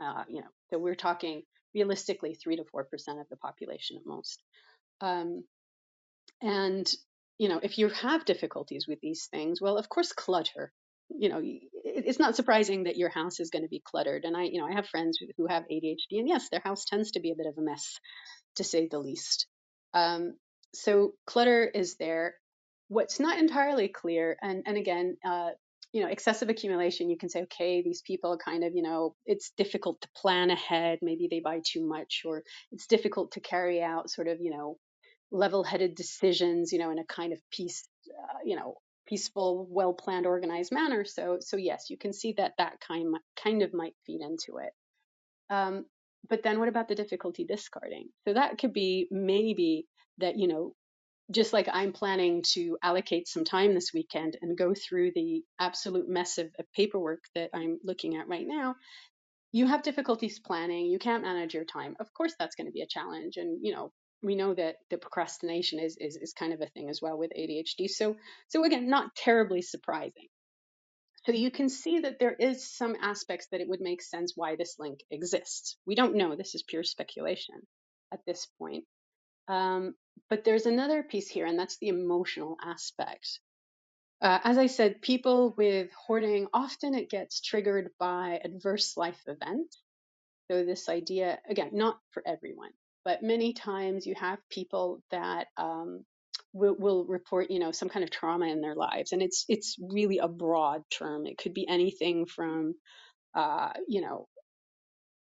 uh, 0.00 0.24
you 0.28 0.40
know 0.40 0.48
so 0.70 0.78
we're 0.78 0.94
talking 0.94 1.42
realistically 1.74 2.34
3 2.34 2.56
to 2.56 2.64
4 2.70 2.84
percent 2.84 3.20
of 3.20 3.26
the 3.30 3.36
population 3.36 3.96
at 3.96 4.06
most 4.06 4.42
um, 5.00 5.44
and, 6.42 6.90
you 7.38 7.48
know, 7.48 7.60
if 7.62 7.78
you 7.78 7.88
have 7.88 8.24
difficulties 8.24 8.86
with 8.88 9.00
these 9.00 9.26
things, 9.30 9.60
well, 9.60 9.78
of 9.78 9.88
course, 9.88 10.12
clutter. 10.12 10.72
You 11.08 11.28
know, 11.28 11.40
it's 11.84 12.18
not 12.18 12.34
surprising 12.34 12.84
that 12.84 12.96
your 12.96 13.10
house 13.10 13.38
is 13.38 13.50
going 13.50 13.62
to 13.62 13.68
be 13.68 13.82
cluttered. 13.84 14.24
And 14.24 14.36
I, 14.36 14.44
you 14.44 14.60
know, 14.60 14.66
I 14.66 14.74
have 14.74 14.88
friends 14.88 15.18
who 15.36 15.46
have 15.46 15.64
ADHD, 15.64 16.18
and 16.18 16.28
yes, 16.28 16.48
their 16.48 16.60
house 16.60 16.84
tends 16.84 17.12
to 17.12 17.20
be 17.20 17.30
a 17.30 17.36
bit 17.36 17.46
of 17.46 17.56
a 17.58 17.62
mess, 17.62 17.98
to 18.56 18.64
say 18.64 18.88
the 18.88 18.98
least. 18.98 19.46
Um, 19.94 20.34
so 20.74 21.12
clutter 21.26 21.64
is 21.64 21.96
there. 21.96 22.34
What's 22.88 23.18
not 23.18 23.38
entirely 23.38 23.88
clear, 23.88 24.36
and 24.40 24.62
and 24.66 24.76
again, 24.76 25.16
uh, 25.24 25.50
you 25.92 26.02
know, 26.02 26.08
excessive 26.08 26.48
accumulation. 26.48 27.10
You 27.10 27.16
can 27.16 27.28
say, 27.28 27.42
okay, 27.42 27.82
these 27.82 28.02
people 28.02 28.38
kind 28.38 28.64
of, 28.64 28.74
you 28.74 28.82
know, 28.82 29.14
it's 29.24 29.50
difficult 29.56 30.00
to 30.02 30.08
plan 30.16 30.50
ahead. 30.50 30.98
Maybe 31.02 31.28
they 31.30 31.40
buy 31.40 31.60
too 31.64 31.86
much, 31.86 32.22
or 32.24 32.42
it's 32.70 32.86
difficult 32.86 33.32
to 33.32 33.40
carry 33.40 33.82
out 33.82 34.10
sort 34.10 34.28
of, 34.28 34.40
you 34.40 34.50
know, 34.50 34.76
level-headed 35.30 35.94
decisions, 35.94 36.72
you 36.72 36.78
know, 36.78 36.90
in 36.90 36.98
a 36.98 37.04
kind 37.04 37.32
of 37.32 37.40
peace, 37.50 37.88
uh, 38.10 38.38
you 38.44 38.56
know, 38.56 38.74
peaceful, 39.08 39.66
well-planned, 39.70 40.26
organized 40.26 40.72
manner. 40.72 41.04
So, 41.04 41.38
so 41.40 41.56
yes, 41.56 41.86
you 41.88 41.96
can 41.96 42.12
see 42.12 42.34
that 42.36 42.52
that 42.58 42.74
kind 42.86 43.16
kind 43.42 43.62
of 43.62 43.72
might 43.72 43.94
feed 44.04 44.20
into 44.20 44.58
it. 44.58 44.72
Um, 45.48 45.86
but 46.28 46.42
then, 46.42 46.58
what 46.58 46.68
about 46.68 46.88
the 46.88 46.94
difficulty 46.94 47.44
discarding? 47.44 48.08
So 48.26 48.34
that 48.34 48.58
could 48.58 48.72
be 48.72 49.08
maybe 49.10 49.86
that 50.18 50.36
you 50.36 50.48
know, 50.48 50.74
just 51.30 51.52
like 51.52 51.68
I'm 51.72 51.92
planning 51.92 52.42
to 52.54 52.78
allocate 52.82 53.26
some 53.28 53.44
time 53.44 53.74
this 53.74 53.92
weekend 53.92 54.36
and 54.40 54.56
go 54.56 54.74
through 54.74 55.12
the 55.14 55.42
absolute 55.58 56.08
mess 56.08 56.38
of, 56.38 56.46
of 56.58 56.66
paperwork 56.74 57.24
that 57.34 57.50
I'm 57.52 57.78
looking 57.82 58.16
at 58.16 58.28
right 58.28 58.46
now 58.46 58.76
you 59.56 59.66
have 59.66 59.82
difficulties 59.82 60.38
planning, 60.38 60.84
you 60.86 60.98
can't 60.98 61.22
manage 61.22 61.54
your 61.54 61.64
time, 61.64 61.96
of 61.98 62.12
course 62.12 62.34
that's 62.38 62.56
going 62.56 62.66
to 62.66 62.72
be 62.72 62.82
a 62.82 62.86
challenge. 62.86 63.38
And 63.38 63.58
you 63.62 63.72
know, 63.72 63.90
we 64.22 64.34
know 64.34 64.54
that 64.54 64.76
the 64.90 64.98
procrastination 64.98 65.78
is, 65.78 65.96
is 65.98 66.16
is 66.16 66.34
kind 66.34 66.52
of 66.52 66.60
a 66.60 66.66
thing 66.66 66.90
as 66.90 67.00
well 67.00 67.16
with 67.16 67.30
ADHD. 67.30 67.88
So 67.88 68.16
so 68.48 68.64
again, 68.64 68.90
not 68.90 69.14
terribly 69.16 69.62
surprising. 69.62 70.28
So 71.24 71.32
you 71.32 71.50
can 71.50 71.70
see 71.70 72.00
that 72.00 72.18
there 72.20 72.34
is 72.34 72.70
some 72.70 72.96
aspects 73.00 73.48
that 73.50 73.62
it 73.62 73.68
would 73.68 73.80
make 73.80 74.02
sense 74.02 74.34
why 74.36 74.56
this 74.56 74.76
link 74.78 75.00
exists. 75.10 75.76
We 75.86 75.94
don't 75.94 76.16
know. 76.16 76.36
This 76.36 76.54
is 76.54 76.62
pure 76.62 76.84
speculation 76.84 77.56
at 78.12 78.20
this 78.26 78.46
point. 78.58 78.84
Um, 79.48 79.94
but 80.30 80.44
there's 80.44 80.66
another 80.66 81.02
piece 81.02 81.28
here, 81.28 81.46
and 81.46 81.58
that's 81.58 81.78
the 81.78 81.88
emotional 81.88 82.56
aspect. 82.64 83.40
Uh, 84.20 84.38
as 84.44 84.58
I 84.58 84.66
said, 84.66 85.02
people 85.02 85.54
with 85.56 85.90
hoarding 85.92 86.48
often 86.52 86.94
it 86.94 87.10
gets 87.10 87.40
triggered 87.40 87.90
by 87.98 88.40
adverse 88.42 88.96
life 88.96 89.20
events. 89.26 89.82
So 90.50 90.64
this 90.64 90.88
idea, 90.88 91.38
again, 91.48 91.70
not 91.72 91.98
for 92.12 92.22
everyone, 92.26 92.70
but 93.04 93.22
many 93.22 93.52
times 93.52 94.06
you 94.06 94.14
have 94.14 94.38
people 94.50 95.02
that 95.10 95.48
um, 95.56 96.04
will, 96.52 96.76
will 96.78 97.04
report, 97.04 97.50
you 97.50 97.58
know, 97.58 97.72
some 97.72 97.88
kind 97.88 98.04
of 98.04 98.10
trauma 98.10 98.46
in 98.46 98.60
their 98.60 98.74
lives, 98.74 99.12
and 99.12 99.22
it's 99.22 99.44
it's 99.48 99.76
really 99.80 100.18
a 100.18 100.28
broad 100.28 100.82
term. 100.90 101.26
It 101.26 101.38
could 101.38 101.52
be 101.54 101.68
anything 101.68 102.26
from, 102.26 102.74
uh, 103.34 103.72
you 103.88 104.00
know, 104.00 104.28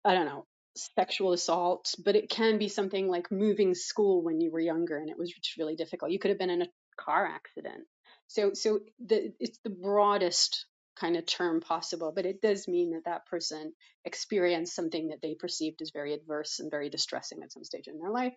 I 0.03 0.13
don't 0.15 0.25
know, 0.25 0.45
sexual 0.75 1.33
assault, 1.33 1.95
but 2.03 2.15
it 2.15 2.29
can 2.29 2.57
be 2.57 2.67
something 2.67 3.07
like 3.07 3.31
moving 3.31 3.75
school 3.75 4.23
when 4.23 4.39
you 4.39 4.51
were 4.51 4.59
younger 4.59 4.97
and 4.97 5.09
it 5.09 5.17
was 5.17 5.33
really 5.57 5.75
difficult. 5.75 6.11
You 6.11 6.19
could 6.19 6.29
have 6.29 6.39
been 6.39 6.49
in 6.49 6.61
a 6.61 6.69
car 6.97 7.25
accident. 7.25 7.85
So, 8.27 8.53
so 8.53 8.79
the, 9.05 9.33
it's 9.39 9.59
the 9.63 9.69
broadest 9.69 10.65
kind 10.95 11.17
of 11.17 11.25
term 11.25 11.61
possible, 11.61 12.13
but 12.15 12.25
it 12.25 12.41
does 12.41 12.67
mean 12.67 12.91
that 12.91 13.05
that 13.05 13.25
person 13.25 13.73
experienced 14.05 14.75
something 14.75 15.09
that 15.09 15.21
they 15.21 15.35
perceived 15.35 15.81
as 15.81 15.91
very 15.91 16.13
adverse 16.13 16.59
and 16.59 16.71
very 16.71 16.89
distressing 16.89 17.41
at 17.43 17.51
some 17.51 17.63
stage 17.63 17.87
in 17.87 17.97
their 17.97 18.11
life. 18.11 18.33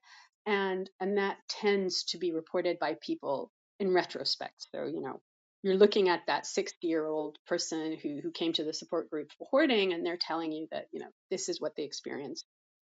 And, 0.46 0.88
and 1.00 1.18
that 1.18 1.36
tends 1.48 2.04
to 2.04 2.18
be 2.18 2.32
reported 2.32 2.78
by 2.78 2.96
people 3.00 3.50
in 3.78 3.92
retrospect. 3.92 4.66
So, 4.74 4.86
you 4.86 5.00
know, 5.00 5.20
you're 5.64 5.76
looking 5.76 6.10
at 6.10 6.20
that 6.26 6.46
60 6.46 6.86
year 6.86 7.06
old 7.06 7.38
person 7.46 7.96
who, 8.00 8.20
who 8.22 8.30
came 8.30 8.52
to 8.52 8.64
the 8.64 8.74
support 8.74 9.08
group 9.08 9.30
for 9.38 9.46
hoarding 9.50 9.94
and 9.94 10.04
they're 10.04 10.18
telling 10.18 10.52
you 10.52 10.68
that 10.70 10.88
you 10.92 11.00
know 11.00 11.08
this 11.30 11.48
is 11.48 11.58
what 11.58 11.72
they 11.74 11.84
experienced 11.84 12.44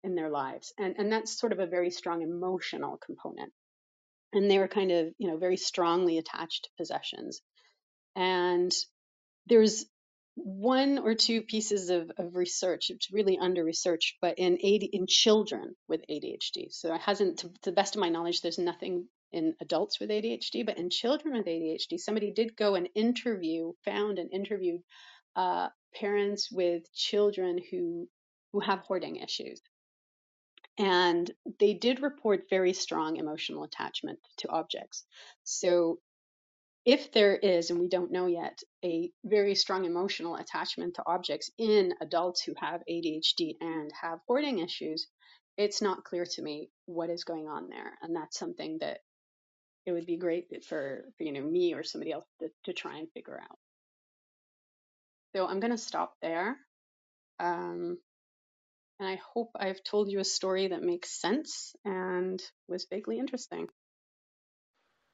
in 0.02 0.16
their 0.16 0.28
lives. 0.28 0.72
And 0.76 0.96
and 0.98 1.10
that's 1.10 1.38
sort 1.38 1.52
of 1.52 1.60
a 1.60 1.66
very 1.66 1.90
strong 1.90 2.22
emotional 2.22 2.98
component. 3.06 3.52
And 4.32 4.50
they 4.50 4.58
were 4.58 4.66
kind 4.66 4.90
of 4.90 5.06
you 5.16 5.28
know 5.28 5.36
very 5.36 5.56
strongly 5.56 6.18
attached 6.18 6.64
to 6.64 6.70
possessions. 6.76 7.40
And 8.16 8.74
there's 9.46 9.86
one 10.34 10.98
or 10.98 11.14
two 11.14 11.42
pieces 11.42 11.88
of, 11.88 12.10
of 12.18 12.36
research 12.36 12.90
it's 12.90 13.10
really 13.10 13.38
under 13.38 13.64
researched 13.64 14.16
but 14.20 14.38
in 14.38 14.52
AD, 14.54 14.82
in 14.92 15.06
children 15.06 15.74
with 15.88 16.02
adhd 16.10 16.70
so 16.72 16.94
it 16.94 17.00
hasn't 17.00 17.38
to, 17.38 17.48
to 17.48 17.70
the 17.70 17.72
best 17.72 17.96
of 17.96 18.02
my 18.02 18.10
knowledge 18.10 18.42
there's 18.42 18.58
nothing 18.58 19.08
in 19.32 19.54
adults 19.60 20.00
with 20.00 20.10
adhd 20.10 20.64
but 20.66 20.78
in 20.78 20.90
children 20.90 21.36
with 21.36 21.46
adhd 21.46 21.98
somebody 21.98 22.30
did 22.32 22.56
go 22.56 22.74
and 22.74 22.88
interview 22.94 23.72
found 23.84 24.18
and 24.18 24.32
interviewed 24.32 24.80
uh, 25.36 25.68
parents 25.94 26.50
with 26.50 26.92
children 26.94 27.60
who 27.70 28.08
who 28.52 28.60
have 28.60 28.80
hoarding 28.80 29.16
issues 29.16 29.60
and 30.78 31.30
they 31.58 31.74
did 31.74 32.02
report 32.02 32.48
very 32.50 32.72
strong 32.72 33.16
emotional 33.16 33.64
attachment 33.64 34.18
to 34.38 34.48
objects 34.48 35.04
so 35.44 35.98
if 36.86 37.10
there 37.10 37.34
is, 37.36 37.70
and 37.70 37.80
we 37.80 37.88
don't 37.88 38.12
know 38.12 38.26
yet, 38.26 38.62
a 38.84 39.10
very 39.24 39.56
strong 39.56 39.84
emotional 39.84 40.36
attachment 40.36 40.94
to 40.94 41.02
objects 41.04 41.50
in 41.58 41.92
adults 42.00 42.42
who 42.42 42.54
have 42.56 42.84
ADHD 42.88 43.56
and 43.60 43.90
have 44.00 44.20
hoarding 44.28 44.60
issues, 44.60 45.08
it's 45.58 45.82
not 45.82 46.04
clear 46.04 46.24
to 46.24 46.42
me 46.42 46.70
what 46.84 47.10
is 47.10 47.24
going 47.24 47.48
on 47.48 47.68
there. 47.68 47.98
And 48.02 48.14
that's 48.14 48.38
something 48.38 48.78
that 48.80 49.00
it 49.86 49.92
would 49.92 50.06
be 50.06 50.16
great 50.16 50.64
for, 50.64 51.04
for 51.16 51.22
you 51.22 51.32
know 51.32 51.42
me 51.42 51.74
or 51.74 51.82
somebody 51.82 52.12
else 52.12 52.26
to, 52.40 52.50
to 52.64 52.72
try 52.72 52.98
and 52.98 53.10
figure 53.12 53.40
out. 53.40 53.58
So 55.34 55.46
I'm 55.46 55.60
going 55.60 55.72
to 55.72 55.78
stop 55.78 56.14
there. 56.20 56.56
Um, 57.38 57.98
and 58.98 59.08
I 59.08 59.20
hope 59.34 59.50
I've 59.54 59.82
told 59.84 60.10
you 60.10 60.20
a 60.20 60.24
story 60.24 60.68
that 60.68 60.82
makes 60.82 61.20
sense 61.20 61.74
and 61.84 62.42
was 62.68 62.86
vaguely 62.90 63.18
interesting. 63.18 63.68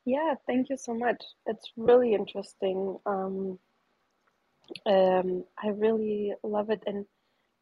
Yeah, 0.04 0.34
thank 0.46 0.68
you 0.68 0.76
so 0.76 0.94
much. 0.94 1.22
It's 1.46 1.70
really 1.76 2.14
interesting. 2.14 2.98
Um, 3.06 3.58
um, 4.86 5.44
I 5.62 5.68
really 5.68 6.34
love 6.42 6.70
it, 6.70 6.82
and 6.86 7.06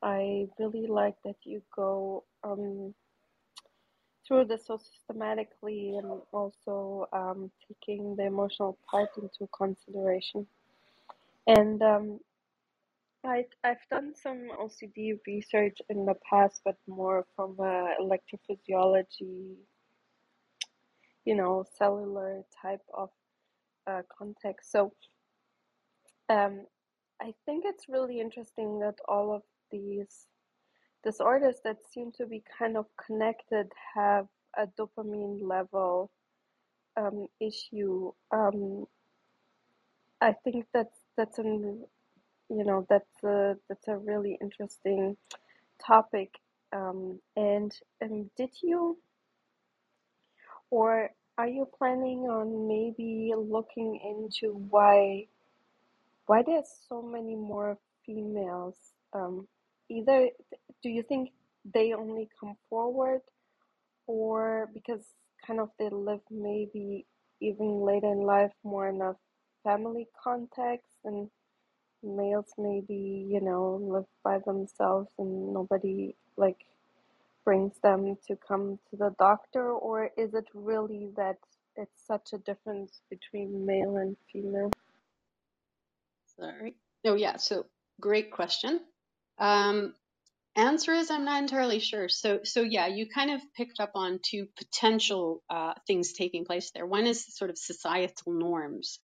I 0.03 0.47
really 0.59 0.87
like 0.87 1.17
that 1.25 1.37
you 1.45 1.63
go 1.75 2.25
um, 2.45 2.95
through 4.31 4.45
this 4.45 4.67
so 4.67 4.79
systematically 4.79 5.97
and 5.97 6.07
also 6.33 7.09
um, 7.13 7.51
taking 7.67 8.15
the 8.15 8.25
emotional 8.25 8.79
part 8.89 9.09
into 9.17 9.49
consideration. 9.53 10.47
And 11.49 11.83
um, 11.83 12.21
I, 13.25 13.45
I've 13.65 13.85
done 13.91 14.13
some 14.15 14.49
OCD 14.57 15.19
research 15.27 15.79
in 15.89 16.07
the 16.07 16.15
past, 16.29 16.61
but 16.65 16.77
more 16.87 17.27
from 17.35 17.57
a 17.59 17.95
electrophysiology, 18.01 19.57
you 21.25 21.35
know, 21.35 21.65
cellular 21.77 22.45
type 22.63 22.83
of 22.95 23.11
uh, 23.89 24.03
context. 24.17 24.71
So 24.71 24.93
um, 26.29 26.67
I 27.21 27.35
think 27.47 27.65
it's 27.67 27.89
really 27.89 28.21
interesting 28.21 28.79
that 28.79 28.95
all 29.09 29.35
of 29.35 29.43
these 29.73 30.29
disorders 31.05 31.57
that 31.65 31.77
seem 31.93 32.13
to 32.13 32.27
be 32.27 32.43
kind 32.59 32.77
of 32.77 32.87
connected 33.07 33.71
have 33.95 34.27
a 34.57 34.67
dopamine 34.79 35.41
level 35.43 36.11
um, 36.97 37.27
issue. 37.41 38.13
Um, 38.31 38.87
I 40.21 40.35
think 40.45 40.67
that's 40.75 40.99
that's 41.17 41.39
an 41.39 41.85
you 42.49 42.65
know 42.65 42.87
that's 42.89 43.25
a 43.25 43.57
that's 43.69 43.89
a 43.89 43.97
really 43.97 44.39
interesting 44.41 45.17
topic. 45.85 46.35
Um, 46.73 47.21
and 47.37 47.73
um, 48.03 48.31
did 48.37 48.51
you 48.63 48.99
or 50.71 51.11
are 51.39 51.49
you 51.49 51.67
planning 51.79 52.29
on 52.29 52.69
maybe 52.69 53.33
looking 53.37 53.99
into 54.05 54.55
why 54.55 55.27
why 56.27 56.43
there's 56.43 56.71
so 56.89 57.03
many 57.03 57.35
more 57.35 57.79
females? 58.05 58.77
Um, 59.13 59.49
either 59.89 60.29
do 60.83 60.89
you 60.89 61.03
think 61.03 61.31
they 61.75 61.93
only 61.93 62.29
come 62.39 62.57
forward, 62.69 63.21
or 64.07 64.69
because 64.73 65.03
kind 65.47 65.61
of 65.61 65.71
they 65.79 65.89
live 65.89 66.21
maybe 66.31 67.07
even 67.41 67.81
later 67.81 68.09
in 68.09 68.21
life 68.21 68.53
more 68.65 68.89
in 68.89 69.01
a 69.01 69.17
family 69.65 70.07
context 70.23 70.97
and 71.05 71.31
males 72.03 72.53
maybe 72.59 73.27
you 73.29 73.41
know 73.41 73.79
live 73.83 74.07
by 74.25 74.39
themselves 74.47 75.11
and 75.19 75.53
nobody 75.53 76.15
like 76.37 76.65
brings 77.45 77.79
them 77.83 78.17
to 78.27 78.37
come 78.37 78.79
to 78.91 78.97
the 78.97 79.15
doctor 79.19 79.73
or 79.73 80.11
is 80.17 80.35
it 80.35 80.47
really 80.55 81.11
that 81.17 81.37
it's 81.77 82.07
such 82.07 82.33
a 82.33 82.39
difference 82.39 83.01
between 83.11 83.67
male 83.67 83.97
and 83.97 84.17
female 84.33 84.71
Sorry. 86.41 86.75
Oh, 87.05 87.15
yeah. 87.15 87.37
So 87.37 87.67
great 88.01 88.31
question. 88.31 88.81
Um, 89.39 89.95
answer 90.57 90.93
is 90.93 91.11
I'm 91.11 91.25
not 91.25 91.43
entirely 91.43 91.79
sure. 91.79 92.09
So, 92.09 92.41
so 92.45 92.63
yeah, 92.63 92.87
you 92.87 93.07
kind 93.09 93.31
of 93.31 93.41
picked 93.57 93.81
up 93.81 93.93
on 93.95 94.21
two 94.23 94.47
potential 94.57 95.43
uh, 95.51 95.75
things 95.87 96.13
taking 96.13 96.45
place 96.45 96.71
there. 96.75 96.87
One 96.87 97.07
is 97.07 97.35
sort 97.37 97.51
of 97.51 97.59
societal 97.59 98.33
norms, 98.33 99.01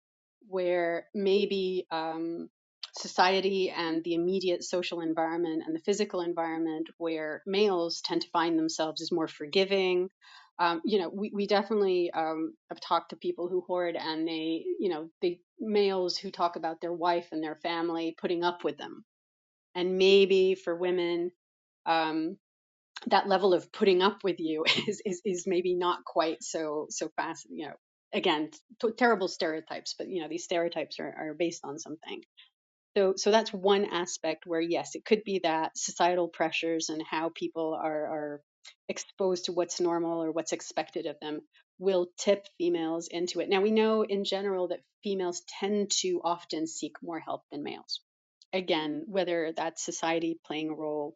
where 0.47 1.07
maybe 1.13 1.87
um, 1.91 2.49
society 2.95 3.69
and 3.69 4.03
the 4.03 4.13
immediate 4.13 4.63
social 4.63 5.01
environment 5.01 5.63
and 5.65 5.75
the 5.75 5.81
physical 5.81 6.21
environment, 6.21 6.87
where 6.97 7.41
males 7.45 8.01
tend 8.01 8.21
to 8.21 8.29
find 8.29 8.57
themselves 8.57 9.01
as 9.01 9.11
more 9.11 9.27
forgiving. 9.27 10.09
Um, 10.59 10.81
you 10.85 10.99
know, 10.99 11.09
we, 11.09 11.31
we 11.33 11.47
definitely 11.47 12.11
um, 12.11 12.53
have 12.69 12.79
talked 12.79 13.09
to 13.11 13.15
people 13.15 13.47
who 13.47 13.61
hoard 13.61 13.95
and 13.95 14.27
they, 14.27 14.63
you 14.79 14.89
know, 14.89 15.09
the 15.21 15.39
males 15.59 16.17
who 16.17 16.29
talk 16.29 16.55
about 16.55 16.81
their 16.81 16.93
wife 16.93 17.29
and 17.31 17.43
their 17.43 17.55
family 17.55 18.15
putting 18.19 18.43
up 18.43 18.63
with 18.63 18.77
them. 18.77 19.03
And 19.76 19.97
maybe 19.97 20.55
for 20.55 20.76
women, 20.76 21.32
um, 21.86 22.38
that 23.07 23.28
level 23.28 23.53
of 23.53 23.72
putting 23.72 24.01
up 24.01 24.24
with 24.24 24.39
you 24.39 24.65
is, 24.88 25.01
is 25.05 25.22
is 25.26 25.43
maybe 25.47 25.76
not 25.76 26.05
quite 26.05 26.43
so 26.43 26.88
so 26.89 27.09
fast 27.15 27.47
you 27.49 27.67
know 27.67 27.74
again 28.13 28.49
t- 28.82 28.91
terrible 28.97 29.28
stereotypes 29.28 29.95
but 29.97 30.07
you 30.07 30.22
know 30.22 30.28
these 30.30 30.43
stereotypes 30.43 30.99
are, 30.99 31.13
are 31.17 31.34
based 31.34 31.61
on 31.63 31.80
something. 31.80 32.22
So 32.97 33.13
so 33.15 33.32
that's 33.32 33.53
one 33.53 33.86
aspect 33.86 34.45
where 34.45 34.61
yes 34.61 34.95
it 34.95 35.05
could 35.05 35.24
be 35.24 35.39
that 35.43 35.78
societal 35.78 36.28
pressures 36.28 36.89
and 36.89 37.01
how 37.09 37.32
people 37.34 37.74
are 37.74 38.05
are 38.05 38.41
exposed 38.89 39.45
to 39.45 39.53
what's 39.53 39.80
normal 39.80 40.22
or 40.24 40.32
what's 40.32 40.51
expected 40.51 41.05
of 41.05 41.19
them 41.22 41.41
will 41.80 42.07
tip 42.17 42.45
females 42.57 43.07
into 43.09 43.39
it. 43.39 43.49
Now 43.49 43.61
we 43.61 43.72
know 43.72 44.03
in 44.03 44.24
general 44.26 44.67
that 44.67 44.82
females 45.03 45.41
tend 45.59 45.89
to 46.01 46.22
often 46.24 46.67
seek 46.67 46.93
more 47.01 47.19
help 47.19 47.43
than 47.51 47.63
males 47.63 48.01
again 48.54 49.04
whether 49.08 49.54
that's 49.56 49.84
society 49.84 50.39
playing 50.45 50.70
a 50.70 50.76
role 50.76 51.16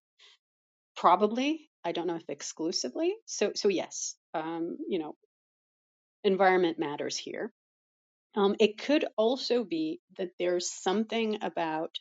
Probably. 0.95 1.69
I 1.83 1.91
don't 1.91 2.07
know 2.07 2.15
if 2.15 2.29
exclusively. 2.29 3.15
So, 3.25 3.51
so 3.55 3.69
yes, 3.69 4.15
um, 4.33 4.77
you 4.89 4.99
know, 4.99 5.15
environment 6.23 6.79
matters 6.79 7.17
here. 7.17 7.53
Um, 8.35 8.55
it 8.59 8.77
could 8.77 9.05
also 9.17 9.63
be 9.63 10.01
that 10.17 10.31
there's 10.39 10.69
something 10.71 11.39
about 11.41 11.97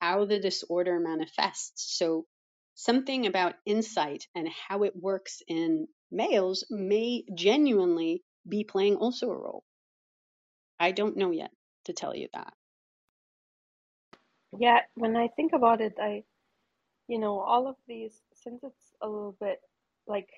how 0.00 0.26
the 0.26 0.40
disorder 0.40 1.00
manifests. 1.00 1.96
So, 1.98 2.26
something 2.74 3.26
about 3.26 3.54
insight 3.66 4.26
and 4.34 4.48
how 4.48 4.84
it 4.84 4.94
works 4.96 5.42
in 5.48 5.88
males 6.10 6.64
may 6.70 7.24
genuinely 7.34 8.22
be 8.48 8.64
playing 8.64 8.96
also 8.96 9.30
a 9.30 9.38
role. 9.38 9.64
I 10.80 10.92
don't 10.92 11.16
know 11.16 11.30
yet 11.30 11.52
to 11.86 11.92
tell 11.92 12.14
you 12.16 12.28
that. 12.34 12.54
Yeah 14.58 14.80
when 14.94 15.16
i 15.16 15.28
think 15.36 15.52
about 15.52 15.80
it 15.80 15.94
i 16.00 16.22
you 17.08 17.18
know 17.18 17.40
all 17.40 17.68
of 17.68 17.76
these 17.88 18.22
since 18.34 18.62
it's 18.64 18.92
a 19.02 19.06
little 19.08 19.36
bit 19.40 19.60
like 20.06 20.28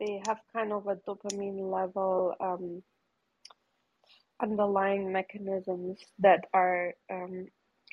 they 0.00 0.20
have 0.26 0.38
kind 0.52 0.72
of 0.72 0.86
a 0.88 0.96
dopamine 1.08 1.70
level 1.72 2.34
um, 2.40 2.82
underlying 4.42 5.12
mechanisms 5.12 5.98
that 6.18 6.44
are 6.52 6.92
um, 7.10 7.46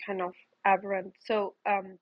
kind 0.05 0.21
of 0.21 0.33
aberrant. 0.65 1.13
So, 1.25 1.55
um, 1.67 1.97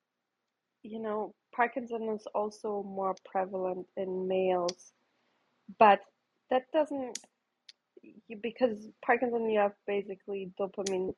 you 0.84 1.00
know, 1.02 1.34
Parkinson 1.56 2.10
is 2.16 2.26
also 2.34 2.84
more 2.84 3.16
prevalent 3.26 3.88
in 3.98 4.28
males, 4.28 4.94
but 5.80 6.00
that 6.50 6.64
doesn't 6.74 7.20
because 8.42 8.88
Parkinson 9.06 9.50
you 9.50 9.60
have 9.60 9.74
basically 9.86 10.52
dopamine 10.60 11.14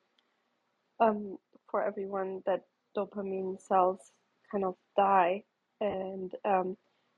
um, 1.00 1.38
for 1.70 1.84
everyone 1.84 2.42
that 2.46 2.62
dopamine 2.96 3.60
cells 3.60 4.00
kind 4.50 4.64
of 4.64 4.74
die 4.96 5.42
and 5.80 6.32
um, 6.44 6.76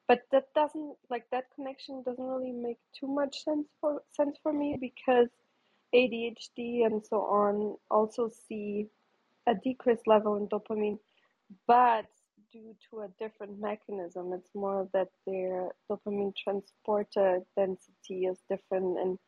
but 0.09 0.21
that 0.33 0.45
doesn't 0.55 0.95
like 1.11 1.25
that 1.33 1.45
connection 1.55 2.03
doesn't 2.05 2.25
really 2.25 2.53
make 2.53 2.79
too 2.99 3.07
much 3.07 3.45
sense 3.45 3.69
for 3.81 4.03
sense 4.17 4.37
for 4.43 4.53
me 4.53 4.77
because 4.81 5.29
ADHD 5.95 6.87
and 6.87 7.05
so 7.05 7.19
on 7.19 7.77
also 7.91 8.31
see 8.49 8.87
a 9.47 9.55
decreased 9.55 10.07
level 10.07 10.37
in 10.37 10.49
dopamine, 10.49 10.99
but 11.67 12.07
due 12.53 12.75
to 12.91 13.01
a 13.01 13.09
different 13.19 13.59
mechanism. 13.61 14.33
It's 14.35 14.51
more 14.55 14.89
that 14.93 15.09
their 15.27 15.71
dopamine 15.91 16.35
transporter 16.37 17.41
density 17.57 18.27
is 18.27 18.39
different, 18.49 18.99
and 18.99 19.19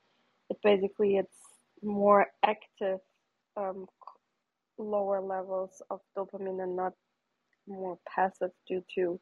it 0.50 0.58
basically 0.62 1.16
it's 1.16 1.38
more 1.82 2.26
active, 2.44 3.00
um, 3.56 3.86
lower 4.78 5.20
levels 5.20 5.82
of 5.90 6.00
dopamine 6.16 6.62
and 6.62 6.76
not 6.76 6.94
more 7.68 7.98
passive 8.08 8.50
due 8.68 8.84
to 8.96 9.20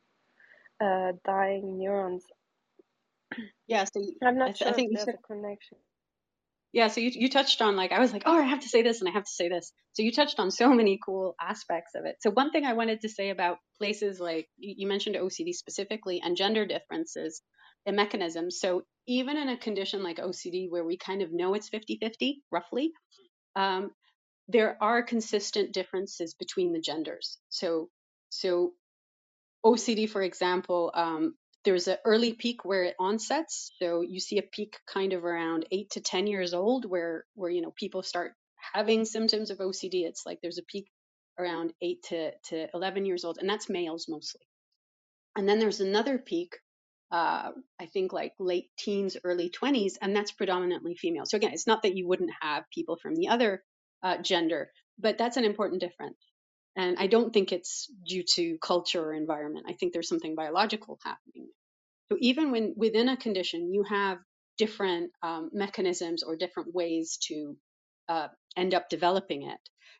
uh, 0.82 1.12
dying 1.26 1.78
neurons. 1.78 2.24
Yeah, 3.68 3.84
so 3.84 4.00
I'm 4.22 4.38
I, 4.46 4.52
not 4.52 4.52
th- 4.52 4.68
I 4.68 4.72
sure 4.72 4.76
if 4.78 4.84
think 4.84 4.92
you 4.92 4.96
there's 4.96 5.06
said 5.06 5.14
a 5.14 5.18
connection. 5.26 5.78
Yeah, 6.72 6.88
so 6.88 7.00
you 7.00 7.10
you 7.14 7.30
touched 7.30 7.62
on 7.62 7.76
like 7.76 7.92
I 7.92 8.00
was 8.00 8.12
like, 8.12 8.24
oh, 8.26 8.36
I 8.38 8.42
have 8.42 8.60
to 8.60 8.68
say 8.68 8.82
this 8.82 9.00
and 9.00 9.08
I 9.08 9.12
have 9.12 9.24
to 9.24 9.30
say 9.30 9.48
this. 9.48 9.72
So 9.94 10.02
you 10.02 10.12
touched 10.12 10.38
on 10.38 10.50
so 10.50 10.70
many 10.74 10.98
cool 11.04 11.34
aspects 11.40 11.92
of 11.94 12.04
it. 12.04 12.16
So 12.20 12.30
one 12.30 12.50
thing 12.50 12.64
I 12.66 12.74
wanted 12.74 13.00
to 13.02 13.08
say 13.08 13.30
about 13.30 13.58
places 13.78 14.20
like 14.20 14.48
you 14.58 14.74
you 14.78 14.86
mentioned 14.88 15.16
OCD 15.16 15.54
specifically 15.54 16.20
and 16.22 16.36
gender 16.36 16.66
differences 16.66 17.42
and 17.86 17.96
mechanisms. 17.96 18.60
So 18.60 18.82
even 19.06 19.38
in 19.38 19.48
a 19.48 19.56
condition 19.56 20.02
like 20.02 20.18
OCD 20.18 20.68
where 20.70 20.84
we 20.84 20.98
kind 20.98 21.22
of 21.22 21.32
know 21.32 21.54
it's 21.54 21.70
fifty-fifty 21.70 22.42
roughly, 22.52 22.92
um, 23.56 23.90
there 24.48 24.76
are 24.80 25.02
consistent 25.02 25.72
differences 25.72 26.34
between 26.34 26.72
the 26.72 26.80
genders. 26.80 27.38
So 27.48 27.88
so 28.28 28.72
OCD, 29.64 30.08
for 30.08 30.22
example, 30.22 30.90
um, 30.94 31.34
there's 31.64 31.86
an 31.86 31.98
early 32.04 32.32
peak 32.32 32.64
where 32.64 32.84
it 32.84 32.96
onsets. 32.98 33.72
So 33.80 34.00
you 34.00 34.18
see 34.18 34.38
a 34.38 34.42
peak 34.42 34.78
kind 34.86 35.12
of 35.12 35.24
around 35.24 35.66
eight 35.70 35.90
to 35.90 36.00
10 36.00 36.26
years 36.26 36.54
old 36.54 36.84
where, 36.84 37.24
where, 37.34 37.50
you 37.50 37.62
know, 37.62 37.72
people 37.76 38.02
start 38.02 38.32
having 38.74 39.04
symptoms 39.04 39.50
of 39.50 39.58
OCD. 39.58 40.04
It's 40.04 40.26
like 40.26 40.38
there's 40.42 40.58
a 40.58 40.64
peak 40.64 40.88
around 41.38 41.72
eight 41.80 42.02
to, 42.04 42.32
to 42.48 42.66
11 42.74 43.06
years 43.06 43.24
old, 43.24 43.38
and 43.38 43.48
that's 43.48 43.70
males 43.70 44.06
mostly. 44.08 44.40
And 45.36 45.48
then 45.48 45.60
there's 45.60 45.80
another 45.80 46.18
peak, 46.18 46.56
uh, 47.10 47.52
I 47.80 47.86
think 47.92 48.12
like 48.12 48.32
late 48.38 48.70
teens, 48.78 49.16
early 49.24 49.50
20s, 49.50 49.94
and 50.02 50.14
that's 50.14 50.32
predominantly 50.32 50.96
female. 50.96 51.24
So 51.26 51.36
again, 51.36 51.52
it's 51.52 51.66
not 51.66 51.82
that 51.82 51.96
you 51.96 52.08
wouldn't 52.08 52.32
have 52.40 52.64
people 52.74 52.98
from 53.00 53.14
the 53.14 53.28
other 53.28 53.62
uh, 54.02 54.18
gender, 54.18 54.70
but 54.98 55.18
that's 55.18 55.36
an 55.36 55.44
important 55.44 55.80
difference. 55.80 56.18
And 56.76 56.96
I 56.98 57.06
don't 57.06 57.32
think 57.32 57.52
it's 57.52 57.90
due 58.06 58.24
to 58.34 58.58
culture 58.58 59.02
or 59.02 59.14
environment. 59.14 59.66
I 59.68 59.74
think 59.74 59.92
there's 59.92 60.08
something 60.08 60.34
biological 60.34 60.98
happening. 61.04 61.48
So 62.10 62.16
even 62.20 62.50
when 62.50 62.74
within 62.76 63.08
a 63.08 63.16
condition, 63.16 63.72
you 63.72 63.84
have 63.84 64.18
different 64.58 65.10
um, 65.22 65.50
mechanisms 65.52 66.22
or 66.22 66.36
different 66.36 66.74
ways 66.74 67.18
to 67.28 67.56
uh, 68.08 68.28
end 68.56 68.74
up 68.74 68.88
developing 68.88 69.42
it. 69.42 69.58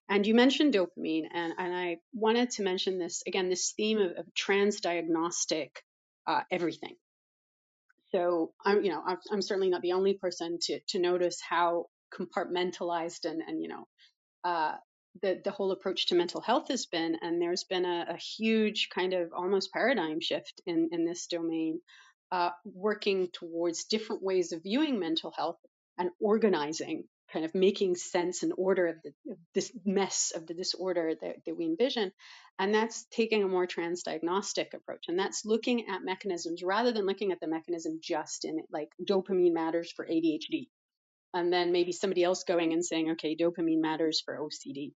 And 0.09 0.26
you 0.26 0.34
mentioned 0.34 0.74
dopamine, 0.74 1.24
and, 1.32 1.55
and 1.59 1.74
I 1.74 1.98
wanted 2.12 2.50
to 2.53 2.62
mention 2.62 2.98
this 2.98 3.22
again 3.26 3.48
this 3.48 3.72
theme 3.76 3.98
of, 3.98 4.12
of 4.12 4.26
transdiagnostic 4.34 5.70
uh, 6.26 6.40
everything. 6.50 6.96
So 8.11 8.53
I'm, 8.64 8.84
you 8.84 8.90
know, 8.90 9.03
I'm, 9.07 9.18
I'm 9.30 9.42
certainly 9.42 9.70
not 9.70 9.80
the 9.80 9.92
only 9.92 10.14
person 10.14 10.59
to 10.62 10.80
to 10.88 10.98
notice 10.98 11.40
how 11.40 11.86
compartmentalized 12.12 13.24
and 13.24 13.42
and 13.46 13.62
you 13.62 13.68
know 13.68 13.86
uh, 14.44 14.74
the 15.20 15.40
the 15.44 15.50
whole 15.50 15.72
approach 15.72 16.06
to 16.06 16.14
mental 16.14 16.40
health 16.40 16.68
has 16.68 16.86
been, 16.86 17.16
and 17.20 17.40
there's 17.40 17.64
been 17.64 17.84
a, 17.84 18.06
a 18.10 18.16
huge 18.16 18.88
kind 18.94 19.12
of 19.12 19.32
almost 19.32 19.72
paradigm 19.72 20.20
shift 20.20 20.60
in 20.66 20.88
in 20.92 21.04
this 21.04 21.26
domain, 21.26 21.80
uh, 22.30 22.50
working 22.64 23.28
towards 23.32 23.84
different 23.84 24.22
ways 24.22 24.52
of 24.52 24.62
viewing 24.62 24.98
mental 24.98 25.32
health 25.36 25.58
and 25.98 26.10
organizing, 26.18 27.04
kind 27.30 27.44
of 27.44 27.54
making 27.54 27.94
sense 27.94 28.42
and 28.42 28.54
order 28.56 28.86
of, 28.86 28.96
the, 29.02 29.12
of 29.32 29.38
this 29.54 29.70
mess 29.84 30.32
of 30.34 30.46
the 30.46 30.54
disorder 30.54 31.12
that, 31.20 31.36
that 31.44 31.56
we 31.56 31.66
envision, 31.66 32.10
and 32.58 32.74
that's 32.74 33.04
taking 33.10 33.42
a 33.42 33.48
more 33.48 33.66
transdiagnostic 33.66 34.72
approach, 34.72 35.04
and 35.08 35.18
that's 35.18 35.44
looking 35.44 35.88
at 35.88 36.02
mechanisms 36.02 36.62
rather 36.62 36.92
than 36.92 37.04
looking 37.04 37.32
at 37.32 37.40
the 37.40 37.46
mechanism 37.46 38.00
just 38.02 38.46
in 38.46 38.58
it, 38.58 38.64
like 38.72 38.88
dopamine 39.06 39.52
matters 39.52 39.92
for 39.92 40.06
ADHD 40.06 40.68
and 41.34 41.52
then 41.52 41.72
maybe 41.72 41.92
somebody 41.92 42.24
else 42.24 42.44
going 42.44 42.72
and 42.72 42.84
saying, 42.84 43.12
okay, 43.12 43.36
dopamine 43.36 43.80
matters 43.80 44.20
for 44.24 44.38
OCD 44.38 44.92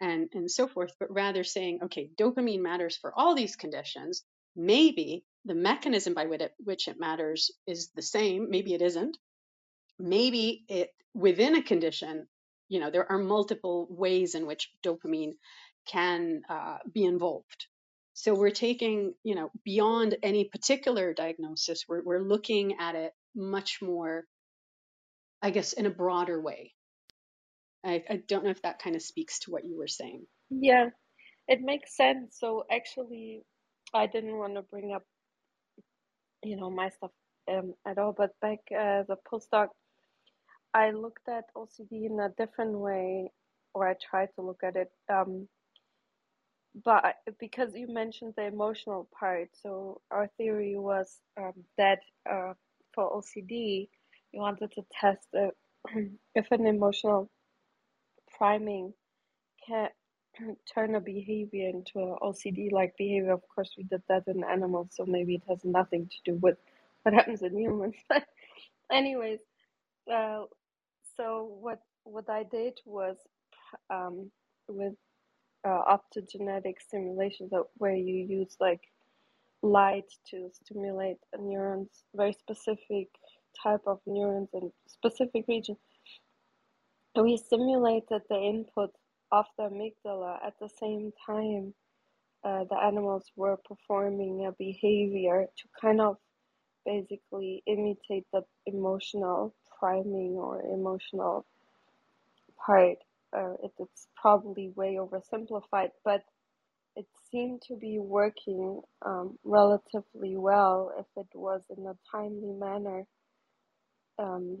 and, 0.00 0.28
and 0.32 0.50
so 0.50 0.68
forth, 0.68 0.92
but 0.98 1.12
rather 1.12 1.44
saying, 1.44 1.80
okay, 1.84 2.10
dopamine 2.18 2.60
matters 2.60 2.96
for 2.96 3.12
all 3.16 3.34
these 3.34 3.56
conditions. 3.56 4.22
Maybe 4.56 5.24
the 5.44 5.54
mechanism 5.54 6.14
by 6.14 6.26
which 6.26 6.40
it, 6.40 6.52
which 6.58 6.88
it 6.88 6.98
matters 6.98 7.50
is 7.66 7.90
the 7.94 8.02
same. 8.02 8.48
Maybe 8.50 8.74
it 8.74 8.82
isn't. 8.82 9.16
Maybe 9.98 10.64
it 10.68 10.90
within 11.14 11.56
a 11.56 11.62
condition, 11.62 12.26
you 12.68 12.80
know, 12.80 12.90
there 12.90 13.10
are 13.10 13.18
multiple 13.18 13.86
ways 13.90 14.34
in 14.34 14.46
which 14.46 14.70
dopamine 14.84 15.32
can 15.86 16.42
uh, 16.48 16.78
be 16.92 17.04
involved. 17.04 17.66
So 18.14 18.34
we're 18.34 18.50
taking, 18.50 19.14
you 19.22 19.34
know, 19.34 19.50
beyond 19.64 20.16
any 20.22 20.44
particular 20.44 21.14
diagnosis, 21.14 21.84
we're, 21.88 22.02
we're 22.02 22.22
looking 22.22 22.76
at 22.78 22.94
it 22.94 23.12
much 23.34 23.78
more, 23.80 24.24
I 25.42 25.50
guess, 25.50 25.72
in 25.72 25.86
a 25.86 25.90
broader 25.90 26.40
way. 26.40 26.74
I, 27.84 28.04
I 28.10 28.22
don't 28.28 28.44
know 28.44 28.50
if 28.50 28.62
that 28.62 28.82
kind 28.82 28.94
of 28.94 29.02
speaks 29.02 29.38
to 29.40 29.50
what 29.50 29.64
you 29.64 29.76
were 29.76 29.88
saying. 29.88 30.26
Yeah, 30.50 30.90
it 31.48 31.60
makes 31.62 31.96
sense. 31.96 32.36
So 32.38 32.64
actually, 32.70 33.42
I 33.94 34.06
didn't 34.06 34.36
want 34.36 34.54
to 34.56 34.62
bring 34.62 34.92
up, 34.92 35.04
you 36.42 36.56
know, 36.56 36.70
my 36.70 36.90
stuff 36.90 37.10
um, 37.50 37.74
at 37.86 37.98
all, 37.98 38.12
but 38.16 38.38
back 38.40 38.58
as 38.76 39.06
a 39.08 39.16
postdoc, 39.30 39.68
I 40.74 40.90
looked 40.90 41.28
at 41.28 41.44
OCD 41.56 42.06
in 42.06 42.20
a 42.20 42.28
different 42.36 42.78
way, 42.78 43.30
or 43.74 43.88
I 43.88 43.94
tried 43.94 44.28
to 44.36 44.42
look 44.42 44.60
at 44.62 44.76
it. 44.76 44.90
Um, 45.12 45.48
but 46.84 47.16
because 47.40 47.74
you 47.74 47.88
mentioned 47.88 48.34
the 48.36 48.46
emotional 48.46 49.08
part, 49.18 49.48
so 49.60 50.00
our 50.10 50.28
theory 50.36 50.76
was 50.76 51.18
um, 51.36 51.54
that 51.76 51.98
uh, 52.30 52.52
for 52.94 53.10
OCD, 53.10 53.88
we 54.32 54.40
wanted 54.40 54.72
to 54.72 54.82
test 55.00 55.28
uh, 55.38 55.48
if 56.36 56.46
an 56.52 56.66
emotional 56.66 57.30
priming 58.38 58.94
can 59.66 59.88
turn 60.74 60.94
a 60.96 61.00
behavior 61.00 61.68
into 61.70 62.00
an 62.00 62.16
OCD 62.22 62.72
like 62.72 62.96
behavior. 62.98 63.32
Of 63.32 63.42
course, 63.54 63.72
we 63.78 63.84
did 63.84 64.02
that 64.08 64.24
in 64.28 64.44
animals, 64.44 64.90
so 64.92 65.06
maybe 65.06 65.36
it 65.36 65.42
has 65.48 65.64
nothing 65.64 66.08
to 66.08 66.32
do 66.32 66.38
with 66.38 66.58
what 67.02 67.14
happens 67.14 67.42
in 67.42 67.58
humans. 67.58 67.96
But, 68.08 68.24
anyways, 68.92 69.40
uh, 70.12 70.44
so 71.16 71.56
what 71.60 71.80
what 72.04 72.30
I 72.30 72.44
did 72.44 72.80
was 72.86 73.16
um, 73.90 74.30
with 74.68 74.94
uh, 75.66 75.82
optogenetic 75.96 76.74
stimulation, 76.80 77.48
so 77.50 77.68
where 77.78 77.94
you 77.96 78.26
use 78.26 78.56
like 78.60 78.80
light 79.62 80.06
to 80.30 80.50
stimulate 80.64 81.18
neurons, 81.38 82.04
very 82.14 82.32
specific 82.34 83.08
type 83.62 83.82
of 83.86 84.00
neurons 84.06 84.50
in 84.54 84.72
specific 84.86 85.46
region. 85.48 85.76
We 87.16 87.36
simulated 87.36 88.22
the 88.30 88.38
input 88.40 88.90
of 89.32 89.46
the 89.58 89.64
amygdala 89.64 90.44
at 90.46 90.54
the 90.60 90.68
same 90.68 91.12
time 91.26 91.74
uh, 92.44 92.64
the 92.70 92.76
animals 92.76 93.24
were 93.36 93.58
performing 93.58 94.46
a 94.46 94.52
behavior 94.52 95.46
to 95.58 95.68
kind 95.80 96.00
of 96.00 96.16
basically 96.86 97.62
imitate 97.66 98.26
the 98.32 98.42
emotional 98.66 99.54
priming 99.78 100.32
or 100.32 100.62
emotional 100.62 101.46
part. 102.66 102.98
Uh, 103.36 103.54
it, 103.62 103.72
it's 103.78 104.08
probably 104.16 104.72
way 104.76 104.98
oversimplified, 105.00 105.90
but 106.04 106.22
it 106.96 107.06
seemed 107.30 107.62
to 107.62 107.76
be 107.76 107.98
working 107.98 108.80
um, 109.04 109.38
relatively 109.44 110.36
well 110.36 110.92
if 110.98 111.06
it 111.16 111.28
was 111.34 111.62
in 111.76 111.86
a 111.86 111.96
timely 112.10 112.52
manner. 112.52 113.06
Um, 114.20 114.58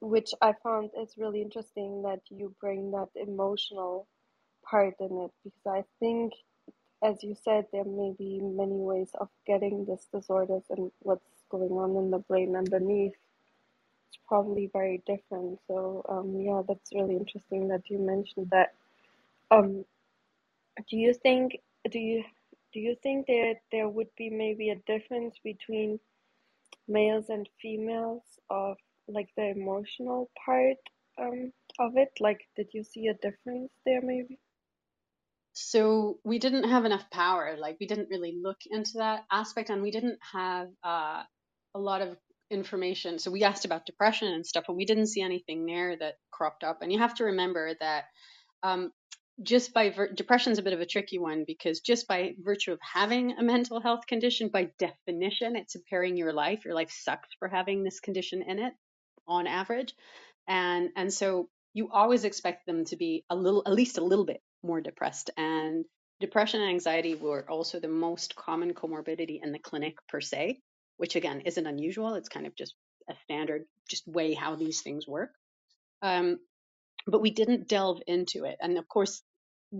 which 0.00 0.32
I 0.42 0.54
found 0.62 0.90
is 1.00 1.14
really 1.18 1.42
interesting 1.42 2.02
that 2.04 2.20
you 2.30 2.54
bring 2.60 2.92
that 2.92 3.08
emotional 3.16 4.06
part 4.64 4.94
in 5.00 5.18
it 5.26 5.32
because 5.44 5.66
I 5.66 5.84
think, 6.00 6.32
as 7.02 7.22
you 7.22 7.34
said, 7.44 7.66
there 7.72 7.84
may 7.84 8.14
be 8.18 8.40
many 8.42 8.76
ways 8.78 9.10
of 9.20 9.28
getting 9.46 9.84
this 9.86 10.06
disorders 10.12 10.64
and 10.70 10.90
what's 11.00 11.44
going 11.50 11.72
on 11.72 11.96
in 11.96 12.10
the 12.10 12.18
brain 12.18 12.56
underneath. 12.56 13.14
It's 14.08 14.18
probably 14.28 14.70
very 14.72 15.02
different. 15.06 15.60
So 15.68 16.04
um, 16.08 16.40
yeah, 16.40 16.62
that's 16.68 16.92
really 16.94 17.16
interesting 17.16 17.68
that 17.68 17.90
you 17.90 17.98
mentioned 17.98 18.48
that. 18.52 18.74
Um, 19.50 19.84
do 20.90 20.96
you 20.96 21.14
think 21.14 21.60
do 21.90 21.98
you 21.98 22.24
do 22.72 22.80
you 22.80 22.96
think 23.02 23.26
that 23.26 23.56
there 23.72 23.88
would 23.88 24.10
be 24.18 24.30
maybe 24.30 24.70
a 24.70 24.76
difference 24.86 25.36
between 25.44 26.00
males 26.88 27.26
and 27.28 27.48
females 27.60 28.22
of 28.50 28.76
like 29.08 29.28
the 29.36 29.50
emotional 29.50 30.30
part 30.44 30.76
um, 31.18 31.52
of 31.78 31.96
it? 31.96 32.10
Like, 32.20 32.40
did 32.56 32.68
you 32.72 32.84
see 32.84 33.08
a 33.08 33.14
difference 33.14 33.70
there 33.84 34.02
maybe? 34.02 34.38
So 35.52 36.18
we 36.22 36.38
didn't 36.38 36.68
have 36.68 36.84
enough 36.84 37.08
power. 37.10 37.56
Like 37.58 37.78
we 37.80 37.86
didn't 37.86 38.10
really 38.10 38.38
look 38.42 38.58
into 38.70 38.98
that 38.98 39.24
aspect, 39.32 39.70
and 39.70 39.82
we 39.82 39.90
didn't 39.90 40.18
have 40.32 40.68
uh, 40.84 41.22
a 41.74 41.78
lot 41.78 42.02
of 42.02 42.16
information. 42.50 43.18
So 43.18 43.30
we 43.30 43.42
asked 43.42 43.64
about 43.64 43.86
depression 43.86 44.28
and 44.28 44.46
stuff, 44.46 44.64
but 44.66 44.76
we 44.76 44.84
didn't 44.84 45.06
see 45.06 45.22
anything 45.22 45.64
there 45.64 45.96
that 45.96 46.14
cropped 46.30 46.62
up. 46.62 46.82
And 46.82 46.92
you 46.92 46.98
have 46.98 47.14
to 47.14 47.24
remember 47.24 47.72
that 47.80 48.04
um, 48.62 48.92
just 49.42 49.74
by 49.74 49.90
vir- 49.90 50.12
depression's 50.12 50.58
a 50.58 50.62
bit 50.62 50.72
of 50.72 50.80
a 50.80 50.86
tricky 50.86 51.18
one 51.18 51.44
because 51.46 51.80
just 51.80 52.08
by 52.08 52.34
virtue 52.38 52.72
of 52.72 52.78
having 52.80 53.32
a 53.32 53.42
mental 53.42 53.80
health 53.80 54.06
condition, 54.06 54.48
by 54.48 54.70
definition, 54.78 55.56
it's 55.56 55.74
impairing 55.74 56.16
your 56.16 56.32
life. 56.32 56.64
Your 56.64 56.74
life 56.74 56.90
sucks 56.90 57.28
for 57.38 57.48
having 57.48 57.82
this 57.82 58.00
condition 58.00 58.42
in 58.42 58.58
it 58.58 58.72
on 59.28 59.46
average. 59.46 59.94
And 60.48 60.90
and 60.96 61.12
so 61.12 61.48
you 61.74 61.90
always 61.90 62.24
expect 62.24 62.66
them 62.66 62.84
to 62.86 62.96
be 62.96 63.24
a 63.28 63.36
little 63.36 63.62
at 63.66 63.74
least 63.74 63.98
a 63.98 64.04
little 64.04 64.24
bit 64.24 64.40
more 64.62 64.80
depressed. 64.80 65.30
And 65.36 65.84
depression 66.20 66.62
and 66.62 66.70
anxiety 66.70 67.14
were 67.14 67.44
also 67.50 67.78
the 67.78 67.88
most 67.88 68.36
common 68.36 68.72
comorbidity 68.72 69.40
in 69.42 69.52
the 69.52 69.58
clinic 69.58 69.96
per 70.08 70.20
se, 70.20 70.60
which 70.96 71.16
again 71.16 71.42
isn't 71.42 71.66
unusual. 71.66 72.14
It's 72.14 72.30
kind 72.30 72.46
of 72.46 72.56
just 72.56 72.74
a 73.10 73.14
standard 73.24 73.66
just 73.88 74.08
way 74.08 74.32
how 74.32 74.56
these 74.56 74.80
things 74.80 75.06
work. 75.06 75.30
Um, 76.02 76.38
but 77.06 77.22
we 77.22 77.30
didn't 77.30 77.68
delve 77.68 78.00
into 78.06 78.44
it. 78.44 78.56
And 78.60 78.78
of 78.78 78.88
course, 78.88 79.22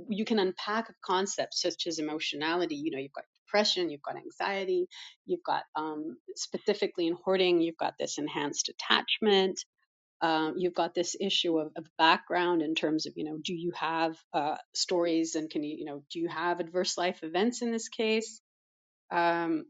you 0.08 0.24
can 0.24 0.38
unpack 0.38 0.92
concepts 1.04 1.62
such 1.62 1.86
as 1.86 1.98
emotionality. 1.98 2.76
You 2.76 2.90
know, 2.90 2.98
you've 2.98 3.12
got 3.12 3.24
depression, 3.46 3.90
you've 3.90 4.02
got 4.02 4.16
anxiety, 4.16 4.88
you've 5.26 5.42
got 5.44 5.64
um, 5.74 6.16
specifically 6.34 7.06
in 7.06 7.16
hoarding, 7.24 7.60
you've 7.60 7.76
got 7.76 7.94
this 7.98 8.18
enhanced 8.18 8.68
attachment. 8.68 9.64
Um, 10.22 10.54
you've 10.56 10.74
got 10.74 10.94
this 10.94 11.14
issue 11.20 11.58
of, 11.58 11.72
of 11.76 11.86
background 11.98 12.62
in 12.62 12.74
terms 12.74 13.06
of, 13.06 13.12
you 13.16 13.24
know, 13.24 13.38
do 13.42 13.54
you 13.54 13.72
have 13.72 14.16
uh, 14.32 14.56
stories 14.74 15.34
and 15.34 15.50
can 15.50 15.62
you, 15.62 15.76
you 15.76 15.84
know, 15.84 16.02
do 16.10 16.18
you 16.20 16.28
have 16.28 16.58
adverse 16.58 16.96
life 16.96 17.22
events 17.22 17.60
in 17.60 17.70
this 17.70 17.88
case? 17.88 18.40
Um, 19.10 19.66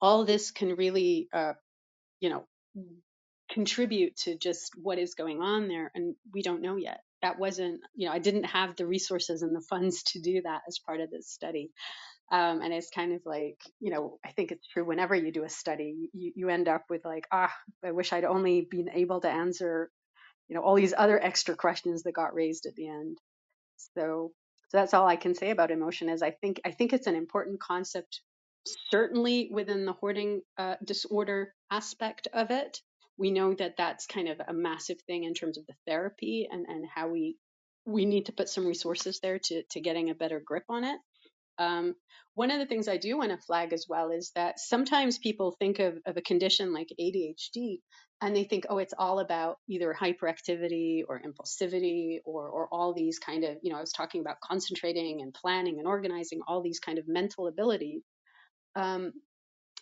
all 0.00 0.24
this 0.24 0.50
can 0.50 0.76
really, 0.76 1.28
uh, 1.32 1.52
you 2.20 2.30
know, 2.30 2.46
contribute 3.52 4.16
to 4.16 4.36
just 4.36 4.72
what 4.80 4.98
is 4.98 5.14
going 5.14 5.40
on 5.40 5.68
there, 5.68 5.90
and 5.94 6.14
we 6.32 6.42
don't 6.42 6.62
know 6.62 6.76
yet. 6.76 7.00
That 7.22 7.38
wasn't, 7.38 7.80
you 7.94 8.06
know, 8.06 8.14
I 8.14 8.18
didn't 8.18 8.44
have 8.44 8.76
the 8.76 8.86
resources 8.86 9.42
and 9.42 9.54
the 9.54 9.64
funds 9.68 10.02
to 10.04 10.20
do 10.20 10.40
that 10.42 10.62
as 10.66 10.78
part 10.78 11.00
of 11.00 11.10
this 11.10 11.28
study. 11.28 11.70
Um, 12.32 12.62
and 12.62 12.72
it's 12.72 12.90
kind 12.90 13.12
of 13.12 13.20
like, 13.26 13.58
you 13.80 13.90
know, 13.90 14.18
I 14.24 14.30
think 14.30 14.52
it's 14.52 14.66
true 14.68 14.84
whenever 14.84 15.14
you 15.16 15.32
do 15.32 15.44
a 15.44 15.48
study, 15.48 16.08
you, 16.12 16.32
you 16.36 16.48
end 16.48 16.68
up 16.68 16.84
with 16.88 17.04
like, 17.04 17.26
ah, 17.32 17.52
I 17.84 17.90
wish 17.90 18.12
I'd 18.12 18.24
only 18.24 18.66
been 18.70 18.88
able 18.88 19.20
to 19.20 19.28
answer, 19.28 19.90
you 20.48 20.54
know, 20.54 20.62
all 20.62 20.76
these 20.76 20.94
other 20.96 21.22
extra 21.22 21.56
questions 21.56 22.04
that 22.04 22.12
got 22.12 22.34
raised 22.34 22.66
at 22.66 22.76
the 22.76 22.88
end. 22.88 23.18
So, 23.96 24.30
so 24.68 24.76
that's 24.76 24.94
all 24.94 25.06
I 25.06 25.16
can 25.16 25.34
say 25.34 25.50
about 25.50 25.72
emotion 25.72 26.08
is 26.08 26.22
I 26.22 26.30
think 26.30 26.60
I 26.64 26.70
think 26.70 26.92
it's 26.92 27.08
an 27.08 27.16
important 27.16 27.60
concept, 27.60 28.20
certainly 28.90 29.50
within 29.52 29.84
the 29.84 29.92
hoarding 29.92 30.42
uh, 30.56 30.76
disorder 30.84 31.52
aspect 31.70 32.28
of 32.32 32.50
it. 32.52 32.80
We 33.20 33.30
know 33.30 33.54
that 33.54 33.76
that's 33.78 34.06
kind 34.06 34.28
of 34.28 34.40
a 34.48 34.52
massive 34.52 35.00
thing 35.06 35.24
in 35.24 35.34
terms 35.34 35.58
of 35.58 35.66
the 35.66 35.74
therapy 35.86 36.48
and 36.50 36.66
and 36.66 36.86
how 36.92 37.08
we 37.08 37.36
we 37.86 38.04
need 38.04 38.26
to 38.26 38.32
put 38.32 38.48
some 38.48 38.66
resources 38.66 39.20
there 39.22 39.38
to 39.38 39.62
to 39.70 39.80
getting 39.80 40.10
a 40.10 40.14
better 40.14 40.42
grip 40.44 40.64
on 40.68 40.82
it 40.84 40.98
um, 41.60 41.94
one 42.34 42.50
of 42.50 42.58
the 42.58 42.66
things 42.66 42.88
I 42.88 42.96
do 42.96 43.18
want 43.18 43.30
to 43.32 43.36
flag 43.36 43.74
as 43.74 43.84
well 43.86 44.10
is 44.10 44.32
that 44.34 44.58
sometimes 44.58 45.18
people 45.18 45.54
think 45.58 45.78
of, 45.78 45.98
of 46.06 46.16
a 46.16 46.22
condition 46.22 46.72
like 46.72 46.88
ADHD 46.98 47.80
and 48.22 48.34
they 48.34 48.44
think, 48.44 48.64
oh, 48.70 48.78
it's 48.78 48.94
all 48.98 49.20
about 49.20 49.58
either 49.68 49.94
hyperactivity 49.98 51.02
or 51.06 51.20
impulsivity 51.20 52.20
or, 52.24 52.48
or 52.48 52.68
all 52.72 52.94
these 52.94 53.18
kind 53.18 53.44
of, 53.44 53.56
you 53.62 53.70
know, 53.70 53.76
I 53.76 53.80
was 53.80 53.92
talking 53.92 54.22
about 54.22 54.40
concentrating 54.42 55.20
and 55.20 55.34
planning 55.34 55.78
and 55.78 55.86
organizing, 55.86 56.40
all 56.46 56.62
these 56.62 56.80
kind 56.80 56.98
of 56.98 57.06
mental 57.06 57.46
abilities. 57.46 58.02
Um, 58.74 59.12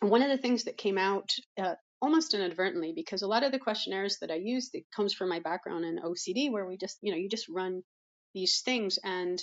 one 0.01 0.23
of 0.23 0.29
the 0.29 0.39
things 0.39 0.65
that 0.65 0.77
came 0.77 0.99
out 0.99 1.31
uh, 1.61 1.75
almost 2.01 2.35
inadvertently, 2.35 2.93
because 2.95 3.23
a 3.23 3.27
lot 3.27 3.43
of 3.43 3.53
the 3.53 3.59
questionnaires 3.59 4.19
that 4.21 4.31
I 4.31 4.37
use, 4.37 4.71
it 4.73 4.85
comes 4.95 5.15
from 5.15 5.29
my 5.29 5.41
background 5.41 5.85
in 5.85 5.99
OCD, 5.99 6.51
where 6.51 6.67
we 6.67 6.77
just, 6.77 6.99
you 7.03 7.13
know, 7.13 7.19
you 7.19 7.29
just 7.29 7.49
run 7.49 7.83
these 8.35 8.61
things 8.61 8.99
and 9.03 9.43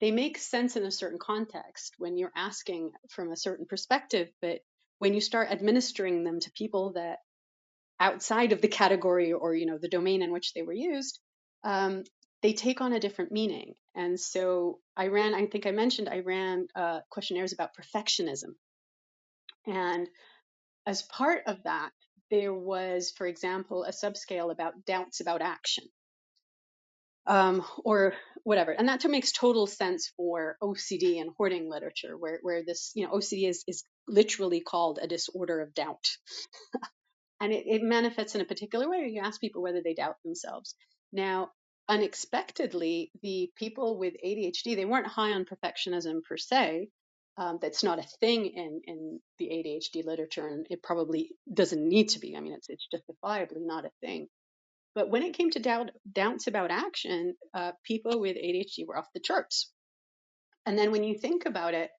they 0.00 0.10
make 0.10 0.38
sense 0.38 0.76
in 0.76 0.84
a 0.84 0.90
certain 0.90 1.18
context 1.18 1.94
when 1.98 2.16
you're 2.16 2.32
asking 2.36 2.92
from 3.10 3.32
a 3.32 3.36
certain 3.36 3.66
perspective, 3.66 4.28
but 4.42 4.60
when 4.98 5.14
you 5.14 5.20
start 5.20 5.50
administering 5.50 6.24
them 6.24 6.40
to 6.40 6.50
people 6.52 6.92
that 6.92 7.18
outside 7.98 8.52
of 8.52 8.60
the 8.60 8.68
category 8.68 9.32
or 9.32 9.54
you 9.54 9.66
know 9.66 9.78
the 9.78 9.88
domain 9.88 10.22
in 10.22 10.32
which 10.32 10.52
they 10.52 10.62
were 10.62 10.72
used, 10.72 11.18
um, 11.64 12.04
they 12.42 12.52
take 12.52 12.80
on 12.80 12.92
a 12.92 13.00
different 13.00 13.32
meaning. 13.32 13.74
And 13.94 14.20
so 14.20 14.78
I 14.96 15.08
ran, 15.08 15.34
I 15.34 15.46
think 15.46 15.66
I 15.66 15.70
mentioned, 15.70 16.08
I 16.08 16.20
ran 16.20 16.68
uh, 16.74 17.00
questionnaires 17.10 17.52
about 17.52 17.70
perfectionism. 17.74 18.54
And 19.66 20.06
as 20.86 21.02
part 21.02 21.42
of 21.46 21.62
that, 21.64 21.90
there 22.30 22.54
was, 22.54 23.12
for 23.16 23.26
example, 23.26 23.84
a 23.84 23.90
subscale 23.90 24.50
about 24.52 24.84
doubts 24.84 25.20
about 25.20 25.42
action 25.42 25.84
um, 27.26 27.64
or 27.84 28.14
whatever. 28.44 28.72
And 28.72 28.88
that 28.88 29.04
makes 29.04 29.32
total 29.32 29.66
sense 29.66 30.12
for 30.16 30.56
OCD 30.62 31.20
and 31.20 31.30
hoarding 31.36 31.68
literature, 31.68 32.16
where, 32.16 32.38
where 32.42 32.64
this, 32.64 32.92
you 32.94 33.06
know, 33.06 33.12
OCD 33.12 33.48
is, 33.48 33.64
is 33.66 33.84
literally 34.08 34.60
called 34.60 34.98
a 35.00 35.08
disorder 35.08 35.60
of 35.60 35.74
doubt. 35.74 36.06
and 37.40 37.52
it, 37.52 37.64
it 37.66 37.82
manifests 37.82 38.34
in 38.34 38.40
a 38.40 38.46
particular 38.46 38.88
way. 38.88 39.08
You 39.12 39.22
ask 39.22 39.40
people 39.40 39.62
whether 39.62 39.82
they 39.82 39.94
doubt 39.94 40.16
themselves. 40.24 40.74
Now, 41.12 41.50
unexpectedly, 41.88 43.10
the 43.22 43.50
people 43.56 43.98
with 43.98 44.14
ADHD, 44.24 44.76
they 44.76 44.84
weren't 44.84 45.06
high 45.06 45.32
on 45.32 45.44
perfectionism 45.44 46.22
per 46.28 46.36
se. 46.36 46.88
Um, 47.38 47.58
that's 47.60 47.84
not 47.84 47.98
a 47.98 48.08
thing 48.20 48.46
in, 48.46 48.80
in 48.86 49.20
the 49.38 49.46
ADHD 49.46 50.04
literature, 50.06 50.46
and 50.46 50.66
it 50.70 50.82
probably 50.82 51.30
doesn't 51.52 51.86
need 51.86 52.08
to 52.10 52.18
be. 52.18 52.34
I 52.34 52.40
mean, 52.40 52.54
it's, 52.54 52.68
it's 52.70 52.86
justifiably 52.90 53.60
not 53.60 53.84
a 53.84 53.90
thing 54.00 54.28
but 54.96 55.10
when 55.10 55.22
it 55.22 55.36
came 55.36 55.50
to 55.50 55.58
doubt, 55.58 55.90
doubts 56.10 56.46
about 56.46 56.70
action, 56.70 57.36
uh, 57.52 57.72
people 57.84 58.18
with 58.18 58.34
ADHD 58.38 58.86
were 58.86 58.96
off 58.96 59.12
the 59.12 59.20
charts. 59.20 59.70
And 60.64 60.76
then 60.76 60.90
when 60.90 61.04
you 61.04 61.18
think 61.18 61.44
about 61.44 61.74
it, 61.74 61.90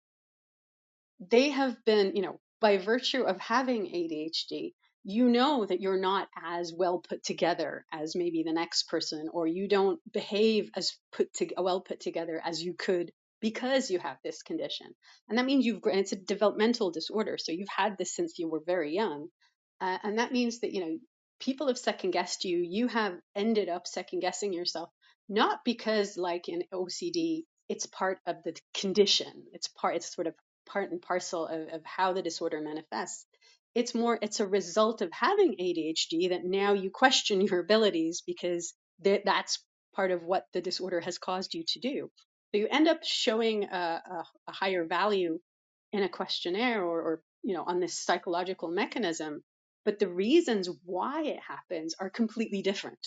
they 1.19 1.49
have 1.49 1.77
been, 1.85 2.15
you 2.15 2.23
know, 2.23 2.39
by 2.59 2.79
virtue 2.79 3.21
of 3.21 3.39
having 3.39 3.85
ADHD, 3.85 4.73
you 5.03 5.29
know 5.29 5.63
that 5.63 5.79
you're 5.79 5.99
not 5.99 6.27
as 6.43 6.73
well 6.75 6.97
put 6.97 7.23
together 7.23 7.85
as 7.93 8.15
maybe 8.15 8.41
the 8.43 8.51
next 8.51 8.89
person, 8.89 9.29
or 9.31 9.45
you 9.45 9.67
don't 9.67 9.99
behave 10.11 10.71
as 10.75 10.97
put 11.11 11.31
to, 11.35 11.47
well 11.55 11.81
put 11.81 11.99
together 11.99 12.41
as 12.43 12.63
you 12.63 12.73
could 12.73 13.11
because 13.41 13.89
you 13.89 13.99
have 13.99 14.17
this 14.23 14.41
condition. 14.41 14.87
And 15.29 15.37
that 15.37 15.45
means 15.45 15.65
you've, 15.65 15.81
it's 15.85 16.11
a 16.11 16.17
developmental 16.17 16.91
disorder. 16.91 17.37
So 17.37 17.51
you've 17.51 17.67
had 17.75 17.97
this 17.97 18.15
since 18.15 18.39
you 18.39 18.49
were 18.49 18.61
very 18.65 18.93
young. 18.93 19.27
Uh, 19.79 19.97
and 20.03 20.19
that 20.19 20.31
means 20.31 20.59
that, 20.61 20.73
you 20.73 20.81
know, 20.81 20.97
people 21.39 21.67
have 21.67 21.77
second 21.77 22.11
guessed 22.11 22.45
you. 22.45 22.57
You 22.57 22.87
have 22.87 23.13
ended 23.35 23.69
up 23.69 23.87
second 23.87 24.21
guessing 24.21 24.53
yourself, 24.53 24.89
not 25.29 25.59
because, 25.63 26.17
like 26.17 26.49
in 26.49 26.63
OCD, 26.73 27.43
it's 27.69 27.85
part 27.85 28.19
of 28.25 28.37
the 28.43 28.55
condition. 28.73 29.45
It's 29.53 29.67
part, 29.67 29.95
it's 29.95 30.13
sort 30.13 30.27
of 30.27 30.33
part 30.67 30.91
and 30.91 31.01
parcel 31.01 31.45
of, 31.47 31.67
of 31.69 31.81
how 31.85 32.13
the 32.13 32.21
disorder 32.21 32.61
manifests. 32.61 33.25
It's 33.75 33.93
more, 33.93 34.17
it's 34.21 34.39
a 34.39 34.47
result 34.47 35.01
of 35.01 35.11
having 35.11 35.55
ADHD 35.59 36.29
that 36.29 36.43
now 36.43 36.73
you 36.73 36.89
question 36.89 37.41
your 37.41 37.59
abilities 37.59 38.23
because 38.25 38.73
th- 39.03 39.21
that's 39.25 39.63
part 39.93 40.11
of 40.11 40.23
what 40.23 40.45
the 40.53 40.61
disorder 40.61 40.99
has 41.01 41.17
caused 41.17 41.53
you 41.53 41.63
to 41.67 41.79
do. 41.79 42.11
So 42.51 42.59
you 42.59 42.67
end 42.69 42.87
up 42.87 42.99
showing 43.03 43.65
a, 43.65 44.01
a, 44.09 44.23
a 44.47 44.51
higher 44.51 44.85
value 44.85 45.39
in 45.93 46.03
a 46.03 46.09
questionnaire 46.09 46.83
or, 46.83 47.01
or 47.01 47.21
you 47.43 47.53
know 47.53 47.63
on 47.65 47.79
this 47.79 48.03
psychological 48.03 48.69
mechanism 48.69 49.43
but 49.85 49.99
the 49.99 50.09
reasons 50.09 50.69
why 50.85 51.23
it 51.23 51.39
happens 51.47 51.95
are 51.99 52.09
completely 52.09 52.61
different 52.61 52.99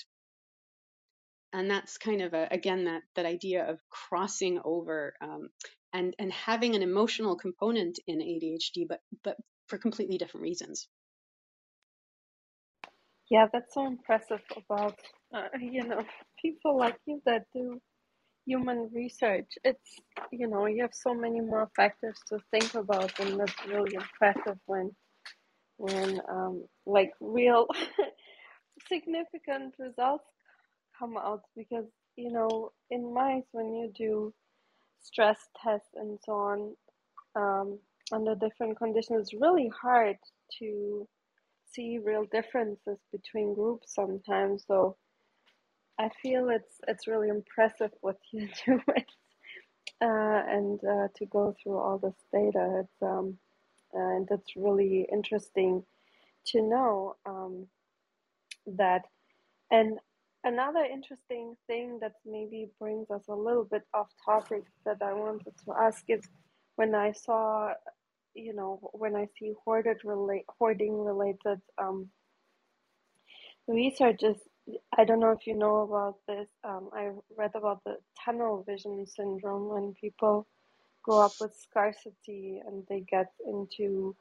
and 1.52 1.70
that's 1.70 1.98
kind 1.98 2.22
of 2.22 2.34
a, 2.34 2.48
again 2.50 2.84
that 2.84 3.02
that 3.16 3.26
idea 3.26 3.68
of 3.68 3.80
crossing 3.90 4.60
over 4.64 5.14
um, 5.20 5.50
and 5.92 6.14
and 6.18 6.32
having 6.32 6.76
an 6.76 6.82
emotional 6.82 7.36
component 7.36 7.98
in 8.06 8.20
ADHD, 8.20 8.86
but 8.88 9.00
but 9.24 9.36
for 9.68 9.78
completely 9.78 10.18
different 10.18 10.42
reasons. 10.44 10.88
Yeah, 13.30 13.46
that's 13.52 13.74
so 13.74 13.86
impressive 13.86 14.42
about 14.56 14.98
uh, 15.34 15.48
you 15.60 15.84
know 15.84 16.02
people 16.40 16.78
like 16.78 16.96
you 17.06 17.20
that 17.26 17.44
do 17.54 17.80
human 18.50 18.90
research. 18.94 19.50
It's 19.64 19.90
you 20.32 20.48
know 20.48 20.66
you 20.66 20.82
have 20.82 20.94
so 20.94 21.14
many 21.14 21.40
more 21.40 21.68
factors 21.76 22.18
to 22.28 22.38
think 22.52 22.74
about, 22.74 23.12
and 23.20 23.40
that's 23.40 23.66
really 23.68 23.94
impressive 23.94 24.58
when 24.66 24.92
when 25.78 26.20
um, 26.30 26.64
like 26.86 27.12
real 27.20 27.66
significant 28.88 29.74
results 29.78 30.24
come 30.98 31.16
out 31.18 31.42
because 31.56 31.86
you 32.16 32.32
know 32.32 32.72
in 32.90 33.14
mice 33.14 33.46
when 33.52 33.74
you 33.74 33.92
do 33.96 34.32
stress 35.00 35.38
tests 35.62 35.90
and 35.96 36.18
so 36.24 36.32
on 36.32 36.76
um, 37.36 37.78
under 38.12 38.34
different 38.36 38.78
conditions 38.78 39.28
it's 39.32 39.40
really 39.40 39.70
hard 39.82 40.16
to 40.58 41.06
see 41.72 41.98
real 42.04 42.26
differences 42.32 42.98
between 43.12 43.54
groups 43.54 43.94
sometimes 43.94 44.64
so 44.66 44.96
i 46.00 46.10
feel 46.22 46.50
it's 46.50 46.80
it's 46.88 47.08
really 47.08 47.28
impressive 47.30 47.92
what 48.02 48.18
you 48.32 48.48
do 48.66 48.80
uh, 50.02 50.42
and 50.48 50.80
uh, 50.84 51.08
to 51.16 51.26
go 51.26 51.54
through 51.62 51.78
all 51.78 51.98
this 51.98 52.14
data 52.32 52.82
it's 52.84 53.02
um, 53.02 53.38
and 53.94 54.28
it's 54.30 54.56
really 54.56 55.06
interesting 55.12 55.84
to 56.46 56.62
know 56.62 57.16
um, 57.26 57.66
that. 58.66 59.02
And 59.70 59.98
another 60.44 60.84
interesting 60.84 61.56
thing 61.66 61.98
that 62.00 62.14
maybe 62.26 62.70
brings 62.80 63.10
us 63.10 63.22
a 63.28 63.34
little 63.34 63.64
bit 63.64 63.82
off 63.94 64.08
topic 64.24 64.64
that 64.84 64.98
I 65.02 65.12
wanted 65.14 65.54
to 65.66 65.74
ask 65.78 66.04
is 66.08 66.22
when 66.76 66.94
I 66.94 67.12
saw, 67.12 67.72
you 68.34 68.54
know, 68.54 68.80
when 68.92 69.16
I 69.16 69.28
see 69.38 69.54
hoarded 69.64 69.98
relate 70.04 70.44
hoarding 70.58 70.98
related 70.98 71.60
um, 71.78 72.10
research 73.68 74.22
is. 74.22 74.36
I 74.98 75.04
don't 75.04 75.20
know 75.20 75.32
if 75.32 75.46
you 75.46 75.56
know 75.56 75.82
about 75.82 76.16
this. 76.28 76.48
Um, 76.64 76.90
I 76.92 77.10
read 77.36 77.52
about 77.54 77.84
the 77.84 77.96
tunnel 78.24 78.64
vision 78.68 79.06
syndrome 79.06 79.68
when 79.68 79.94
people 80.00 80.46
grow 81.02 81.20
up 81.20 81.32
with 81.40 81.54
scarcity 81.56 82.60
and 82.66 82.84
they 82.88 83.00
get 83.10 83.32
into 83.46 84.16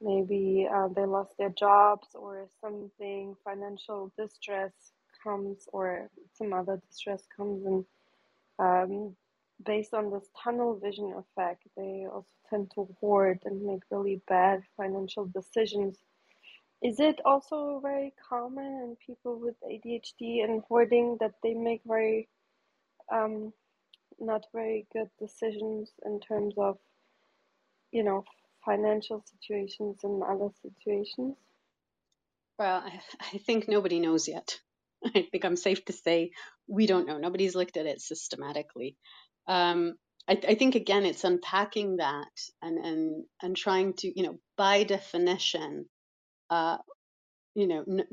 maybe 0.00 0.68
uh, 0.72 0.88
they 0.94 1.06
lost 1.06 1.36
their 1.38 1.50
jobs 1.50 2.08
or 2.14 2.48
something 2.60 3.34
financial 3.44 4.12
distress 4.18 4.72
comes 5.22 5.68
or 5.72 6.10
some 6.34 6.52
other 6.52 6.80
distress 6.88 7.24
comes 7.36 7.64
and 7.66 7.84
um, 8.58 9.16
based 9.64 9.94
on 9.94 10.10
this 10.10 10.28
tunnel 10.42 10.78
vision 10.82 11.14
effect 11.18 11.62
they 11.76 12.06
also 12.12 12.28
tend 12.50 12.70
to 12.74 12.88
hoard 13.00 13.38
and 13.44 13.62
make 13.62 13.82
really 13.90 14.20
bad 14.28 14.62
financial 14.76 15.26
decisions 15.26 15.98
is 16.84 17.00
it 17.00 17.18
also 17.24 17.80
very 17.82 18.12
common 18.28 18.66
in 18.66 18.96
people 19.04 19.40
with 19.40 19.56
adhd 19.62 20.44
and 20.44 20.62
hoarding 20.68 21.16
that 21.18 21.32
they 21.42 21.54
make 21.54 21.80
very 21.86 22.28
um, 23.10 23.52
not 24.20 24.44
very 24.52 24.86
good 24.92 25.08
decisions 25.18 25.90
in 26.04 26.20
terms 26.20 26.54
of 26.58 26.78
you 27.90 28.04
know 28.04 28.22
financial 28.64 29.24
situations 29.32 29.98
and 30.04 30.22
other 30.22 30.50
situations 30.62 31.36
Well, 32.58 32.82
I, 32.84 33.00
I 33.34 33.38
think 33.38 33.66
nobody 33.66 33.98
knows 34.00 34.28
yet. 34.28 34.60
I 35.04 35.26
think 35.30 35.44
I'm 35.44 35.56
safe 35.56 35.84
to 35.86 35.92
say 35.92 36.30
we 36.68 36.86
don't 36.86 37.06
know. 37.06 37.18
Nobody's 37.18 37.54
looked 37.54 37.76
at 37.76 37.86
it 37.86 38.00
systematically. 38.00 38.96
Um, 39.46 39.94
I, 40.28 40.40
I 40.48 40.54
think 40.54 40.74
again, 40.74 41.04
it's 41.04 41.24
unpacking 41.24 41.96
that 41.96 42.34
and 42.62 42.78
and 42.78 43.24
and 43.42 43.56
trying 43.56 43.94
to, 43.94 44.12
you 44.18 44.24
know, 44.26 44.38
by 44.56 44.84
definition, 44.84 45.86
uh, 46.54 46.78
you 47.54 47.68
know, 47.68 47.84
n- 47.88 48.08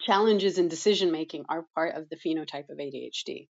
challenges 0.00 0.58
in 0.58 0.68
decision 0.68 1.12
making 1.12 1.44
are 1.48 1.66
part 1.76 1.94
of 1.96 2.08
the 2.10 2.16
phenotype 2.16 2.70
of 2.70 2.78
ADHD. 2.80 3.48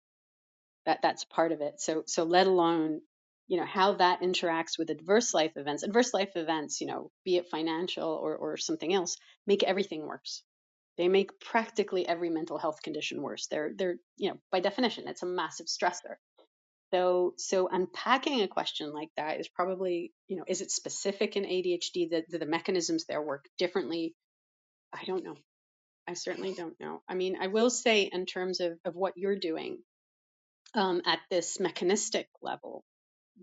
that 0.87 1.01
that's 1.03 1.25
part 1.27 1.53
of 1.53 1.63
it. 1.63 1.81
So 1.81 2.05
so 2.07 2.25
let 2.25 2.49
alone 2.49 3.03
you 3.49 3.59
know 3.59 3.67
how 3.67 3.95
that 3.95 4.23
interacts 4.23 4.79
with 4.79 4.91
adverse 4.91 5.35
life 5.35 5.53
events. 5.57 5.85
Adverse 5.85 6.15
life 6.15 6.37
events 6.37 6.81
you 6.83 6.89
know 6.89 7.13
be 7.25 7.39
it 7.39 7.49
financial 7.51 8.09
or 8.11 8.37
or 8.37 8.59
something 8.59 8.93
else 8.95 9.19
make 9.47 9.65
everything 9.65 10.07
worse. 10.07 10.45
They 10.99 11.09
make 11.09 11.41
practically 11.41 12.07
every 12.09 12.31
mental 12.31 12.59
health 12.59 12.83
condition 12.83 13.23
worse. 13.23 13.49
They're 13.49 13.73
they're 13.77 13.97
you 14.19 14.31
know 14.31 14.39
by 14.53 14.61
definition 14.61 15.09
it's 15.09 15.25
a 15.25 15.27
massive 15.27 15.69
stressor. 15.69 16.17
So 16.93 17.35
so 17.39 17.69
unpacking 17.69 18.43
a 18.43 18.49
question 18.49 18.93
like 18.93 19.11
that 19.19 19.41
is 19.41 19.49
probably 19.49 20.13
you 20.29 20.37
know 20.39 20.45
is 20.49 20.63
it 20.63 20.73
specific 20.73 21.37
in 21.37 21.45
adhd 21.45 22.11
that 22.13 22.25
the 22.31 22.47
mechanisms 22.47 23.07
there 23.07 23.23
work 23.23 23.47
differently 23.59 24.15
i 24.93 25.05
don't 25.05 25.25
know 25.25 25.37
i 26.09 26.15
certainly 26.15 26.55
don't 26.55 26.79
know 26.81 27.03
i 27.09 27.15
mean 27.15 27.37
i 27.41 27.47
will 27.47 27.71
say 27.71 28.09
in 28.13 28.27
terms 28.27 28.61
of 28.61 28.79
of 28.85 28.95
what 28.95 29.17
you're 29.17 29.39
doing 29.39 29.79
um, 30.75 31.03
at 31.05 31.21
this 31.31 31.59
mechanistic 31.59 32.29
level 32.43 32.85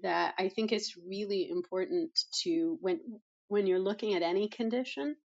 that 0.03 0.35
I 0.37 0.49
think 0.49 0.71
it's 0.71 0.95
really 0.97 1.49
important 1.49 2.17
to 2.43 2.77
when 2.81 2.99
when 3.47 3.67
you're 3.67 3.79
looking 3.79 4.13
at 4.13 4.21
any 4.21 4.47
condition. 4.49 5.15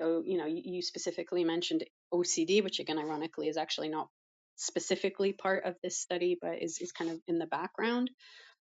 So 0.00 0.22
you 0.24 0.38
know, 0.38 0.46
you, 0.46 0.62
you 0.64 0.82
specifically 0.82 1.44
mentioned 1.44 1.84
OCD, 2.12 2.62
which 2.62 2.80
again, 2.80 2.98
ironically, 2.98 3.48
is 3.48 3.56
actually 3.56 3.88
not 3.88 4.08
specifically 4.56 5.32
part 5.32 5.64
of 5.64 5.76
this 5.82 5.98
study, 5.98 6.38
but 6.40 6.62
is 6.62 6.78
is 6.80 6.92
kind 6.92 7.10
of 7.10 7.20
in 7.28 7.38
the 7.38 7.46
background. 7.46 8.10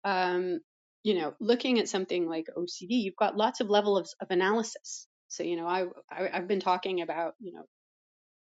Um, 0.04 0.60
you 1.02 1.14
know, 1.14 1.34
looking 1.40 1.78
at 1.78 1.88
something 1.88 2.28
like 2.28 2.48
OCD, 2.56 2.88
you've 2.90 3.16
got 3.16 3.36
lots 3.36 3.60
of 3.60 3.70
levels 3.70 4.14
of, 4.20 4.28
of 4.28 4.34
analysis. 4.34 5.06
So 5.30 5.42
you 5.44 5.56
know, 5.56 5.66
I, 5.66 5.86
I 6.10 6.28
I've 6.32 6.48
been 6.48 6.60
talking 6.60 7.00
about 7.00 7.34
you 7.40 7.54
know 7.54 7.64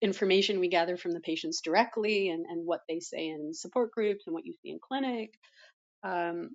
information 0.01 0.59
we 0.59 0.67
gather 0.67 0.97
from 0.97 1.13
the 1.13 1.21
patients 1.21 1.61
directly 1.61 2.29
and, 2.29 2.45
and 2.45 2.65
what 2.65 2.81
they 2.87 2.99
say 2.99 3.29
in 3.29 3.53
support 3.53 3.91
groups 3.91 4.25
and 4.27 4.33
what 4.33 4.45
you 4.45 4.53
see 4.61 4.69
in 4.69 4.79
clinic. 4.79 5.31
Um, 6.03 6.51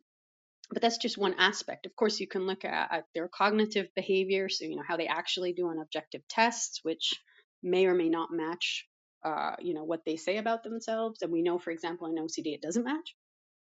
but 0.71 0.83
that's 0.83 0.99
just 0.99 1.19
one 1.19 1.35
aspect. 1.39 1.87
Of 1.87 1.97
course, 1.97 2.21
you 2.21 2.29
can 2.29 2.47
look 2.47 2.65
at, 2.65 2.93
at 2.93 3.05
their 3.15 3.29
cognitive 3.29 3.89
behavior, 3.97 4.49
so 4.49 4.67
you 4.67 4.77
know 4.77 4.85
how 4.87 4.97
they 4.97 5.09
actually 5.09 5.53
do 5.53 5.69
on 5.69 5.81
objective 5.81 6.23
tests, 6.29 6.81
which 6.85 7.15
may 7.63 7.87
or 7.87 7.95
may 7.95 8.09
not 8.09 8.31
match, 8.31 8.87
uh, 9.25 9.57
you 9.59 9.75
know, 9.75 9.85
what 9.85 10.05
they 10.07 10.17
say 10.17 10.37
about 10.37 10.63
themselves. 10.63 11.23
And 11.23 11.33
we 11.33 11.43
know, 11.43 11.59
for 11.59 11.71
example, 11.71 12.07
in 12.07 12.15
OCD, 12.15 12.55
it 12.55 12.63
doesn't 12.63 12.85
match. 12.85 13.17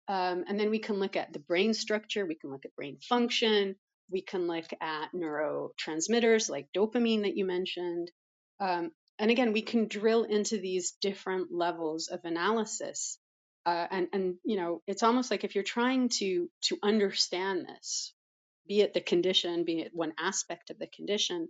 Um, 0.09 0.43
and 0.47 0.59
then 0.59 0.71
we 0.71 0.79
can 0.79 0.97
look 0.97 1.15
at 1.15 1.31
the 1.31 1.39
brain 1.39 1.73
structure, 1.73 2.25
we 2.25 2.35
can 2.35 2.49
look 2.49 2.65
at 2.65 2.75
brain 2.75 2.97
function, 3.07 3.75
we 4.11 4.21
can 4.21 4.47
look 4.47 4.65
at 4.81 5.13
neurotransmitters 5.13 6.49
like 6.49 6.67
dopamine 6.75 7.23
that 7.23 7.37
you 7.37 7.45
mentioned. 7.45 8.11
Um, 8.59 8.91
and 9.17 9.31
again, 9.31 9.53
we 9.53 9.61
can 9.61 9.87
drill 9.87 10.23
into 10.23 10.57
these 10.59 10.93
different 11.01 11.49
levels 11.51 12.07
of 12.07 12.21
analysis. 12.23 13.19
Uh, 13.65 13.85
and, 13.91 14.07
and, 14.13 14.35
you 14.43 14.57
know, 14.57 14.81
it's 14.87 15.03
almost 15.03 15.29
like 15.29 15.43
if 15.43 15.55
you're 15.55 15.63
trying 15.63 16.09
to, 16.09 16.49
to 16.61 16.77
understand 16.81 17.67
this, 17.67 18.13
be 18.67 18.81
it 18.81 18.93
the 18.93 19.01
condition, 19.01 19.65
be 19.65 19.81
it 19.81 19.91
one 19.93 20.13
aspect 20.19 20.69
of 20.69 20.79
the 20.79 20.87
condition, 20.87 21.49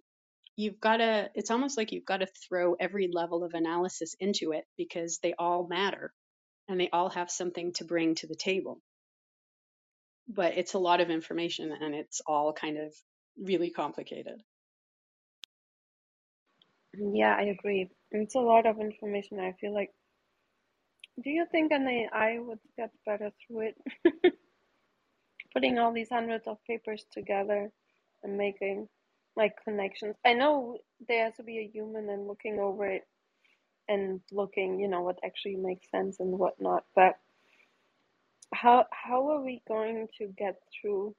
you've 0.55 0.79
got 0.79 0.97
to, 0.97 1.29
it's 1.35 1.51
almost 1.51 1.77
like 1.77 1.91
you've 1.91 2.05
got 2.05 2.17
to 2.17 2.27
throw 2.49 2.73
every 2.73 3.09
level 3.11 3.43
of 3.43 3.53
analysis 3.53 4.15
into 4.19 4.51
it 4.51 4.65
because 4.77 5.19
they 5.21 5.33
all 5.37 5.67
matter 5.67 6.11
and 6.67 6.79
they 6.79 6.89
all 6.91 7.09
have 7.09 7.31
something 7.31 7.73
to 7.73 7.85
bring 7.85 8.15
to 8.15 8.27
the 8.27 8.35
table. 8.35 8.81
But 10.29 10.57
it's 10.57 10.75
a 10.75 10.79
lot 10.79 11.01
of 11.01 11.11
information 11.11 11.73
and 11.73 11.95
it's 11.95 12.21
all 12.27 12.53
kind 12.53 12.77
of 12.79 12.95
really 13.37 13.71
complicated. 13.71 14.41
Yeah, 16.97 17.35
I 17.37 17.43
agree. 17.43 17.89
It's 18.11 18.35
a 18.35 18.39
lot 18.39 18.65
of 18.65 18.79
information. 18.79 19.39
I 19.39 19.53
feel 19.61 19.73
like, 19.73 19.91
do 21.23 21.29
you 21.29 21.45
think 21.51 21.71
an 21.71 21.87
AI 21.87 22.39
would 22.39 22.59
get 22.77 22.91
better 23.05 23.31
through 23.47 23.69
it? 23.69 23.77
Putting 25.53 25.79
all 25.79 25.93
these 25.93 26.09
hundreds 26.09 26.47
of 26.47 26.57
papers 26.65 27.05
together 27.11 27.71
and 28.23 28.37
making 28.37 28.89
like 29.35 29.53
connections. 29.63 30.15
I 30.25 30.33
know 30.33 30.77
there 31.07 31.25
has 31.25 31.35
to 31.37 31.43
be 31.43 31.59
a 31.59 31.67
human 31.73 32.09
and 32.09 32.27
looking 32.27 32.59
over 32.59 32.87
it 32.87 33.03
and 33.89 34.21
looking, 34.31 34.79
you 34.79 34.87
know, 34.89 35.01
what 35.01 35.19
actually 35.25 35.55
makes 35.57 35.89
sense 35.91 36.19
and 36.19 36.39
whatnot. 36.39 36.85
But 36.95 37.15
how 38.53 38.85
how 38.91 39.29
are 39.31 39.41
we 39.41 39.61
going 39.67 40.07
to 40.19 40.27
get 40.37 40.61
through 40.71 41.15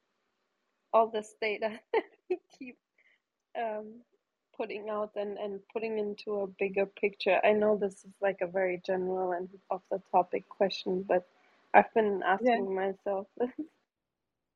all 0.92 1.08
this 1.10 1.34
data 1.42 1.80
that 1.94 2.04
we 2.30 2.38
keep 2.58 2.78
um, 3.58 4.02
putting 4.56 4.88
out 4.90 5.12
and, 5.16 5.38
and 5.38 5.60
putting 5.72 5.98
into 5.98 6.40
a 6.40 6.46
bigger 6.58 6.86
picture? 6.86 7.40
I 7.44 7.52
know 7.52 7.78
this 7.78 7.94
is 8.04 8.12
like 8.22 8.38
a 8.42 8.48
very 8.48 8.82
general 8.86 9.32
and 9.32 9.48
off 9.70 9.82
the 9.90 10.02
topic 10.12 10.48
question, 10.48 11.04
but 11.08 11.28
I've 11.74 11.92
been 11.94 12.22
Yeah. 12.40 12.56
asking 12.56 12.74
myself 12.74 13.28
this. 13.38 13.50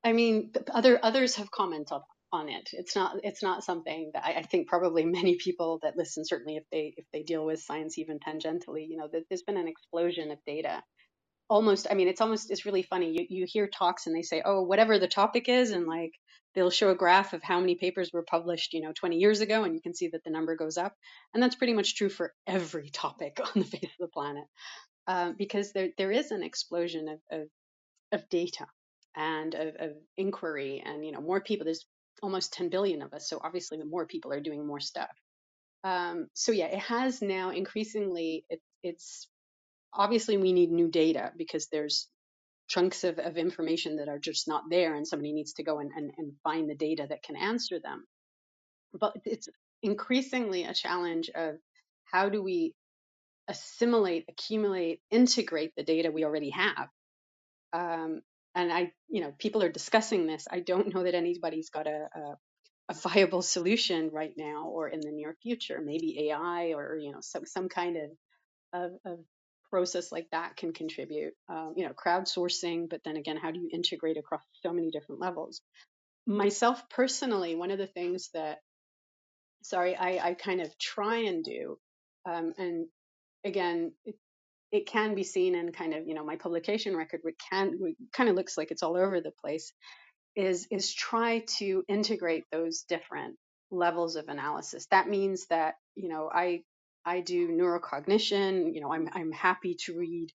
I 0.05 0.13
mean, 0.13 0.53
other 0.73 0.99
others 1.03 1.37
have 1.37 1.51
commented 1.51 2.01
on 2.33 2.49
it. 2.49 2.71
It's 2.73 2.97
not 2.97 3.17
it's 3.23 3.43
not 3.43 3.65
something 3.65 4.11
that 4.15 4.25
I, 4.25 4.35
I 4.35 4.43
think 4.43 4.69
probably 4.69 5.05
many 5.05 5.37
people 5.37 5.79
that 5.83 5.97
listen, 5.97 6.25
certainly 6.25 6.57
if 6.57 6.65
they 6.71 6.95
if 6.97 7.05
they 7.13 7.23
deal 7.23 7.45
with 7.45 7.61
science 7.61 7.99
even 7.99 8.19
tangentially, 8.19 8.87
you 8.89 8.97
know, 8.97 9.09
that 9.13 9.25
there's 9.29 9.43
been 9.43 9.57
an 9.59 9.69
explosion 9.69 10.31
of 10.31 10.39
data. 10.47 10.83
Almost, 11.51 11.87
I 11.91 11.95
mean, 11.95 12.09
it's 12.09 12.21
almost 12.21 12.51
it's 12.51 12.67
really 12.67 12.83
funny. 12.83 13.11
You 13.13 13.27
you 13.29 13.47
hear 13.47 13.69
talks 13.69 14.07
and 14.07 14.17
they 14.17 14.23
say, 14.23 14.43
oh, 14.45 14.63
whatever 14.63 14.99
the 14.99 15.09
topic 15.09 15.49
is, 15.49 15.71
and 15.71 15.87
like 15.87 16.13
they'll 16.55 16.71
show 16.71 16.91
a 16.91 16.95
graph 16.95 17.33
of 17.33 17.43
how 17.43 17.61
many 17.61 17.75
papers 17.75 18.11
were 18.13 18.23
published, 18.23 18.73
you 18.73 18.81
know, 18.81 18.93
20 18.93 19.17
years 19.17 19.41
ago, 19.41 19.65
and 19.65 19.75
you 19.75 19.83
can 19.83 19.95
see 19.95 20.09
that 20.09 20.25
the 20.25 20.31
number 20.31 20.57
goes 20.57 20.79
up. 20.79 20.95
And 21.35 21.43
that's 21.43 21.57
pretty 21.57 21.75
much 21.75 21.97
true 21.97 22.09
for 22.09 22.33
every 22.47 22.89
topic 22.91 23.41
on 23.57 23.63
the 23.63 23.65
face 23.65 23.85
of 23.85 23.91
the 24.01 24.09
planet, 24.09 24.45
um, 25.07 25.35
because 25.37 25.73
there 25.73 25.91
there 25.99 26.13
is 26.13 26.31
an 26.31 26.43
explosion 26.43 27.09
of, 27.09 27.21
of 27.31 27.49
of 28.13 28.29
data 28.29 28.67
and 29.17 29.55
of, 29.55 29.75
of 29.79 29.91
inquiry 30.17 30.83
and 30.85 31.05
you 31.05 31.13
know 31.13 31.21
more 31.21 31.41
people 31.41 31.65
there's 31.65 31.87
almost 32.23 32.53
10 32.53 32.69
billion 32.69 33.03
of 33.03 33.13
us 33.13 33.29
so 33.29 33.41
obviously 33.43 33.79
the 33.79 33.85
more 33.85 34.07
people 34.07 34.33
are 34.33 34.41
doing 34.41 34.67
more 34.67 34.81
stuff 34.81 35.11
um, 35.85 36.29
so 36.35 36.53
yeah 36.53 36.67
it 36.67 36.79
has 36.79 37.21
now 37.21 37.51
increasingly 37.51 38.45
it, 38.49 38.61
it's 38.83 39.29
obviously 39.95 40.39
we 40.39 40.53
need 40.53 40.73
new 40.73 40.89
data 40.89 41.33
because 41.37 41.69
there's 41.69 42.09
chunks 42.69 43.05
of, 43.05 43.19
of 43.19 43.39
information 43.39 43.97
that 43.99 44.09
are 44.09 44.19
just 44.19 44.49
not 44.49 44.65
there 44.71 44.95
and 44.95 45.07
somebody 45.09 45.33
needs 45.33 45.55
to 45.55 45.65
go 45.65 45.81
and, 45.81 45.93
and, 45.97 46.13
and 46.19 46.33
find 46.45 46.71
the 46.71 46.77
data 46.77 47.07
that 47.09 47.23
can 47.23 47.37
answer 47.37 47.81
them 47.81 48.05
but 48.99 49.15
it's 49.27 49.49
increasingly 49.83 50.65
a 50.65 50.75
challenge 50.75 51.31
of 51.35 51.57
how 52.13 52.29
do 52.31 52.43
we 52.43 52.75
assimilate 53.49 54.27
accumulate 54.29 55.01
integrate 55.11 55.73
the 55.77 55.85
data 55.85 56.11
we 56.13 56.25
already 56.25 56.51
have 56.51 56.89
um, 57.75 58.23
and 58.57 58.73
I, 58.75 58.93
you 59.11 59.23
know, 59.23 59.35
people 59.39 59.65
are 59.65 59.71
discussing 59.73 60.27
this. 60.29 60.49
I 60.53 60.61
don't 60.61 60.95
know 60.95 61.05
that 61.05 61.15
anybody's 61.17 61.71
got 61.71 61.89
a, 61.89 62.09
a, 62.17 62.39
a 62.91 62.95
viable 62.95 63.43
solution 63.43 64.11
right 64.13 64.35
now 64.37 64.69
or 64.69 64.89
in 64.91 65.03
the 65.03 65.13
near 65.13 65.37
future. 65.43 65.83
Maybe 65.85 66.31
AI 66.31 66.75
or 66.77 66.99
you 66.99 67.13
know 67.13 67.21
some 67.23 67.47
some 67.47 67.71
kind 67.71 67.99
of 67.99 68.11
of, 68.75 68.93
of 69.07 69.21
process 69.75 70.13
like 70.13 70.29
that 70.31 70.57
can 70.57 70.73
contribute. 70.73 71.33
Um, 71.49 71.75
you 71.77 71.85
know, 71.85 71.93
crowdsourcing, 71.93 72.89
but 72.89 73.01
then 73.05 73.17
again, 73.17 73.37
how 73.37 73.51
do 73.51 73.59
you 73.59 73.69
integrate 73.73 74.17
across 74.17 74.41
so 74.63 74.73
many 74.73 74.93
different 74.93 75.21
levels? 75.21 75.63
Myself 76.29 76.89
personally, 76.89 77.57
one 77.57 77.73
of 77.73 77.79
the 77.79 77.89
things 77.89 78.31
that 78.35 78.59
sorry, 79.63 79.97
I, 79.97 80.29
I 80.29 80.35
kind 80.35 80.61
of 80.61 80.79
try 80.79 81.25
and 81.25 81.43
do, 81.43 81.77
um, 82.25 82.53
and 82.57 82.87
again, 83.45 83.91
it 84.71 84.87
can 84.87 85.17
be 85.17 85.25
seen 85.25 85.57
in 85.57 85.73
kind 85.73 85.93
of 85.93 86.07
you 86.07 86.15
know 86.15 86.25
my 86.25 86.37
publication 86.37 86.97
record 86.97 87.21
which 87.23 87.37
can 87.51 87.75
kind 88.13 88.29
of 88.29 88.37
looks 88.37 88.57
like 88.57 88.71
it's 88.71 88.83
all 88.83 88.97
over 88.97 89.21
the 89.21 89.33
place 89.41 89.73
is 90.37 90.67
is 90.71 90.95
try 90.95 91.45
to 91.59 91.85
integrate 91.89 92.45
those 92.51 92.85
different 92.89 93.37
levels 93.71 94.17
of 94.17 94.29
analysis 94.29 94.87
that 94.91 95.09
means 95.09 95.47
that 95.47 95.75
you 95.95 96.09
know 96.09 96.29
i 96.33 96.61
i 97.05 97.21
do 97.21 97.49
neurocognition 97.49 98.75
you 98.75 98.81
know 98.81 98.93
i'm 98.93 99.09
i'm 99.13 99.33
happy 99.33 99.77
to 99.79 99.97
read 99.99 100.29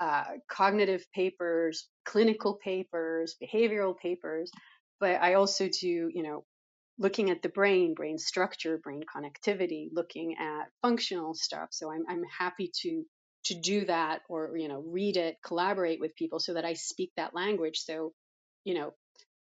uh, 0.00 0.24
cognitive 0.50 1.04
papers 1.14 1.88
clinical 2.04 2.54
papers 2.62 3.36
behavioral 3.42 3.96
papers 3.96 4.50
but 5.00 5.20
i 5.22 5.34
also 5.34 5.68
do 5.68 6.10
you 6.12 6.22
know 6.22 6.44
looking 6.98 7.30
at 7.30 7.42
the 7.42 7.48
brain, 7.48 7.94
brain 7.94 8.18
structure, 8.18 8.78
brain 8.78 9.02
connectivity, 9.14 9.88
looking 9.92 10.36
at 10.38 10.68
functional 10.82 11.34
stuff. 11.34 11.68
So 11.70 11.90
I'm 11.90 12.04
I'm 12.08 12.22
happy 12.38 12.70
to 12.82 13.04
to 13.46 13.60
do 13.60 13.84
that 13.84 14.22
or 14.28 14.56
you 14.56 14.68
know 14.68 14.82
read 14.86 15.16
it, 15.16 15.36
collaborate 15.44 16.00
with 16.00 16.16
people 16.16 16.40
so 16.40 16.54
that 16.54 16.64
I 16.64 16.74
speak 16.74 17.12
that 17.16 17.34
language. 17.34 17.78
So 17.78 18.12
you 18.64 18.74
know, 18.74 18.94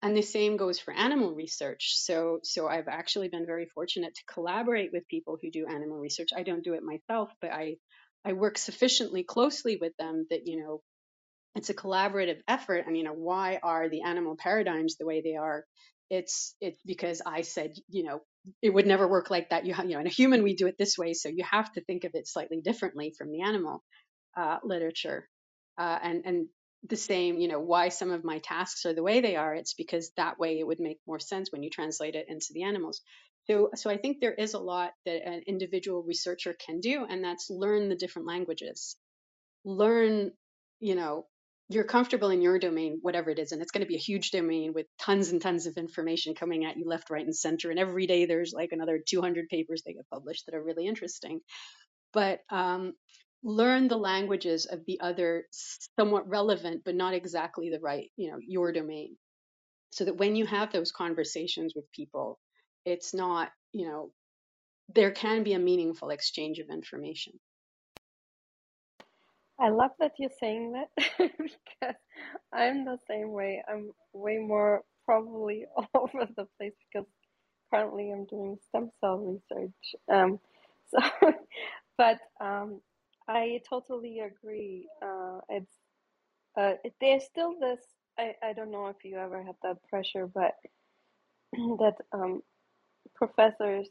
and 0.05 0.15
the 0.15 0.21
same 0.21 0.55
goes 0.55 0.79
for 0.79 0.93
animal 0.93 1.33
research. 1.33 1.95
So 1.97 2.39
so 2.43 2.67
I've 2.67 2.87
actually 2.87 3.27
been 3.29 3.47
very 3.47 3.65
fortunate 3.73 4.13
to 4.13 4.33
collaborate 4.33 4.91
with 4.93 5.07
people 5.07 5.39
who 5.41 5.49
do 5.49 5.65
animal 5.65 5.97
research. 5.97 6.29
I 6.37 6.43
don't 6.43 6.63
do 6.63 6.75
it 6.75 6.83
myself, 6.83 7.31
but 7.41 7.51
I 7.51 7.77
I 8.23 8.33
work 8.33 8.59
sufficiently 8.59 9.23
closely 9.23 9.77
with 9.81 9.93
them 9.97 10.27
that 10.29 10.41
you 10.45 10.63
know 10.63 10.81
it's 11.55 11.69
a 11.69 11.73
collaborative 11.73 12.39
effort 12.47 12.85
and 12.85 12.97
you 12.97 13.03
know 13.03 13.13
why 13.13 13.59
are 13.63 13.89
the 13.89 14.03
animal 14.03 14.35
paradigms 14.37 14.97
the 14.97 15.05
way 15.05 15.21
they 15.21 15.35
are 15.35 15.65
it's 16.09 16.55
it's 16.61 16.79
because 16.85 17.21
i 17.25 17.41
said 17.41 17.73
you 17.89 18.03
know 18.03 18.21
it 18.61 18.69
would 18.71 18.85
never 18.85 19.07
work 19.07 19.29
like 19.31 19.49
that 19.49 19.65
you 19.65 19.73
you 19.83 19.95
know 19.95 19.99
in 19.99 20.07
a 20.07 20.11
human 20.11 20.43
we 20.43 20.55
do 20.55 20.67
it 20.67 20.75
this 20.77 20.97
way 20.97 21.13
so 21.13 21.29
you 21.29 21.43
have 21.49 21.71
to 21.71 21.81
think 21.81 22.03
of 22.03 22.11
it 22.13 22.27
slightly 22.27 22.61
differently 22.61 23.13
from 23.17 23.31
the 23.31 23.41
animal 23.41 23.83
uh, 24.37 24.57
literature 24.63 25.27
uh, 25.77 25.99
and 26.03 26.23
and 26.25 26.47
the 26.89 26.95
same 26.97 27.39
you 27.39 27.47
know 27.47 27.59
why 27.59 27.89
some 27.89 28.11
of 28.11 28.23
my 28.23 28.39
tasks 28.39 28.85
are 28.85 28.93
the 28.93 29.03
way 29.03 29.21
they 29.21 29.35
are 29.35 29.55
it's 29.55 29.73
because 29.73 30.11
that 30.17 30.39
way 30.39 30.59
it 30.59 30.67
would 30.67 30.79
make 30.79 30.99
more 31.07 31.19
sense 31.19 31.51
when 31.51 31.63
you 31.63 31.69
translate 31.69 32.15
it 32.15 32.27
into 32.29 32.47
the 32.53 32.63
animals 32.63 33.01
so 33.47 33.69
so 33.75 33.89
i 33.89 33.97
think 33.97 34.19
there 34.19 34.33
is 34.33 34.53
a 34.53 34.59
lot 34.59 34.91
that 35.05 35.27
an 35.27 35.41
individual 35.47 36.03
researcher 36.03 36.55
can 36.65 36.79
do 36.79 37.05
and 37.09 37.23
that's 37.23 37.49
learn 37.49 37.89
the 37.89 37.95
different 37.95 38.27
languages 38.27 38.95
learn, 39.65 40.31
you 40.81 40.95
know, 40.95 41.27
you're 41.69 41.85
comfortable 41.85 42.31
in 42.31 42.41
your 42.41 42.59
domain, 42.59 42.99
whatever 43.01 43.31
it 43.31 43.39
is, 43.39 43.51
and 43.51 43.61
it's 43.61 43.71
going 43.71 43.83
to 43.83 43.89
be 43.89 43.95
a 43.95 43.99
huge 43.99 44.31
domain 44.31 44.73
with 44.73 44.87
tons 44.99 45.31
and 45.31 45.41
tons 45.41 45.67
of 45.67 45.77
information 45.77 46.35
coming 46.35 46.65
at 46.65 46.77
you 46.77 46.87
left, 46.87 47.11
right, 47.11 47.25
and 47.25 47.35
center. 47.35 47.71
And 47.71 47.79
every 47.79 48.07
day 48.07 48.25
there's 48.25 48.53
like 48.53 48.71
another 48.71 48.99
200 49.05 49.49
papers 49.49 49.83
that 49.85 49.93
get 49.93 50.09
published 50.11 50.47
that 50.47 50.55
are 50.55 50.63
really 50.63 50.87
interesting. 50.87 51.41
But 52.13 52.41
um, 52.51 52.93
learn 53.45 53.87
the 53.87 53.97
languages 53.97 54.65
of 54.65 54.83
the 54.87 54.99
other 54.99 55.45
somewhat 55.51 56.27
relevant, 56.27 56.81
but 56.83 56.95
not 56.95 57.13
exactly 57.13 57.69
the 57.69 57.79
right, 57.79 58.11
you 58.17 58.31
know, 58.31 58.39
your 58.41 58.71
domain. 58.71 59.15
So 59.91 60.05
that 60.05 60.17
when 60.17 60.35
you 60.35 60.47
have 60.47 60.73
those 60.73 60.91
conversations 60.91 61.73
with 61.75 61.89
people, 61.91 62.39
it's 62.85 63.13
not, 63.13 63.51
you 63.71 63.87
know, 63.87 64.11
there 64.93 65.11
can 65.11 65.43
be 65.43 65.53
a 65.53 65.59
meaningful 65.59 66.09
exchange 66.09 66.57
of 66.57 66.69
information. 66.69 67.33
I 69.59 69.69
love 69.69 69.91
that 69.99 70.13
you're 70.17 70.31
saying 70.39 70.73
that 70.73 71.05
because 71.17 71.95
I'm 72.51 72.83
the 72.83 72.97
same 73.07 73.31
way. 73.31 73.63
I'm 73.69 73.91
way 74.11 74.37
more 74.37 74.81
probably 75.05 75.65
all 75.77 75.87
over 75.93 76.27
the 76.35 76.47
place 76.57 76.73
because 76.91 77.07
currently 77.71 78.11
I'm 78.11 78.25
doing 78.25 78.57
stem 78.69 78.89
cell 78.99 79.17
research. 79.17 79.95
Um, 80.11 80.39
so, 80.87 81.31
but 81.97 82.19
um, 82.41 82.81
I 83.29 83.61
totally 83.69 84.19
agree. 84.21 84.87
Uh, 85.01 85.39
it's 85.49 85.73
uh, 86.57 86.73
there's 87.01 87.25
still 87.25 87.55
this 87.59 87.79
I, 88.19 88.35
I 88.43 88.53
don't 88.53 88.71
know 88.71 88.87
if 88.87 88.97
you 89.05 89.17
ever 89.17 89.43
had 89.43 89.55
that 89.63 89.77
pressure, 89.89 90.27
but 90.27 90.53
that 91.53 91.95
um, 92.13 92.41
professors, 93.15 93.87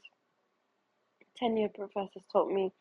tenured 1.43 1.74
professors 1.74 2.24
told 2.32 2.53
me 2.53 2.72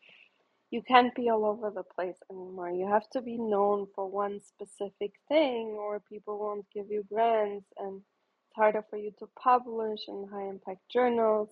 you 0.72 0.82
can't 0.84 1.16
be 1.16 1.30
all 1.30 1.46
over 1.46 1.72
the 1.72 1.84
place 1.84 2.18
anymore. 2.32 2.72
You 2.72 2.88
have 2.88 3.10
to 3.12 3.22
be 3.22 3.38
known 3.38 3.88
for 3.96 4.10
one 4.10 4.42
specific 4.42 5.14
thing, 5.30 5.78
or 5.80 6.02
people 6.02 6.40
won't 6.40 6.66
give 6.74 6.92
you 6.92 7.06
grants, 7.12 7.68
and 7.80 7.98
it's 7.98 8.56
harder 8.56 8.84
for 8.90 8.98
you 8.98 9.12
to 9.20 9.28
publish 9.42 10.02
in 10.10 10.28
high 10.32 10.48
impact 10.50 10.82
journals 10.92 11.50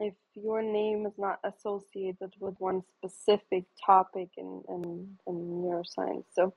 if 0.00 0.14
your 0.34 0.62
name 0.62 1.06
is 1.06 1.14
not 1.18 1.40
associated 1.44 2.32
with 2.40 2.54
one 2.58 2.82
specific 2.98 3.64
topic 3.86 4.30
in, 4.36 4.62
in, 4.68 5.18
in 5.26 5.34
neuroscience. 5.34 6.24
So, 6.34 6.54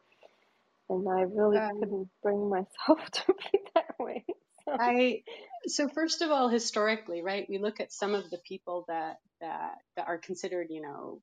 and 0.89 1.07
I 1.09 1.21
really 1.23 1.61
Um, 1.61 1.79
couldn't 1.79 2.09
bring 2.23 2.49
myself 2.49 2.99
to 3.11 3.25
be 3.33 3.59
that 3.75 3.95
way. 3.99 4.25
So, 4.65 4.77
I 4.77 5.23
so 5.67 5.89
first 5.89 6.21
of 6.21 6.31
all, 6.31 6.49
historically, 6.49 7.21
right? 7.23 7.47
We 7.49 7.59
look 7.59 7.79
at 7.81 7.93
some 7.93 8.15
of 8.15 8.29
the 8.31 8.39
people 8.39 8.85
that 8.89 9.17
that 9.41 9.75
that 9.97 10.07
are 10.07 10.17
considered, 10.19 10.67
you 10.71 10.81
know, 10.81 11.21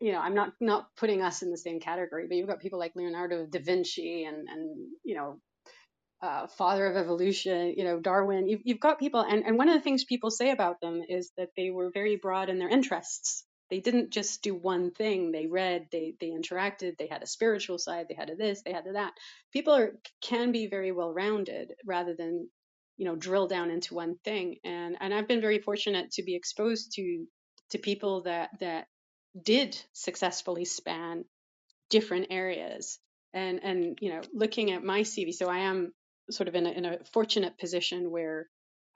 you 0.00 0.12
know, 0.12 0.20
I'm 0.20 0.34
not 0.34 0.54
not 0.60 0.88
putting 0.96 1.22
us 1.22 1.42
in 1.42 1.50
the 1.50 1.58
same 1.58 1.80
category, 1.80 2.26
but 2.28 2.36
you've 2.36 2.48
got 2.48 2.60
people 2.60 2.78
like 2.78 2.96
Leonardo 2.96 3.46
da 3.46 3.60
Vinci 3.60 4.24
and 4.24 4.48
and 4.48 4.88
you 5.04 5.16
know 5.16 5.40
uh, 6.22 6.46
father 6.48 6.86
of 6.86 6.96
evolution, 6.96 7.74
you 7.76 7.84
know, 7.84 8.00
Darwin. 8.00 8.48
You've, 8.48 8.62
you've 8.64 8.80
got 8.80 8.98
people, 8.98 9.20
and, 9.20 9.44
and 9.46 9.58
one 9.58 9.68
of 9.68 9.74
the 9.74 9.80
things 9.82 10.04
people 10.04 10.30
say 10.30 10.50
about 10.50 10.80
them 10.80 11.02
is 11.08 11.32
that 11.36 11.50
they 11.56 11.70
were 11.70 11.90
very 11.92 12.16
broad 12.16 12.48
in 12.48 12.58
their 12.58 12.68
interests. 12.70 13.44
They 13.70 13.80
didn't 13.80 14.10
just 14.10 14.42
do 14.42 14.54
one 14.54 14.92
thing. 14.92 15.32
They 15.32 15.46
read, 15.46 15.88
they 15.92 16.14
they 16.20 16.28
interacted. 16.28 16.96
They 16.98 17.06
had 17.06 17.22
a 17.22 17.26
spiritual 17.26 17.78
side. 17.78 18.06
They 18.08 18.14
had 18.14 18.30
a 18.30 18.36
this. 18.36 18.62
They 18.62 18.72
had 18.72 18.86
a 18.86 18.92
that. 18.94 19.12
People 19.52 19.74
are 19.76 19.92
can 20.22 20.52
be 20.52 20.68
very 20.68 20.92
well 20.92 21.12
rounded 21.12 21.74
rather 21.86 22.14
than 22.14 22.48
you 22.96 23.04
know 23.04 23.16
drill 23.16 23.46
down 23.46 23.70
into 23.70 23.94
one 23.94 24.16
thing. 24.24 24.56
And 24.64 24.96
and 25.00 25.12
I've 25.12 25.28
been 25.28 25.42
very 25.42 25.58
fortunate 25.60 26.12
to 26.12 26.22
be 26.22 26.34
exposed 26.34 26.92
to 26.94 27.26
to 27.72 27.78
people 27.78 28.22
that 28.22 28.50
that 28.60 28.86
did 29.44 29.80
successfully 29.92 30.64
span 30.64 31.24
different 31.90 32.28
areas 32.30 32.98
and 33.34 33.60
and 33.62 33.98
you 34.02 34.10
know 34.10 34.22
looking 34.34 34.72
at 34.72 34.84
my 34.84 35.02
cv 35.02 35.32
so 35.34 35.48
i 35.48 35.58
am 35.60 35.92
sort 36.30 36.48
of 36.48 36.54
in 36.54 36.66
a, 36.66 36.70
in 36.70 36.84
a 36.84 36.98
fortunate 37.12 37.58
position 37.58 38.10
where 38.10 38.46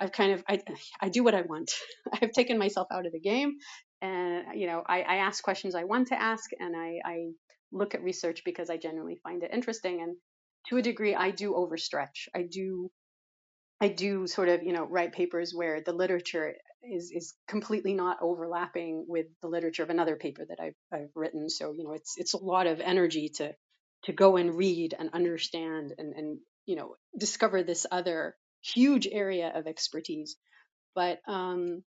i've 0.00 0.12
kind 0.12 0.32
of 0.32 0.44
i 0.48 0.60
i 1.00 1.08
do 1.08 1.24
what 1.24 1.34
i 1.34 1.42
want 1.42 1.70
i've 2.22 2.32
taken 2.32 2.58
myself 2.58 2.88
out 2.92 3.06
of 3.06 3.12
the 3.12 3.20
game 3.20 3.52
and 4.00 4.58
you 4.58 4.66
know 4.66 4.82
i, 4.86 5.02
I 5.02 5.16
ask 5.16 5.42
questions 5.42 5.74
i 5.74 5.84
want 5.84 6.08
to 6.08 6.20
ask 6.20 6.50
and 6.58 6.76
I, 6.76 6.98
I 7.04 7.16
look 7.70 7.94
at 7.94 8.02
research 8.02 8.42
because 8.44 8.70
i 8.70 8.76
genuinely 8.76 9.18
find 9.22 9.42
it 9.42 9.50
interesting 9.52 10.02
and 10.02 10.16
to 10.68 10.76
a 10.76 10.82
degree 10.82 11.14
i 11.14 11.30
do 11.30 11.52
overstretch 11.52 12.28
i 12.34 12.42
do 12.42 12.90
I 13.82 13.88
do 13.88 14.28
sort 14.28 14.48
of, 14.48 14.62
you 14.62 14.72
know, 14.72 14.84
write 14.84 15.12
papers 15.12 15.52
where 15.52 15.80
the 15.80 15.92
literature 15.92 16.54
is 16.84 17.10
is 17.10 17.34
completely 17.48 17.94
not 17.94 18.18
overlapping 18.22 19.04
with 19.08 19.26
the 19.42 19.48
literature 19.48 19.82
of 19.82 19.90
another 19.90 20.14
paper 20.14 20.44
that 20.48 20.60
I've 20.60 20.76
I've 20.92 21.10
written. 21.16 21.50
So, 21.50 21.72
you 21.72 21.82
know, 21.82 21.92
it's 21.92 22.14
it's 22.16 22.34
a 22.34 22.44
lot 22.44 22.68
of 22.68 22.78
energy 22.78 23.30
to 23.38 23.52
to 24.04 24.12
go 24.12 24.36
and 24.36 24.54
read 24.54 24.94
and 24.96 25.10
understand 25.12 25.94
and 25.98 26.14
and 26.14 26.38
you 26.66 26.76
know 26.76 26.96
discover 27.18 27.62
this 27.62 27.86
other 27.90 28.36
huge 28.62 29.08
area 29.10 29.52
of 29.54 29.66
expertise. 29.66 30.36
But 30.94 31.20
um 31.26 31.82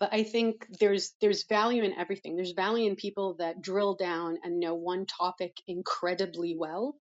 but 0.00 0.14
I 0.14 0.22
think 0.22 0.66
there's 0.80 1.12
there's 1.20 1.44
value 1.44 1.84
in 1.84 1.92
everything. 1.92 2.34
There's 2.34 2.52
value 2.52 2.88
in 2.88 2.96
people 2.96 3.34
that 3.38 3.60
drill 3.60 3.94
down 3.94 4.38
and 4.42 4.58
know 4.58 4.74
one 4.74 5.04
topic 5.06 5.56
incredibly 5.68 6.56
well. 6.56 6.96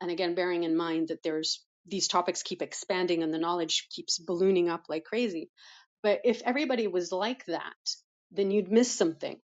And 0.00 0.10
again, 0.10 0.34
bearing 0.34 0.64
in 0.64 0.76
mind 0.76 1.08
that 1.08 1.22
there's 1.22 1.64
these 1.86 2.08
topics 2.08 2.42
keep 2.42 2.60
expanding 2.60 3.22
and 3.22 3.32
the 3.32 3.38
knowledge 3.38 3.86
keeps 3.90 4.18
ballooning 4.18 4.68
up 4.68 4.84
like 4.88 5.04
crazy. 5.04 5.48
But 6.02 6.20
if 6.24 6.42
everybody 6.44 6.88
was 6.88 7.12
like 7.12 7.44
that, 7.46 7.74
then 8.32 8.50
you'd 8.50 8.70
miss 8.70 8.92
something 8.92 9.38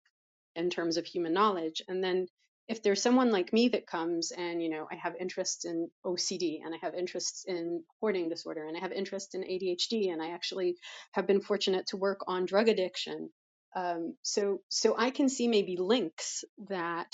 in 0.55 0.70
terms 0.70 0.97
of 0.97 1.05
human 1.05 1.34
knowledge. 1.34 1.82
And 1.88 2.03
then 2.03 2.28
if 2.68 2.82
there's 2.82 3.01
someone 3.01 3.32
like 3.32 3.51
me 3.51 3.70
that 3.70 3.88
comes 3.88 4.32
and, 4.32 4.61
you 4.61 4.70
know, 4.70 4.88
I 4.89 4.95
have 4.95 5.16
interest 5.20 5.66
in 5.66 5.89
OCD 6.05 6.59
and 6.64 6.74
I 6.74 6.78
have 6.82 6.93
interests 6.93 7.43
in 7.45 7.84
hoarding 7.99 8.30
disorder 8.30 8.66
and 8.66 8.78
I 8.78 8.80
have 8.80 8.93
interest 8.93 9.36
in 9.36 9.41
ADHD 9.41 10.11
and 10.11 10.22
I 10.22 10.30
actually 10.30 10.78
have 11.11 11.28
been 11.28 11.41
fortunate 11.41 11.88
to 11.88 11.97
work 11.97 12.22
on 12.28 12.45
drug 12.45 12.70
addiction. 12.70 13.30
Um, 13.76 14.16
so, 14.22 14.61
so 14.70 14.95
I 14.97 15.09
can 15.09 15.28
see 15.28 15.47
maybe 15.47 15.76
links 15.78 16.45
that 16.70 17.14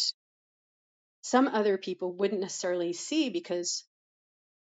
some 1.21 1.47
other 1.47 1.77
people 1.77 2.13
wouldn't 2.13 2.41
necessarily 2.41 2.93
see 2.93 3.29
because 3.29 3.85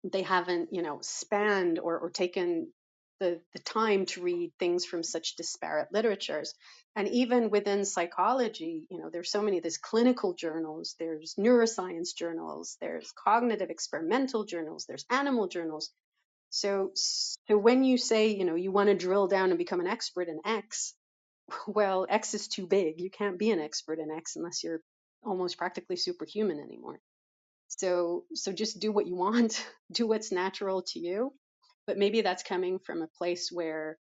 they 0.03 0.23
haven't, 0.23 0.71
you 0.73 0.83
know, 0.83 0.99
spanned 1.03 1.79
or, 1.79 1.99
or 1.99 2.11
taken 2.11 2.73
the, 3.21 3.41
the 3.53 3.61
time 3.61 4.07
to 4.07 4.23
read 4.23 4.53
things 4.59 4.85
from 4.85 5.03
such 5.03 5.37
disparate 5.37 5.93
literatures. 5.93 6.55
And 6.97 7.07
even 7.09 7.51
within 7.51 7.85
psychology, 7.85 8.87
you 8.91 8.99
know, 8.99 9.11
there's 9.11 9.31
so 9.31 9.43
many, 9.43 9.61
there's 9.61 9.79
clinical 9.79 10.35
journals, 10.35 10.97
there's 10.99 11.35
neuroscience 11.39 12.15
journals, 12.17 12.77
there's 12.81 13.13
cognitive 13.13 13.71
experimental 13.71 14.45
journals, 14.45 14.87
there's 14.89 15.07
animal 15.11 15.47
journals. 15.47 15.91
So, 16.51 16.91
so 16.95 17.57
when 17.57 17.85
you 17.85 17.97
say, 17.97 18.29
you 18.35 18.45
know, 18.45 18.57
you 18.57 18.73
want 18.73 18.89
to 18.89 18.97
drill 18.97 19.29
down 19.29 19.51
and 19.51 19.59
become 19.59 19.81
an 19.81 19.87
expert 19.87 20.29
in 20.29 20.41
X, 20.45 20.95
well, 21.69 22.07
X 22.09 22.35
is 22.35 22.49
too 22.49 22.67
big. 22.67 23.01
You 23.01 23.11
can't 23.11 23.39
be 23.39 23.51
an 23.53 23.61
expert 23.61 24.01
in 24.01 24.11
X 24.11 24.37
unless 24.37 24.65
you're 24.65 24.81
almost 25.23 25.59
practically 25.59 25.97
superhuman 25.97 26.59
anymore. 26.59 26.99
So 27.69 28.25
so 28.35 28.53
just 28.53 28.81
do 28.81 28.93
what 28.93 29.07
you 29.07 29.15
want, 29.27 29.65
do 29.93 30.07
what's 30.07 30.33
natural 30.33 30.83
to 30.89 30.99
you. 30.99 31.33
But 31.91 31.99
maybe 31.99 32.21
that's 32.21 32.45
coming 32.45 32.79
from 32.79 33.03
a 33.03 33.09
place 33.19 33.51
where 33.51 33.99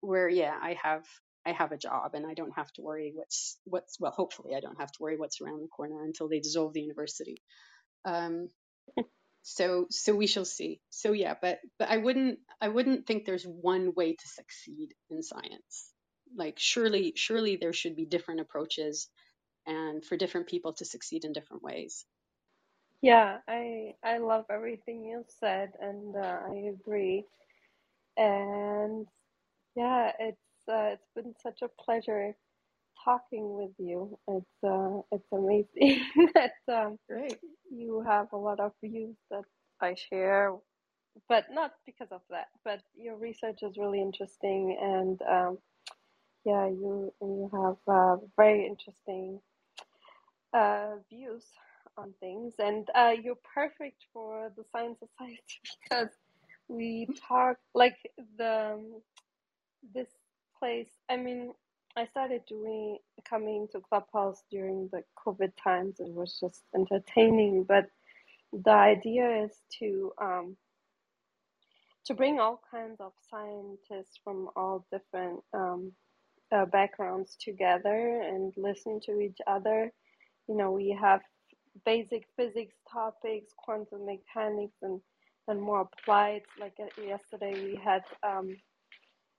where 0.00 0.28
yeah, 0.28 0.56
I 0.62 0.76
have 0.80 1.04
I 1.44 1.50
have 1.50 1.72
a 1.72 1.76
job 1.76 2.14
and 2.14 2.24
I 2.24 2.34
don't 2.34 2.54
have 2.54 2.72
to 2.74 2.82
worry 2.82 3.10
what's 3.16 3.58
what's 3.64 3.98
well, 3.98 4.12
hopefully 4.12 4.54
I 4.56 4.60
don't 4.60 4.78
have 4.78 4.92
to 4.92 4.98
worry 5.00 5.16
what's 5.16 5.40
around 5.40 5.60
the 5.60 5.66
corner 5.66 6.04
until 6.04 6.28
they 6.28 6.38
dissolve 6.38 6.72
the 6.72 6.82
university. 6.82 7.42
Um, 8.04 8.50
so 9.42 9.88
so 9.90 10.14
we 10.14 10.28
shall 10.28 10.44
see. 10.44 10.80
So 10.90 11.10
yeah, 11.10 11.34
but 11.42 11.58
but 11.80 11.88
I 11.90 11.96
wouldn't 11.96 12.38
I 12.60 12.68
wouldn't 12.68 13.08
think 13.08 13.24
there's 13.24 13.42
one 13.44 13.92
way 13.96 14.12
to 14.12 14.28
succeed 14.28 14.94
in 15.10 15.24
science. 15.24 15.90
Like 16.36 16.60
surely 16.60 17.14
surely 17.16 17.56
there 17.56 17.72
should 17.72 17.96
be 17.96 18.06
different 18.06 18.38
approaches 18.38 19.08
and 19.66 20.04
for 20.04 20.16
different 20.16 20.46
people 20.46 20.74
to 20.74 20.84
succeed 20.84 21.24
in 21.24 21.32
different 21.32 21.64
ways. 21.64 22.06
Yeah, 23.02 23.38
I 23.48 23.94
I 24.04 24.18
love 24.18 24.46
everything 24.50 25.04
you've 25.04 25.30
said, 25.30 25.72
and 25.80 26.16
uh, 26.16 26.38
I 26.50 26.72
agree. 26.74 27.24
And 28.16 29.06
yeah, 29.76 30.12
it's 30.20 30.38
uh, 30.68 30.94
it's 30.94 31.08
been 31.16 31.34
such 31.42 31.62
a 31.62 31.68
pleasure 31.82 32.36
talking 33.04 33.56
with 33.56 33.72
you. 33.78 34.18
It's 34.28 34.64
uh, 34.64 35.02
it's 35.12 35.32
amazing 35.32 36.04
that 36.34 36.52
um, 36.72 36.98
Great. 37.08 37.40
you 37.70 38.02
have 38.06 38.32
a 38.32 38.36
lot 38.38 38.60
of 38.60 38.72
views 38.84 39.16
that 39.30 39.44
I 39.80 39.94
share, 39.96 40.52
but 41.28 41.46
not 41.52 41.72
because 41.86 42.08
of 42.12 42.22
that. 42.30 42.48
But 42.64 42.82
your 42.96 43.16
research 43.16 43.60
is 43.62 43.78
really 43.78 44.00
interesting, 44.02 44.76
and 44.80 45.20
um, 45.22 45.58
yeah, 46.44 46.66
you 46.68 47.12
you 47.22 47.50
have 47.52 47.94
uh, 47.94 48.16
very 48.36 48.66
interesting 48.66 49.40
uh, 50.54 50.96
views 51.10 51.44
on 51.98 52.14
things, 52.20 52.54
and 52.58 52.88
uh, 52.94 53.12
you're 53.22 53.38
perfect 53.54 54.04
for 54.12 54.52
the 54.56 54.64
Science 54.72 54.98
Society 55.00 55.42
because 55.82 56.10
we 56.68 57.08
talk 57.28 57.58
like 57.74 57.96
the 58.38 58.74
um, 58.74 59.02
this 59.94 60.08
place. 60.58 60.90
I 61.10 61.16
mean, 61.18 61.52
I 61.96 62.06
started 62.06 62.42
doing 62.48 62.98
coming 63.28 63.68
to 63.72 63.80
Clubhouse 63.80 64.42
during 64.50 64.88
the 64.92 65.02
COVID 65.26 65.52
times. 65.62 65.96
It 66.00 66.12
was 66.12 66.38
just 66.40 66.62
entertaining, 66.74 67.64
but 67.64 67.86
the 68.52 68.70
idea 68.72 69.44
is 69.44 69.52
to 69.80 70.12
um, 70.20 70.56
to 72.06 72.14
bring 72.14 72.40
all 72.40 72.60
kinds 72.70 73.00
of 73.00 73.12
scientists 73.30 74.20
from 74.24 74.48
all 74.56 74.86
different 74.92 75.40
um, 75.54 75.92
uh, 76.52 76.66
backgrounds 76.66 77.36
together 77.40 78.22
and 78.22 78.52
listen 78.56 79.00
to 79.06 79.20
each 79.20 79.38
other. 79.46 79.92
You 80.48 80.56
know, 80.56 80.72
we 80.72 80.96
have 81.00 81.20
basic 81.84 82.24
physics 82.36 82.74
topics, 82.92 83.52
quantum 83.56 84.06
mechanics, 84.06 84.76
and 84.82 85.00
and 85.48 85.60
more 85.60 85.82
applied. 85.82 86.42
Like 86.60 86.74
uh, 86.80 87.02
yesterday, 87.02 87.54
we 87.54 87.80
had 87.82 88.02
um, 88.22 88.56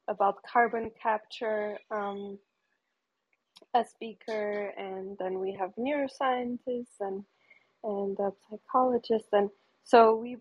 about 0.09 0.37
carbon 0.51 0.91
capture 1.01 1.77
um, 1.91 2.39
a 3.75 3.85
speaker, 3.85 4.73
and 4.77 5.17
then 5.19 5.39
we 5.39 5.53
have 5.59 5.71
neuroscientists 5.77 6.99
and 7.01 7.23
and 7.83 8.17
psychologists, 8.49 9.29
and 9.33 9.49
so 9.83 10.15
we 10.15 10.37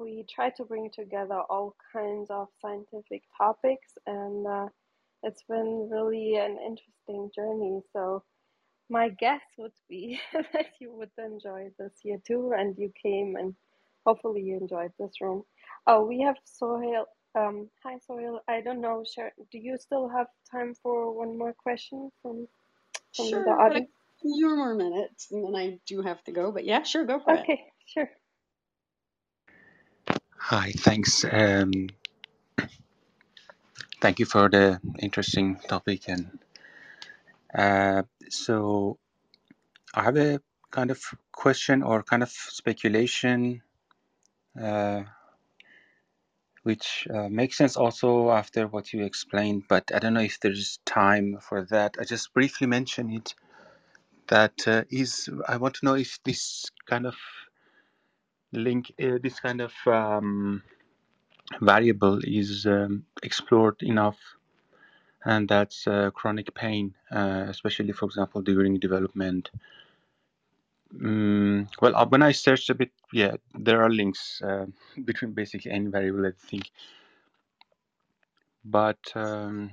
we 0.00 0.24
try 0.34 0.50
to 0.50 0.64
bring 0.64 0.90
together 0.94 1.40
all 1.50 1.76
kinds 1.92 2.30
of 2.30 2.48
scientific 2.62 3.22
topics, 3.38 3.94
and 4.06 4.46
uh, 4.46 4.66
it's 5.24 5.44
been 5.48 5.88
really 5.90 6.36
an 6.36 6.58
interesting 6.64 7.30
journey. 7.34 7.80
So 7.92 8.22
my 8.94 9.10
guess 9.10 9.42
would 9.58 9.72
be 9.90 10.20
that 10.34 10.68
you 10.80 10.92
would 10.94 11.10
enjoy 11.18 11.70
this 11.78 11.94
year 12.04 12.18
too, 12.26 12.54
and 12.58 12.76
you 12.78 12.92
came 13.02 13.36
and 13.36 13.56
hopefully 14.06 14.42
you 14.42 14.58
enjoyed 14.58 14.92
this 15.00 15.20
room. 15.22 15.44
Oh, 15.88 16.06
we 16.06 16.22
have 16.22 16.36
Sohail. 16.46 17.06
Um, 17.36 17.70
hi, 17.84 17.98
Sohail. 18.06 18.40
I 18.48 18.62
don't 18.62 18.82
know, 18.82 19.04
Sharon, 19.06 19.32
do 19.52 19.58
you 19.58 19.78
still 19.78 20.08
have 20.10 20.28
time 20.52 20.74
for 20.82 21.12
one 21.16 21.38
more 21.38 21.54
question 21.54 22.10
from 22.22 22.48
from 23.16 23.44
the 23.44 23.50
Sure, 23.50 23.56
got 23.66 23.76
a 23.78 23.82
audience? 23.82 23.90
few 24.22 24.56
more 24.56 24.74
minutes, 24.74 25.28
and 25.32 25.44
then 25.44 25.56
I 25.56 25.80
do 25.86 26.02
have 26.02 26.22
to 26.24 26.32
go. 26.32 26.52
But 26.52 26.64
yeah, 26.66 26.84
sure, 26.84 27.04
go 27.06 27.20
for 27.20 27.36
it. 27.36 27.46
Okay, 27.46 27.60
sure. 27.86 28.10
Hi, 30.38 30.72
thanks. 30.76 31.24
Um, 31.30 31.88
thank 34.00 34.20
you 34.20 34.26
for 34.26 34.48
the 34.50 34.80
interesting 35.00 35.56
topic. 35.68 36.08
And 36.08 36.40
uh, 37.54 38.02
so 38.28 38.98
I 39.94 40.02
have 40.02 40.16
a 40.16 40.40
kind 40.70 40.90
of 40.90 41.00
question 41.30 41.82
or 41.82 42.02
kind 42.02 42.22
of 42.22 42.30
speculation, 42.30 43.62
uh, 44.60 45.02
which 46.64 47.06
uh, 47.14 47.28
makes 47.28 47.56
sense 47.56 47.76
also 47.76 48.30
after 48.30 48.66
what 48.66 48.92
you 48.92 49.04
explained, 49.04 49.64
but 49.68 49.92
I 49.94 49.98
don't 49.98 50.14
know 50.14 50.20
if 50.20 50.40
there's 50.40 50.80
time 50.84 51.38
for 51.40 51.64
that. 51.66 51.96
I 52.00 52.04
just 52.04 52.32
briefly 52.34 52.66
mentioned 52.66 53.14
it 53.14 53.34
that 54.28 54.66
uh, 54.66 54.84
is, 54.90 55.28
I 55.46 55.58
want 55.58 55.74
to 55.76 55.84
know 55.84 55.94
if 55.94 56.18
this 56.24 56.70
kind 56.86 57.06
of 57.06 57.14
link, 58.52 58.92
uh, 59.00 59.18
this 59.22 59.38
kind 59.38 59.60
of 59.60 59.72
um, 59.86 60.62
variable 61.60 62.18
is 62.24 62.66
um, 62.66 63.04
explored 63.22 63.76
enough 63.82 64.18
and 65.24 65.48
that's 65.48 65.86
uh, 65.86 66.10
chronic 66.10 66.54
pain, 66.54 66.94
uh, 67.10 67.46
especially, 67.48 67.92
for 67.92 68.06
example, 68.06 68.42
during 68.42 68.78
development. 68.78 69.50
Mm, 70.94 71.68
well, 71.80 71.96
uh, 71.96 72.06
when 72.06 72.22
I 72.22 72.32
searched 72.32 72.70
a 72.70 72.74
bit, 72.74 72.90
yeah, 73.12 73.36
there 73.54 73.82
are 73.82 73.90
links 73.90 74.42
uh, 74.42 74.66
between 75.04 75.32
basically 75.32 75.70
any 75.70 75.88
variable, 75.88 76.26
I 76.26 76.32
think. 76.38 76.70
But 78.64 78.98
um, 79.14 79.72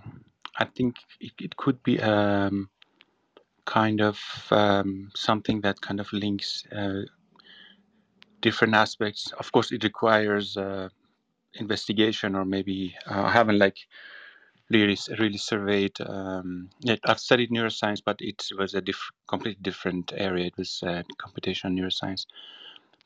I 0.57 0.65
think 0.65 0.95
it, 1.19 1.31
it 1.39 1.55
could 1.57 1.81
be 1.83 1.99
um, 2.01 2.69
kind 3.65 4.01
of 4.01 4.19
um, 4.51 5.11
something 5.15 5.61
that 5.61 5.81
kind 5.81 5.99
of 5.99 6.11
links 6.11 6.65
uh, 6.75 7.03
different 8.41 8.73
aspects. 8.73 9.31
Of 9.37 9.51
course, 9.51 9.71
it 9.71 9.83
requires 9.83 10.57
uh, 10.57 10.89
investigation, 11.53 12.35
or 12.35 12.45
maybe 12.45 12.95
I 13.07 13.31
haven't 13.31 13.59
like 13.59 13.77
really 14.71 14.97
really 15.19 15.37
surveyed. 15.39 15.95
Um, 16.01 16.69
yeah, 16.81 16.97
I've 17.05 17.19
studied 17.19 17.51
neuroscience, 17.51 18.01
but 18.05 18.17
it 18.21 18.43
was 18.57 18.75
a 18.75 18.81
diff- 18.81 19.11
completely 19.27 19.61
different 19.63 20.13
area. 20.15 20.47
It 20.47 20.57
was 20.57 20.83
uh, 20.83 21.03
computational 21.21 21.77
neuroscience. 21.79 22.25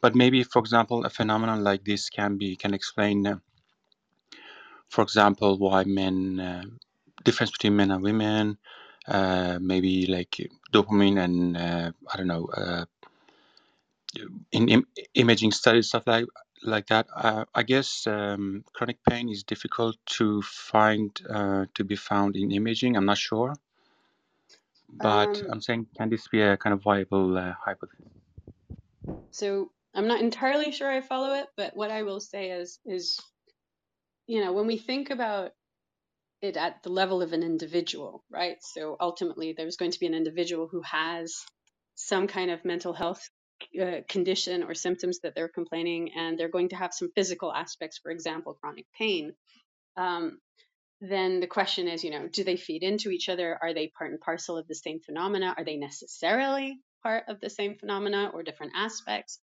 But 0.01 0.15
maybe, 0.15 0.43
for 0.43 0.59
example, 0.59 1.05
a 1.05 1.09
phenomenon 1.11 1.63
like 1.63 1.85
this 1.85 2.09
can 2.09 2.37
be 2.37 2.55
can 2.57 2.73
explain, 2.73 3.27
uh, 3.27 3.37
for 4.89 5.03
example, 5.03 5.57
why 5.59 5.83
men 5.85 6.39
uh, 6.39 6.63
difference 7.23 7.51
between 7.51 7.75
men 7.77 7.91
and 7.91 8.03
women. 8.03 8.57
Uh, 9.07 9.59
maybe 9.61 10.05
like 10.07 10.37
dopamine 10.73 11.19
and 11.23 11.57
uh, 11.57 11.91
I 12.13 12.17
don't 12.17 12.27
know 12.27 12.45
uh, 12.47 12.85
in 14.51 14.69
Im- 14.69 14.87
imaging 15.15 15.51
studies 15.51 15.89
stuff 15.89 16.07
like 16.07 16.25
like 16.65 16.87
that. 16.87 17.07
Uh, 17.15 17.45
I 17.55 17.63
guess 17.63 18.07
um, 18.07 18.63
chronic 18.73 18.99
pain 19.09 19.29
is 19.29 19.43
difficult 19.43 19.97
to 20.17 20.41
find 20.43 21.11
uh, 21.29 21.65
to 21.75 21.83
be 21.83 21.95
found 21.95 22.35
in 22.35 22.51
imaging. 22.51 22.95
I'm 22.97 23.05
not 23.05 23.17
sure, 23.17 23.53
but 24.89 25.41
Um, 25.41 25.49
I'm 25.49 25.61
saying 25.61 25.87
can 25.97 26.09
this 26.09 26.27
be 26.27 26.41
a 26.41 26.57
kind 26.57 26.73
of 26.73 26.83
viable 26.83 27.37
uh, 27.37 27.53
hypothesis? 27.65 28.11
so 29.31 29.71
I'm 29.93 30.07
not 30.07 30.21
entirely 30.21 30.71
sure 30.71 30.91
I 30.91 31.01
follow 31.01 31.35
it, 31.35 31.47
but 31.57 31.75
what 31.75 31.91
I 31.91 32.03
will 32.03 32.19
say 32.19 32.51
is 32.51 32.79
is 32.85 33.19
you 34.27 34.43
know 34.43 34.53
when 34.53 34.67
we 34.67 34.77
think 34.77 35.09
about 35.11 35.51
it 36.41 36.57
at 36.57 36.83
the 36.83 36.89
level 36.89 37.21
of 37.21 37.33
an 37.33 37.43
individual, 37.43 38.23
right? 38.31 38.57
So 38.61 38.97
ultimately, 38.99 39.53
there's 39.53 39.77
going 39.77 39.91
to 39.91 39.99
be 39.99 40.07
an 40.07 40.13
individual 40.13 40.67
who 40.69 40.81
has 40.83 41.35
some 41.95 42.27
kind 42.27 42.51
of 42.51 42.65
mental 42.65 42.93
health 42.93 43.29
uh, 43.81 44.01
condition 44.07 44.63
or 44.63 44.73
symptoms 44.73 45.19
that 45.19 45.33
they're 45.35 45.47
complaining, 45.47 46.11
and 46.15 46.37
they're 46.37 46.49
going 46.49 46.69
to 46.69 46.75
have 46.75 46.93
some 46.93 47.09
physical 47.15 47.53
aspects, 47.53 47.97
for 47.97 48.11
example, 48.11 48.57
chronic 48.61 48.85
pain. 48.97 49.33
Um, 49.97 50.39
then 51.01 51.39
the 51.39 51.47
question 51.47 51.87
is, 51.87 52.03
you 52.03 52.11
know, 52.11 52.27
do 52.27 52.43
they 52.43 52.57
feed 52.57 52.83
into 52.83 53.09
each 53.09 53.29
other? 53.29 53.57
Are 53.61 53.73
they 53.73 53.91
part 53.97 54.11
and 54.11 54.19
parcel 54.19 54.57
of 54.57 54.67
the 54.67 54.75
same 54.75 54.99
phenomena? 54.99 55.53
Are 55.57 55.65
they 55.65 55.77
necessarily 55.77 56.77
part 57.03 57.25
of 57.27 57.39
the 57.41 57.49
same 57.49 57.75
phenomena 57.75 58.31
or 58.33 58.43
different 58.43 58.73
aspects? 58.75 59.39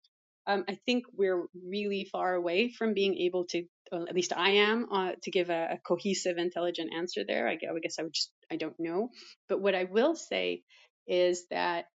Um, 0.47 0.65
I 0.69 0.79
think 0.87 1.05
we're 1.17 1.45
really 1.55 2.09
far 2.11 2.35
away 2.35 2.71
from 2.71 2.95
being 2.95 3.19
able 3.19 3.45
to, 3.47 3.65
at 3.93 4.15
least 4.15 4.33
I 4.35 4.51
am, 4.51 4.87
uh, 4.91 5.13
to 5.23 5.31
give 5.31 5.51
a, 5.51 5.73
a 5.73 5.79
cohesive, 5.87 6.39
intelligent 6.39 6.93
answer 6.97 7.25
there. 7.27 7.47
I, 7.47 7.53
I 7.53 7.79
guess 7.83 7.99
I 7.99 8.05
would 8.05 8.15
just, 8.15 8.31
I 8.51 8.57
don't 8.57 8.79
know. 8.79 9.11
But 9.49 9.61
what 9.61 9.75
I 9.75 9.85
will 9.85 10.15
say 10.17 10.63
is 11.07 11.47
that 11.51 11.87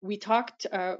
we 0.00 0.16
talked 0.16 0.66
uh, 0.70 0.96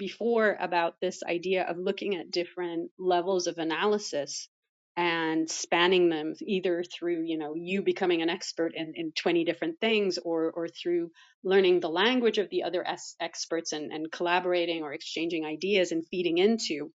before 0.00 0.56
about 0.58 0.94
this 1.02 1.22
idea 1.22 1.64
of 1.64 1.76
looking 1.78 2.16
at 2.16 2.32
different 2.32 2.90
levels 2.98 3.46
of 3.46 3.58
analysis 3.58 4.48
and 4.96 5.48
spanning 5.48 6.08
them 6.08 6.34
either 6.46 6.82
through 6.82 7.22
you 7.24 7.38
know 7.38 7.54
you 7.54 7.82
becoming 7.82 8.22
an 8.22 8.30
expert 8.30 8.72
in, 8.74 8.94
in 8.96 9.12
20 9.12 9.44
different 9.44 9.78
things 9.78 10.18
or 10.18 10.50
or 10.52 10.68
through 10.68 11.10
learning 11.44 11.80
the 11.80 11.90
language 11.90 12.38
of 12.38 12.48
the 12.50 12.64
other 12.64 12.82
es- 12.86 13.14
experts 13.20 13.72
and, 13.72 13.92
and 13.92 14.10
collaborating 14.10 14.82
or 14.82 14.94
exchanging 14.94 15.44
ideas 15.44 15.92
and 15.92 16.06
feeding 16.10 16.38
into 16.38 16.90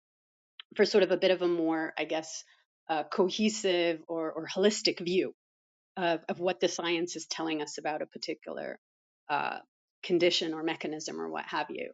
for 0.76 0.86
sort 0.86 1.02
of 1.04 1.10
a 1.10 1.18
bit 1.18 1.32
of 1.32 1.42
a 1.42 1.48
more 1.48 1.92
i 1.98 2.04
guess 2.04 2.44
uh, 2.88 3.04
cohesive 3.04 4.00
or, 4.08 4.32
or 4.32 4.46
holistic 4.46 5.00
view 5.04 5.34
of, 5.96 6.20
of 6.28 6.40
what 6.40 6.60
the 6.60 6.68
science 6.68 7.16
is 7.16 7.26
telling 7.26 7.62
us 7.62 7.78
about 7.78 8.02
a 8.02 8.06
particular 8.06 8.78
uh, 9.30 9.58
condition 10.02 10.54
or 10.54 10.62
mechanism 10.62 11.20
or 11.20 11.30
what 11.30 11.44
have 11.46 11.66
you 11.70 11.90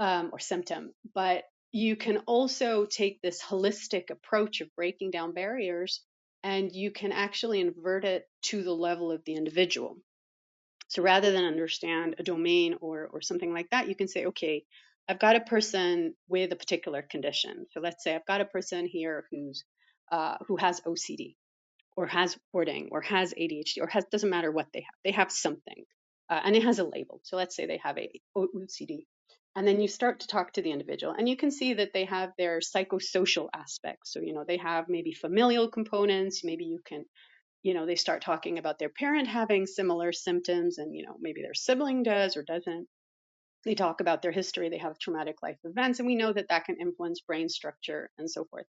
um, 0.00 0.30
or 0.32 0.40
symptom. 0.40 0.92
But 1.14 1.44
you 1.70 1.94
can 1.94 2.18
also 2.26 2.86
take 2.86 3.20
this 3.22 3.40
holistic 3.40 4.10
approach 4.10 4.60
of 4.60 4.74
breaking 4.74 5.12
down 5.12 5.32
barriers 5.32 6.02
and 6.42 6.72
you 6.72 6.90
can 6.90 7.12
actually 7.12 7.60
invert 7.60 8.04
it 8.04 8.24
to 8.42 8.62
the 8.62 8.72
level 8.72 9.12
of 9.12 9.22
the 9.24 9.34
individual. 9.34 9.96
So 10.88 11.02
rather 11.02 11.30
than 11.30 11.44
understand 11.44 12.16
a 12.18 12.24
domain 12.24 12.76
or, 12.80 13.08
or 13.12 13.20
something 13.20 13.52
like 13.52 13.68
that, 13.70 13.88
you 13.88 13.94
can 13.94 14.08
say, 14.08 14.26
okay, 14.26 14.64
I've 15.08 15.20
got 15.20 15.36
a 15.36 15.40
person 15.40 16.14
with 16.28 16.52
a 16.52 16.56
particular 16.56 17.02
condition. 17.02 17.66
So 17.72 17.80
let's 17.80 18.02
say 18.02 18.14
I've 18.14 18.26
got 18.26 18.40
a 18.40 18.46
person 18.46 18.86
here 18.86 19.24
who's 19.30 19.64
uh, 20.10 20.36
who 20.48 20.56
has 20.56 20.80
OCD 20.80 21.36
or 21.96 22.06
has 22.06 22.36
hoarding 22.52 22.88
or 22.90 23.00
has 23.02 23.32
ADHD 23.34 23.78
or 23.80 23.86
has 23.86 24.04
doesn't 24.10 24.30
matter 24.30 24.50
what 24.50 24.66
they 24.72 24.80
have. 24.80 24.94
They 25.04 25.12
have 25.12 25.30
something, 25.30 25.84
uh, 26.28 26.40
and 26.44 26.56
it 26.56 26.64
has 26.64 26.80
a 26.80 26.84
label. 26.84 27.20
So 27.22 27.36
let's 27.36 27.54
say 27.54 27.66
they 27.66 27.80
have 27.82 27.98
a 27.98 28.10
OCD, 28.36 29.06
and 29.60 29.68
then 29.68 29.78
you 29.82 29.88
start 29.88 30.20
to 30.20 30.26
talk 30.26 30.54
to 30.54 30.62
the 30.62 30.70
individual, 30.72 31.14
and 31.16 31.28
you 31.28 31.36
can 31.36 31.50
see 31.50 31.74
that 31.74 31.92
they 31.92 32.06
have 32.06 32.32
their 32.38 32.60
psychosocial 32.60 33.50
aspects. 33.54 34.10
So 34.12 34.20
you 34.20 34.32
know 34.32 34.44
they 34.48 34.56
have 34.56 34.88
maybe 34.88 35.12
familial 35.12 35.68
components. 35.70 36.42
Maybe 36.42 36.64
you 36.64 36.80
can 36.86 37.04
you 37.62 37.74
know 37.74 37.84
they 37.84 37.96
start 37.96 38.22
talking 38.22 38.58
about 38.58 38.78
their 38.78 38.88
parent 38.88 39.28
having 39.28 39.66
similar 39.66 40.12
symptoms, 40.12 40.78
and 40.78 40.96
you 40.96 41.04
know 41.04 41.16
maybe 41.20 41.42
their 41.42 41.54
sibling 41.54 42.02
does 42.02 42.38
or 42.38 42.42
doesn't. 42.42 42.88
They 43.66 43.74
talk 43.74 44.00
about 44.00 44.22
their 44.22 44.32
history. 44.32 44.70
They 44.70 44.78
have 44.78 44.98
traumatic 44.98 45.42
life 45.42 45.58
events, 45.64 45.98
and 45.98 46.08
we 46.08 46.16
know 46.16 46.32
that 46.32 46.48
that 46.48 46.64
can 46.64 46.78
influence 46.80 47.20
brain 47.20 47.50
structure 47.50 48.10
and 48.16 48.30
so 48.30 48.46
forth 48.46 48.66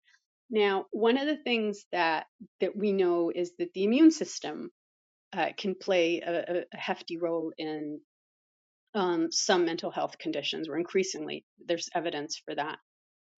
now, 0.51 0.87
one 0.91 1.17
of 1.17 1.29
the 1.29 1.37
things 1.37 1.85
that 1.93 2.27
that 2.61 2.77
we 2.77 2.93
know 2.93 3.31
is 3.33 3.53
that 3.59 3.73
the 3.73 3.85
immune 3.85 4.11
system 4.11 4.71
uh, 5.33 5.51
can 5.57 5.77
play 5.77 6.21
a, 6.21 6.65
a 6.73 6.77
hefty 6.77 7.19
role 7.19 7.53
in 7.57 8.01
um, 8.95 9.31
some 9.31 9.65
mental 9.65 9.91
health 9.91 10.19
conditions, 10.19 10.69
or 10.69 10.77
increasingly 10.77 11.45
there's 11.67 11.89
evidence 11.95 12.41
for 12.45 12.55
that. 12.55 12.79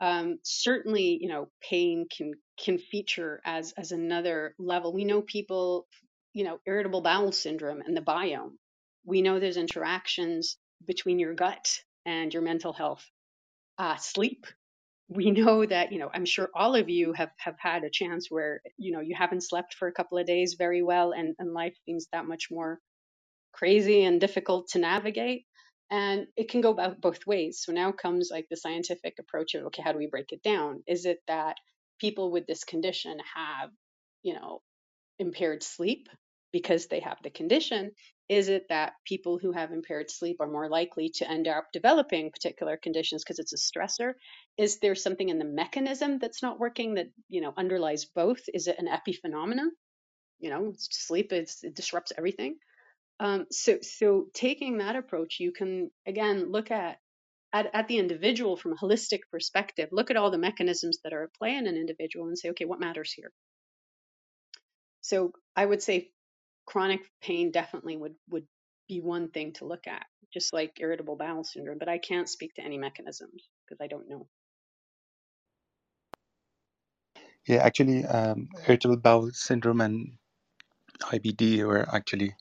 Um, 0.01 0.39
certainly, 0.45 1.19
you 1.21 1.29
know, 1.29 1.49
pain 1.69 2.07
can 2.15 2.33
can 2.63 2.79
feature 2.79 3.41
as 3.45 3.73
as 3.79 3.93
another 3.93 4.55
level. 4.59 4.93
We 4.93 5.05
know 5.05 5.23
people, 5.23 5.87
you 6.33 6.45
know, 6.45 6.59
irritable 6.67 7.03
bowel 7.03 7.33
syndrome 7.33 7.83
and 7.83 7.97
the 7.97 8.03
biome. 8.03 8.57
We 9.05 9.23
know 9.23 9.39
there's 9.39 9.57
interactions 9.57 10.59
between 10.87 11.19
your 11.19 11.35
gut 11.35 11.79
and 12.07 12.33
your 12.33 12.43
mental 12.43 12.73
health. 12.73 13.05
Uh, 13.79 13.97
sleep 13.97 14.47
we 15.09 15.31
know 15.31 15.65
that 15.65 15.93
you 15.93 15.99
know 15.99 16.11
i'm 16.15 16.25
sure 16.25 16.49
all 16.55 16.75
of 16.75 16.89
you 16.89 17.13
have 17.13 17.31
have 17.39 17.57
had 17.59 17.85
a 17.85 17.91
chance 17.91 18.31
where 18.31 18.61
you 18.77 18.93
know 18.93 19.01
you 19.01 19.15
haven't 19.15 19.43
slept 19.43 19.75
for 19.75 19.89
a 19.89 19.93
couple 19.93 20.19
of 20.19 20.27
days 20.27 20.55
very 20.59 20.83
well 20.83 21.13
and, 21.13 21.35
and 21.39 21.53
life 21.53 21.77
seems 21.85 22.07
that 22.13 22.27
much 22.27 22.49
more 22.51 22.79
crazy 23.53 24.05
and 24.05 24.21
difficult 24.21 24.69
to 24.69 24.79
navigate 24.79 25.45
and 25.91 26.27
it 26.37 26.51
can 26.51 26.61
go 26.61 26.73
both 26.75 27.01
both 27.01 27.27
ways 27.27 27.63
so 27.65 27.73
now 27.73 27.93
comes 27.93 28.31
like 28.33 28.47
the 28.51 28.57
scientific 28.57 29.15
approach 29.21 29.55
of 29.55 29.67
okay 29.67 29.83
how 29.83 29.93
do 29.93 29.99
we 29.99 30.09
break 30.09 30.33
it 30.33 30.43
down 30.43 30.83
is 30.87 31.07
it 31.07 31.19
that 31.29 31.57
people 32.01 32.31
with 32.33 32.47
this 32.47 32.65
condition 32.65 33.19
have 33.35 33.71
you 34.23 34.35
know 34.35 34.63
impaired 35.21 35.63
sleep 35.65 36.09
because 36.53 36.89
they 36.89 37.01
have 37.01 37.19
the 37.25 37.31
condition 37.31 37.93
Is 38.29 38.49
it 38.49 38.67
that 38.71 38.95
people 39.07 39.39
who 39.39 39.53
have 39.53 39.73
impaired 39.73 40.11
sleep 40.11 40.39
are 40.41 40.49
more 40.51 40.69
likely 40.71 41.11
to 41.17 41.31
end 41.31 41.49
up 41.49 41.67
developing 41.73 42.33
particular 42.33 42.79
conditions 42.79 43.25
because 43.25 43.39
it's 43.41 43.55
a 43.55 43.59
stressor? 43.59 44.15
Is 44.59 44.81
there 44.81 44.97
something 44.97 45.29
in 45.31 45.39
the 45.39 45.47
mechanism 45.47 46.19
that's 46.19 46.43
not 46.43 46.61
working 46.61 46.95
that 46.97 47.09
you 47.29 47.43
know 47.43 47.55
underlies 47.57 48.07
both? 48.07 48.43
Is 48.55 48.69
it 48.69 48.79
an 48.81 48.89
epiphenomenon? 48.89 49.71
You 50.41 50.51
know, 50.51 50.75
sleep 50.79 51.33
is, 51.33 51.61
it 51.63 51.75
disrupts 51.77 52.13
everything. 52.19 52.57
Um, 53.21 53.47
so, 53.51 53.79
so 53.83 54.27
taking 54.35 54.79
that 54.79 54.97
approach, 54.97 55.37
you 55.41 55.53
can 55.53 55.91
again 56.07 56.51
look 56.51 56.71
at, 56.71 56.99
at 57.53 57.71
at 57.75 57.89
the 57.89 57.99
individual 57.99 58.57
from 58.57 58.73
a 58.73 58.77
holistic 58.77 59.21
perspective. 59.31 59.91
Look 59.93 60.11
at 60.11 60.17
all 60.17 60.31
the 60.31 60.39
mechanisms 60.39 60.99
that 61.05 61.13
are 61.13 61.25
at 61.25 61.35
play 61.35 61.55
in 61.57 61.67
an 61.67 61.77
individual 61.77 62.27
and 62.27 62.39
say, 62.39 62.51
okay, 62.51 62.65
what 62.65 62.81
matters 62.81 63.13
here? 63.13 63.31
So, 65.03 65.33
I 65.57 65.65
would 65.67 65.83
say 65.83 66.11
chronic 66.67 67.03
pain 67.23 67.51
definitely 67.53 67.97
would 67.97 68.15
would 68.31 68.47
be 68.89 69.01
one 69.01 69.29
thing 69.31 69.53
to 69.55 69.67
look 69.67 69.87
at, 69.87 70.05
just 70.33 70.53
like 70.53 70.73
irritable 70.81 71.17
bowel 71.17 71.45
syndrome. 71.45 71.79
But 71.79 71.89
I 71.89 71.99
can't 71.99 72.29
speak 72.29 72.55
to 72.55 72.63
any 72.65 72.79
mechanisms 72.79 73.49
because 73.67 73.81
I 73.83 73.89
don't 73.89 74.09
know. 74.09 74.27
Yeah, 77.47 77.59
actually, 77.59 78.05
um, 78.05 78.49
irritable 78.69 78.99
bowel 78.99 79.31
syndrome 79.33 79.81
and 79.81 80.13
IBD 81.01 81.65
were 81.67 81.89
actually 81.95 82.37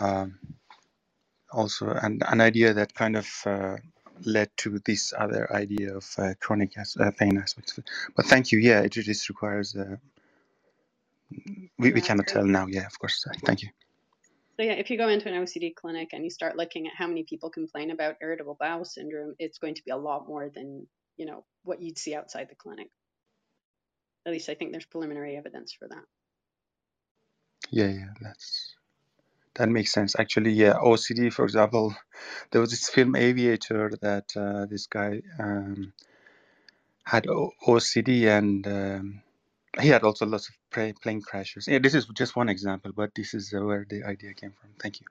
um, 0.00 0.38
also 1.50 1.88
an, 1.88 2.20
an 2.28 2.40
idea 2.40 2.74
that 2.74 2.94
kind 2.94 3.16
of 3.16 3.28
uh, 3.46 3.76
led 4.24 4.50
to 4.58 4.80
this 4.84 5.12
other 5.16 5.52
idea 5.52 5.96
of 5.96 6.06
uh, 6.18 6.34
chronic 6.40 6.76
as, 6.78 6.96
uh, 6.98 7.10
pain 7.16 7.38
aspects. 7.38 7.78
But 8.16 8.26
thank 8.26 8.52
you. 8.52 8.58
Yeah, 8.58 8.80
it 8.80 8.92
just 8.92 9.28
requires. 9.28 9.74
Uh, 9.76 9.96
we, 11.78 11.92
we 11.92 12.00
cannot 12.00 12.26
tell 12.26 12.44
now. 12.44 12.66
Yeah, 12.66 12.86
of 12.86 12.98
course. 12.98 13.26
Thank 13.44 13.62
you. 13.62 13.70
So 14.56 14.62
yeah, 14.62 14.74
if 14.74 14.90
you 14.90 14.98
go 14.98 15.08
into 15.08 15.28
an 15.28 15.42
OCD 15.42 15.74
clinic 15.74 16.10
and 16.12 16.22
you 16.22 16.30
start 16.30 16.56
looking 16.56 16.86
at 16.86 16.92
how 16.96 17.08
many 17.08 17.24
people 17.24 17.50
complain 17.50 17.90
about 17.90 18.16
irritable 18.22 18.56
bowel 18.58 18.84
syndrome, 18.84 19.34
it's 19.38 19.58
going 19.58 19.74
to 19.74 19.82
be 19.84 19.90
a 19.90 19.96
lot 19.96 20.28
more 20.28 20.48
than 20.48 20.86
you 21.16 21.26
know 21.26 21.44
what 21.64 21.82
you'd 21.82 21.98
see 21.98 22.14
outside 22.14 22.48
the 22.48 22.54
clinic. 22.54 22.88
At 24.26 24.32
least 24.32 24.48
I 24.48 24.54
think 24.54 24.70
there's 24.70 24.86
preliminary 24.86 25.36
evidence 25.36 25.72
for 25.72 25.88
that. 25.88 26.04
Yeah, 27.70 27.88
yeah, 27.88 28.08
that's 28.20 28.73
that 29.56 29.68
makes 29.70 29.92
sense. 29.92 30.16
Actually, 30.18 30.52
yeah, 30.52 30.74
OCD, 30.74 31.32
for 31.32 31.44
example, 31.44 31.94
there 32.52 32.60
was 32.62 32.70
this 32.70 32.88
film 32.90 33.16
Aviator 33.16 33.92
that 34.02 34.26
uh, 34.36 34.66
this 34.66 34.86
guy 34.86 35.22
um, 35.40 35.92
had 37.06 37.26
o- 37.28 37.52
OCD 37.68 38.28
and 38.28 38.66
um, 38.68 39.22
he 39.80 39.88
had 39.88 40.04
also 40.04 40.26
lots 40.26 40.48
of 40.50 40.56
pra- 40.70 40.94
plane 41.02 41.22
crashes. 41.22 41.68
Yeah, 41.68 41.80
this 41.80 41.94
is 41.94 42.06
just 42.14 42.36
one 42.36 42.48
example, 42.50 42.92
but 42.96 43.10
this 43.16 43.34
is 43.34 43.54
uh, 43.54 43.64
where 43.64 43.86
the 43.88 44.04
idea 44.04 44.34
came 44.34 44.52
from. 44.60 44.70
Thank 44.80 45.00
you. 45.00 45.06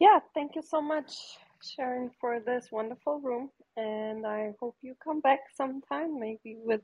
Yeah, 0.00 0.20
thank 0.34 0.56
you 0.56 0.62
so 0.62 0.82
much, 0.82 1.14
Sharon, 1.64 2.12
for 2.20 2.40
this 2.40 2.68
wonderful 2.72 3.20
room. 3.22 3.50
And 3.78 4.26
I 4.26 4.54
hope 4.60 4.76
you 4.82 4.96
come 5.04 5.22
back 5.22 5.40
sometime, 5.56 6.20
maybe 6.20 6.58
with 6.58 6.82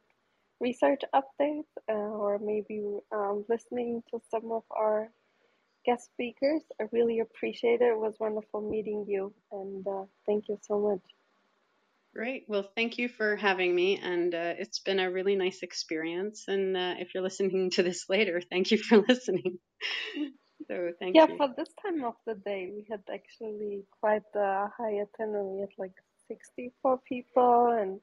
research 0.60 1.02
updates 1.14 1.70
uh, 1.90 1.93
or 1.94 2.39
maybe 2.39 2.98
um, 3.12 3.44
listening 3.48 4.02
to 4.10 4.20
some 4.30 4.52
of 4.52 4.64
our 4.70 5.10
guest 5.86 6.06
speakers. 6.06 6.62
I 6.80 6.85
really 6.93 7.20
appreciate 7.20 7.80
it. 7.82 7.93
It 7.93 7.98
was 7.98 8.16
wonderful 8.20 8.60
meeting 8.62 9.06
you. 9.09 9.35
And 9.52 9.86
uh, 9.86 10.05
thank 10.26 10.48
you 10.48 10.59
so 10.62 10.78
much. 10.80 11.02
Great. 12.14 12.44
Well, 12.48 12.68
thank 12.74 12.98
you 12.98 13.09
for 13.09 13.36
having 13.36 13.74
me, 13.74 13.98
and 13.98 14.35
uh, 14.35 14.55
it's 14.59 14.80
been 14.80 14.98
a 14.98 15.10
really 15.10 15.36
nice 15.36 15.62
experience. 15.62 16.44
And 16.48 16.76
uh, 16.76 16.94
if 16.98 17.14
you're 17.14 17.22
listening 17.22 17.70
to 17.72 17.82
this 17.85 18.06
later, 18.09 18.40
thank 18.40 18.70
you 18.72 18.78
for 18.78 18.98
listening. 19.09 19.59
so 20.68 20.93
thank 21.01 21.14
Yeah, 21.14 21.26
you. 21.26 21.39
for 21.39 21.48
this 21.56 21.70
time 21.82 22.05
of 22.05 22.14
the 22.26 22.35
day, 22.35 22.70
we 22.74 22.86
had 22.90 23.02
actually 23.12 23.85
quite 24.01 24.24
a 24.35 24.68
high 24.76 25.01
attendance. 25.05 25.48
We 25.55 25.60
had 25.60 25.70
like 25.78 25.94
64 26.28 27.01
people, 27.09 27.68
and 27.68 28.01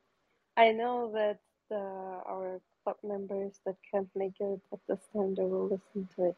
I 0.57 0.72
know 0.73 1.11
that 1.14 1.40
the, 1.69 1.75
our 1.77 2.61
club 2.83 2.97
members 3.03 3.59
that 3.65 3.75
can't 3.91 4.09
make 4.15 4.35
it 4.39 4.61
at 4.73 4.79
this 4.89 4.99
time, 5.13 5.35
they 5.35 5.43
will 5.43 5.65
listen 5.69 6.09
to 6.17 6.29
it. 6.29 6.37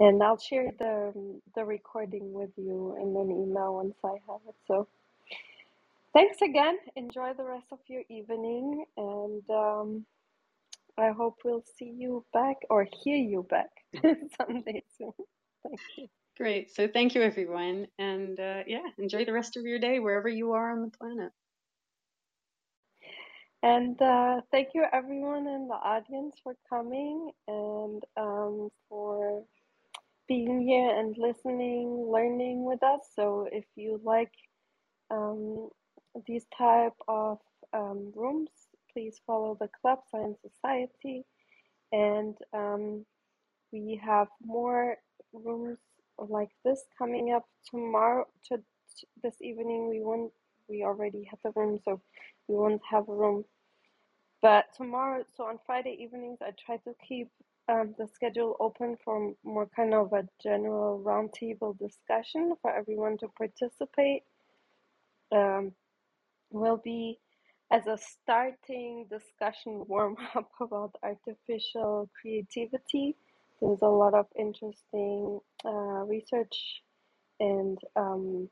And 0.00 0.22
I'll 0.22 0.38
share 0.38 0.72
the 0.78 1.12
the 1.54 1.64
recording 1.64 2.32
with 2.34 2.50
you 2.56 2.96
in 3.00 3.16
an 3.16 3.30
email 3.30 3.74
once 3.76 3.96
I 4.04 4.14
have 4.28 4.40
it. 4.48 4.56
So 4.66 4.88
thanks 6.14 6.42
again. 6.42 6.78
Enjoy 6.96 7.32
the 7.34 7.44
rest 7.44 7.66
of 7.72 7.80
your 7.88 8.02
evening, 8.10 8.84
and 8.96 9.42
um, 9.50 10.06
I 10.98 11.10
hope 11.10 11.36
we'll 11.44 11.64
see 11.78 11.92
you 11.98 12.24
back 12.34 12.56
or 12.70 12.86
hear 13.04 13.16
you 13.16 13.46
back 13.50 13.70
someday 14.40 14.82
soon. 14.98 15.12
Thank 15.64 15.80
you. 15.96 16.08
Great. 16.36 16.74
So 16.74 16.88
thank 16.88 17.14
you, 17.14 17.22
everyone, 17.22 17.88
and 17.98 18.40
uh, 18.40 18.62
yeah, 18.66 18.82
enjoy 18.98 19.24
the 19.24 19.32
rest 19.34 19.56
of 19.56 19.64
your 19.64 19.78
day 19.78 20.00
wherever 20.00 20.28
you 20.28 20.52
are 20.52 20.72
on 20.72 20.82
the 20.82 20.90
planet. 20.98 21.32
And 23.62 24.00
uh, 24.02 24.42
thank 24.52 24.70
you, 24.74 24.86
everyone 24.92 25.48
in 25.48 25.68
the 25.68 25.74
audience, 25.74 26.36
for 26.44 26.56
coming 26.70 27.32
and 27.48 28.02
um, 28.16 28.70
for 28.88 29.44
being 30.28 30.62
here 30.62 30.90
and 30.98 31.16
listening, 31.18 32.08
learning 32.12 32.64
with 32.64 32.82
us. 32.82 33.00
So 33.16 33.48
if 33.52 33.64
you 33.76 34.00
like 34.04 34.32
um, 35.10 35.70
these 36.26 36.46
type 36.56 36.94
of 37.08 37.38
um, 37.74 38.12
rooms, 38.16 38.50
please 38.92 39.20
follow 39.26 39.56
the 39.60 39.68
club 39.82 40.00
Science 40.10 40.38
Society, 40.42 41.24
and 41.92 42.36
um, 42.54 43.06
we 43.72 44.00
have 44.04 44.28
more 44.44 44.96
rooms 45.32 45.78
like 46.18 46.50
this 46.64 46.84
coming 46.98 47.32
up 47.34 47.44
tomorrow. 47.70 48.26
To, 48.50 48.58
to 48.58 49.06
this 49.22 49.36
evening, 49.42 49.88
we 49.90 50.00
won't. 50.02 50.32
We 50.68 50.84
already 50.84 51.28
have 51.30 51.40
the 51.44 51.52
room, 51.60 51.78
so 51.84 52.00
we 52.48 52.56
won't 52.56 52.82
have 52.90 53.04
room. 53.08 53.44
But 54.42 54.66
tomorrow, 54.76 55.24
so 55.36 55.44
on 55.44 55.58
Friday 55.66 55.96
evenings, 56.00 56.38
I 56.42 56.52
try 56.64 56.76
to 56.78 56.94
keep 57.06 57.30
um, 57.68 57.94
the 57.98 58.08
schedule 58.14 58.56
open 58.60 58.96
for 59.04 59.34
more 59.44 59.68
kind 59.76 59.94
of 59.94 60.12
a 60.12 60.28
general 60.42 61.02
roundtable 61.04 61.78
discussion 61.78 62.54
for 62.62 62.70
everyone 62.76 63.18
to 63.18 63.28
participate. 63.38 64.22
Um, 65.32 65.72
will 66.50 66.80
be 66.84 67.18
as 67.72 67.86
a 67.86 67.98
starting 67.98 69.06
discussion 69.10 69.84
warm 69.88 70.16
up 70.36 70.50
about 70.60 70.94
artificial 71.04 72.10
creativity. 72.20 73.16
There's 73.60 73.82
a 73.82 73.88
lot 73.88 74.14
of 74.14 74.26
interesting 74.38 75.40
uh, 75.64 76.04
research 76.06 76.82
and 77.40 77.78
um, 77.96 78.48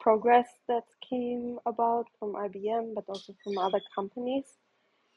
progress 0.00 0.48
that 0.68 0.84
came 1.08 1.58
about 1.66 2.06
from 2.18 2.34
IBM, 2.34 2.94
but 2.94 3.04
also 3.08 3.34
from 3.44 3.58
other 3.58 3.80
companies. 3.94 4.44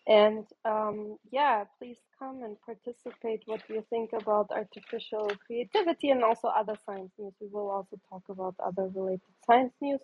And 0.08 0.46
um, 0.66 1.18
yeah, 1.32 1.66
please 1.80 1.98
come 2.18 2.44
and 2.44 2.58
participate. 2.62 3.44
What 3.46 3.62
do 3.68 3.76
you 3.76 3.86
think 3.90 4.12
about 4.14 4.50
artificial 4.52 5.32
creativity 5.46 6.10
and 6.10 6.24
also 6.24 6.48
other 6.50 6.76
science 6.86 7.12
news? 7.20 7.34
We 7.40 7.48
will 7.52 7.70
also 7.70 7.98
talk 8.10 8.24
about 8.30 8.56
other 8.66 8.90
related 8.94 9.22
science 9.46 9.74
news. 9.82 10.02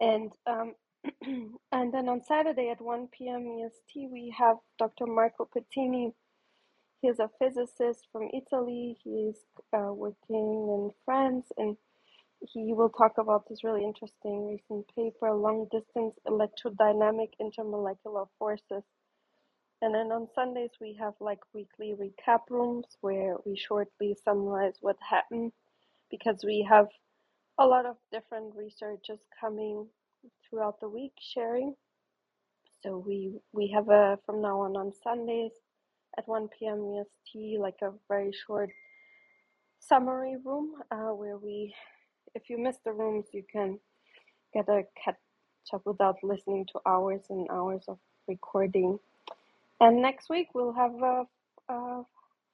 And 0.00 0.32
um, 0.46 0.74
and 1.72 1.92
then 1.94 2.08
on 2.08 2.22
Saturday 2.24 2.70
at 2.70 2.80
1 2.80 3.08
p.m. 3.16 3.46
EST, 3.64 4.10
we 4.10 4.34
have 4.36 4.56
Dr. 4.78 5.06
Marco 5.06 5.48
Pettini. 5.54 6.12
He's 7.02 7.18
a 7.18 7.30
physicist 7.38 8.08
from 8.12 8.28
Italy. 8.34 8.96
He's 9.04 9.36
uh, 9.76 9.92
working 9.92 10.16
in 10.30 10.90
France, 11.04 11.46
and 11.58 11.76
he 12.52 12.74
will 12.74 12.90
talk 12.90 13.14
about 13.18 13.48
this 13.48 13.64
really 13.64 13.84
interesting 13.84 14.46
recent 14.48 14.86
paper, 14.96 15.32
long 15.34 15.68
distance 15.72 16.14
electrodynamic 16.28 17.30
intermolecular 17.40 18.28
forces. 18.38 18.84
And 19.82 19.94
then 19.94 20.12
on 20.12 20.28
Sundays, 20.34 20.72
we 20.80 20.96
have 21.00 21.14
like 21.20 21.40
weekly 21.54 21.94
recap 21.98 22.40
rooms 22.50 22.86
where 23.02 23.36
we 23.46 23.56
shortly 23.56 24.16
summarize 24.24 24.74
what 24.80 24.96
happened 25.08 25.52
because 26.10 26.44
we 26.44 26.66
have 26.68 26.88
a 27.58 27.66
lot 27.66 27.86
of 27.86 27.96
different 28.12 28.54
researchers 28.56 29.20
coming 29.40 29.88
throughout 30.48 30.80
the 30.80 30.88
week 30.88 31.12
sharing. 31.20 31.74
So 32.82 32.98
we 32.98 33.32
we 33.52 33.68
have 33.74 33.88
a 33.90 34.18
from 34.26 34.42
now 34.42 34.60
on 34.62 34.76
on 34.76 34.92
Sundays 35.04 35.52
at 36.18 36.28
1 36.28 36.48
p.m. 36.58 36.94
EST 37.00 37.58
like 37.60 37.78
a 37.82 37.92
very 38.08 38.32
short 38.46 38.70
summary 39.80 40.36
room 40.44 40.74
uh, 40.90 41.12
where 41.14 41.38
we, 41.38 41.74
if 42.34 42.50
you 42.50 42.58
miss 42.58 42.76
the 42.84 42.92
rooms, 42.92 43.26
you 43.32 43.44
can 43.50 43.78
get 44.54 44.68
a 44.68 44.84
catch 45.02 45.16
up 45.74 45.82
without 45.86 46.16
listening 46.22 46.66
to 46.72 46.80
hours 46.86 47.22
and 47.30 47.48
hours 47.50 47.84
of 47.88 47.98
recording. 48.28 48.98
And 49.80 50.02
next 50.02 50.30
week 50.30 50.48
we'll 50.54 50.72
have 50.74 50.94
a, 51.02 51.24
a 51.70 52.02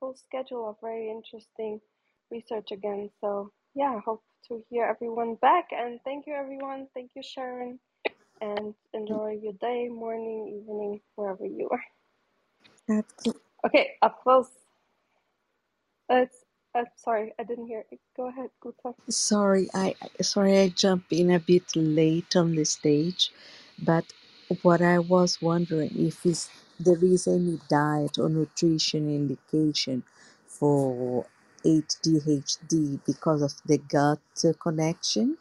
full 0.01 0.15
schedule 0.17 0.69
of 0.71 0.77
very 0.83 1.11
interesting 1.11 1.81
research 2.31 2.71
again. 2.73 3.11
So 3.21 3.53
yeah, 3.75 4.01
hope 4.05 4.23
to 4.49 4.63
hear 4.71 4.87
everyone 4.87 5.37
back. 5.37 5.67
And 5.73 6.01
thank 6.05 6.27
you 6.27 6.35
everyone. 6.35 6.89
Thank 6.95 7.13
you 7.17 7.23
Sharon. 7.23 7.79
And 8.41 8.75
enjoy 8.95 9.39
your 9.43 9.55
day, 9.55 9.89
morning, 9.89 10.61
evening, 10.63 11.01
wherever 11.17 11.47
you 11.47 11.69
are. 11.71 11.83
Okay, 13.67 13.93
up 14.03 14.23
close. 14.23 14.51
it's 16.11 16.40
uh, 16.75 16.85
sorry, 16.97 17.33
I 17.39 17.45
didn't 17.45 17.67
hear. 17.69 17.85
Go 18.17 18.29
ahead, 18.29 18.51
Guta. 18.65 18.95
Sorry, 19.09 19.69
I 19.75 19.95
sorry 20.23 20.59
I 20.61 20.69
jumped 20.71 21.13
in 21.13 21.31
a 21.31 21.39
bit 21.41 21.77
late 21.77 22.37
on 22.37 22.57
the 22.57 22.65
stage, 22.65 23.31
but 23.79 24.05
what 24.63 24.83
I 24.83 24.99
was 24.99 25.41
wondering 25.43 25.93
if 25.97 26.27
is 26.27 26.51
there 26.81 26.99
is 27.05 27.29
any 27.29 27.61
diet 27.71 28.19
or 28.19 28.29
nutrition 28.31 29.09
indication 29.15 30.03
for 30.47 31.27
ADHD 31.65 33.01
because 33.07 33.43
of 33.43 33.55
the 33.67 33.79
gut 33.79 34.21
uh, 34.45 34.53
connection. 34.61 35.39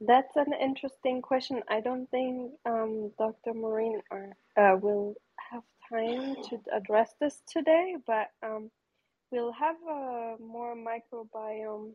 That's 0.00 0.36
an 0.36 0.52
interesting 0.60 1.22
question. 1.22 1.62
I 1.68 1.80
don't 1.80 2.10
think 2.10 2.52
um, 2.66 3.12
Dr. 3.18 3.54
Morein 3.54 4.00
or, 4.10 4.36
uh, 4.56 4.76
will 4.76 5.14
time 5.92 6.36
to 6.48 6.58
address 6.74 7.14
this 7.20 7.42
today, 7.46 7.96
but 8.06 8.28
um, 8.42 8.70
we'll 9.30 9.52
have 9.52 9.76
uh, 9.88 10.36
more 10.40 10.74
microbiome 10.74 11.92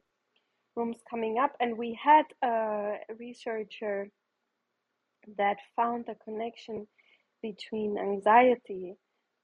rooms 0.76 0.98
coming 1.10 1.38
up. 1.40 1.54
And 1.60 1.78
we 1.78 2.00
had 2.02 2.26
a 2.44 2.96
researcher 3.18 4.10
that 5.38 5.58
found 5.76 6.06
a 6.10 6.16
connection 6.24 6.88
between 7.42 7.98
anxiety 7.98 8.96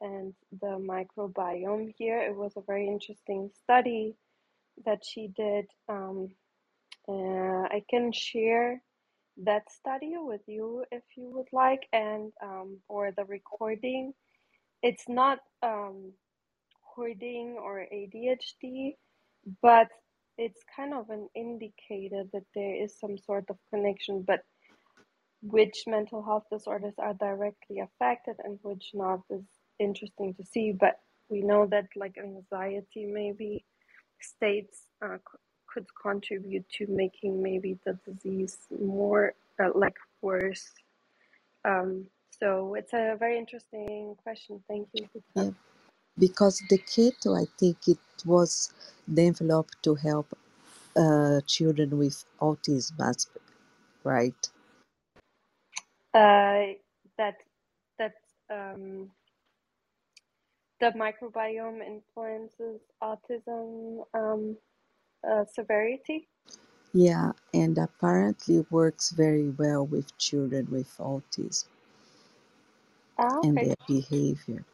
and 0.02 0.34
the 0.62 0.78
microbiome 0.80 1.94
here. 1.98 2.20
It 2.20 2.36
was 2.36 2.54
a 2.58 2.62
very 2.62 2.88
interesting 2.88 3.50
study 3.64 4.16
that 4.86 5.04
she 5.06 5.30
did. 5.36 5.66
Um, 5.90 6.30
uh, 7.08 7.64
I 7.70 7.84
can 7.90 8.12
share 8.12 8.82
that 9.44 9.72
study 9.72 10.14
with 10.18 10.42
you 10.48 10.86
if 10.92 11.04
you 11.18 11.30
would 11.34 11.48
like, 11.52 11.88
and 11.92 12.32
um, 12.44 12.78
or 12.88 13.12
the 13.12 13.26
recording. 13.26 14.14
It's 14.84 15.06
not 15.10 15.40
um, 15.64 16.14
hoarding 16.84 17.58
or 17.62 17.86
ADHD, 17.94 18.96
but 19.62 19.90
it's 20.38 20.62
kind 20.76 20.94
of 20.94 21.10
an 21.12 21.30
indicator 21.36 22.26
that 22.34 22.46
there 22.56 22.76
is 22.84 23.00
some 23.00 23.18
sort 23.18 23.46
of 23.50 23.58
connection, 23.72 24.24
but 24.28 24.42
which 25.44 25.84
mental 25.88 26.24
health 26.24 26.46
disorders 26.52 26.96
are 27.00 27.16
directly 27.16 27.80
affected 27.80 28.36
and 28.44 28.60
which 28.64 28.92
not 28.94 29.22
is 29.30 29.44
interesting 29.80 30.34
to 30.36 30.46
see. 30.46 30.74
But 30.74 31.00
we 31.30 31.42
know 31.42 31.68
that 31.68 31.88
like 31.96 32.18
anxiety 32.18 33.06
maybe 33.06 33.66
states 34.22 34.84
uh, 35.04 35.18
could 35.68 35.86
contribute 36.02 36.68
to 36.78 36.88
making 36.88 37.44
maybe 37.44 37.80
the 37.86 38.00
disease 38.06 38.58
more 38.82 39.34
uh, 39.64 39.70
like 39.76 39.98
worse. 40.22 40.66
Um, 41.66 42.08
so 42.44 42.76
it's 42.76 42.92
a 42.92 43.16
very 43.18 43.38
interesting 43.38 44.16
question. 44.22 44.62
Thank 44.68 44.90
you. 44.94 45.08
Yeah, 45.34 45.52
because 46.20 46.62
the 46.70 46.78
keto, 46.78 47.42
I 47.42 47.48
think 47.58 47.78
it 47.88 47.98
was 48.26 48.74
developed 49.12 49.82
to 49.84 49.96
help 49.96 50.28
uh, 50.98 51.40
children 51.48 51.98
with 51.98 52.26
autism, 52.42 53.28
right? 54.04 54.50
Uh, 56.14 56.76
that 57.18 57.38
that 57.98 58.16
um, 58.52 59.10
the 60.82 60.92
microbiome 60.98 61.82
influences 61.82 62.82
autism 63.02 64.04
um, 64.14 64.58
uh, 65.26 65.46
severity. 65.46 66.28
Yeah, 66.92 67.32
and 67.54 67.78
apparently 67.78 68.66
works 68.70 69.12
very 69.12 69.50
well 69.50 69.86
with 69.86 70.16
children 70.18 70.68
with 70.70 70.94
autism 70.98 71.66
Ah, 73.20 73.40
and 73.44 73.60
okay, 73.60 73.62
their 73.62 73.76
behavior. 73.88 74.66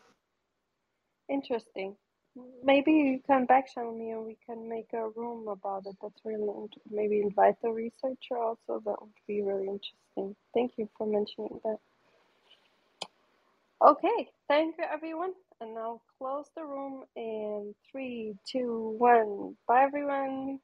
interesting. 1.29 1.95
Maybe 2.63 2.91
you 2.93 3.21
can 3.27 3.45
back 3.45 3.73
channel 3.73 3.97
me 3.97 4.11
and 4.11 4.25
we 4.25 4.37
can 4.45 4.69
make 4.69 4.89
a 4.93 5.09
room 5.09 5.47
about 5.49 5.85
it. 5.87 5.95
That's 6.01 6.21
really 6.25 6.49
int- 6.49 6.81
maybe 6.91 7.21
invite 7.21 7.55
the 7.63 7.69
researcher 7.71 8.37
also. 8.37 8.81
That 8.85 9.01
would 9.01 9.13
be 9.27 9.41
really 9.43 9.67
interesting. 9.67 10.35
Thank 10.53 10.73
you 10.77 10.89
for 10.97 11.07
mentioning 11.07 11.59
that. 11.65 11.77
Okay, 13.85 14.29
thank 14.49 14.75
you 14.79 14.85
everyone. 14.93 15.33
And 15.61 15.77
I'll 15.79 16.03
close 16.19 16.47
the 16.55 16.65
room 16.65 17.05
in 17.15 17.75
three, 17.91 18.35
two, 18.51 18.95
one. 18.99 19.57
Bye 19.67 19.83
everyone. 19.85 20.59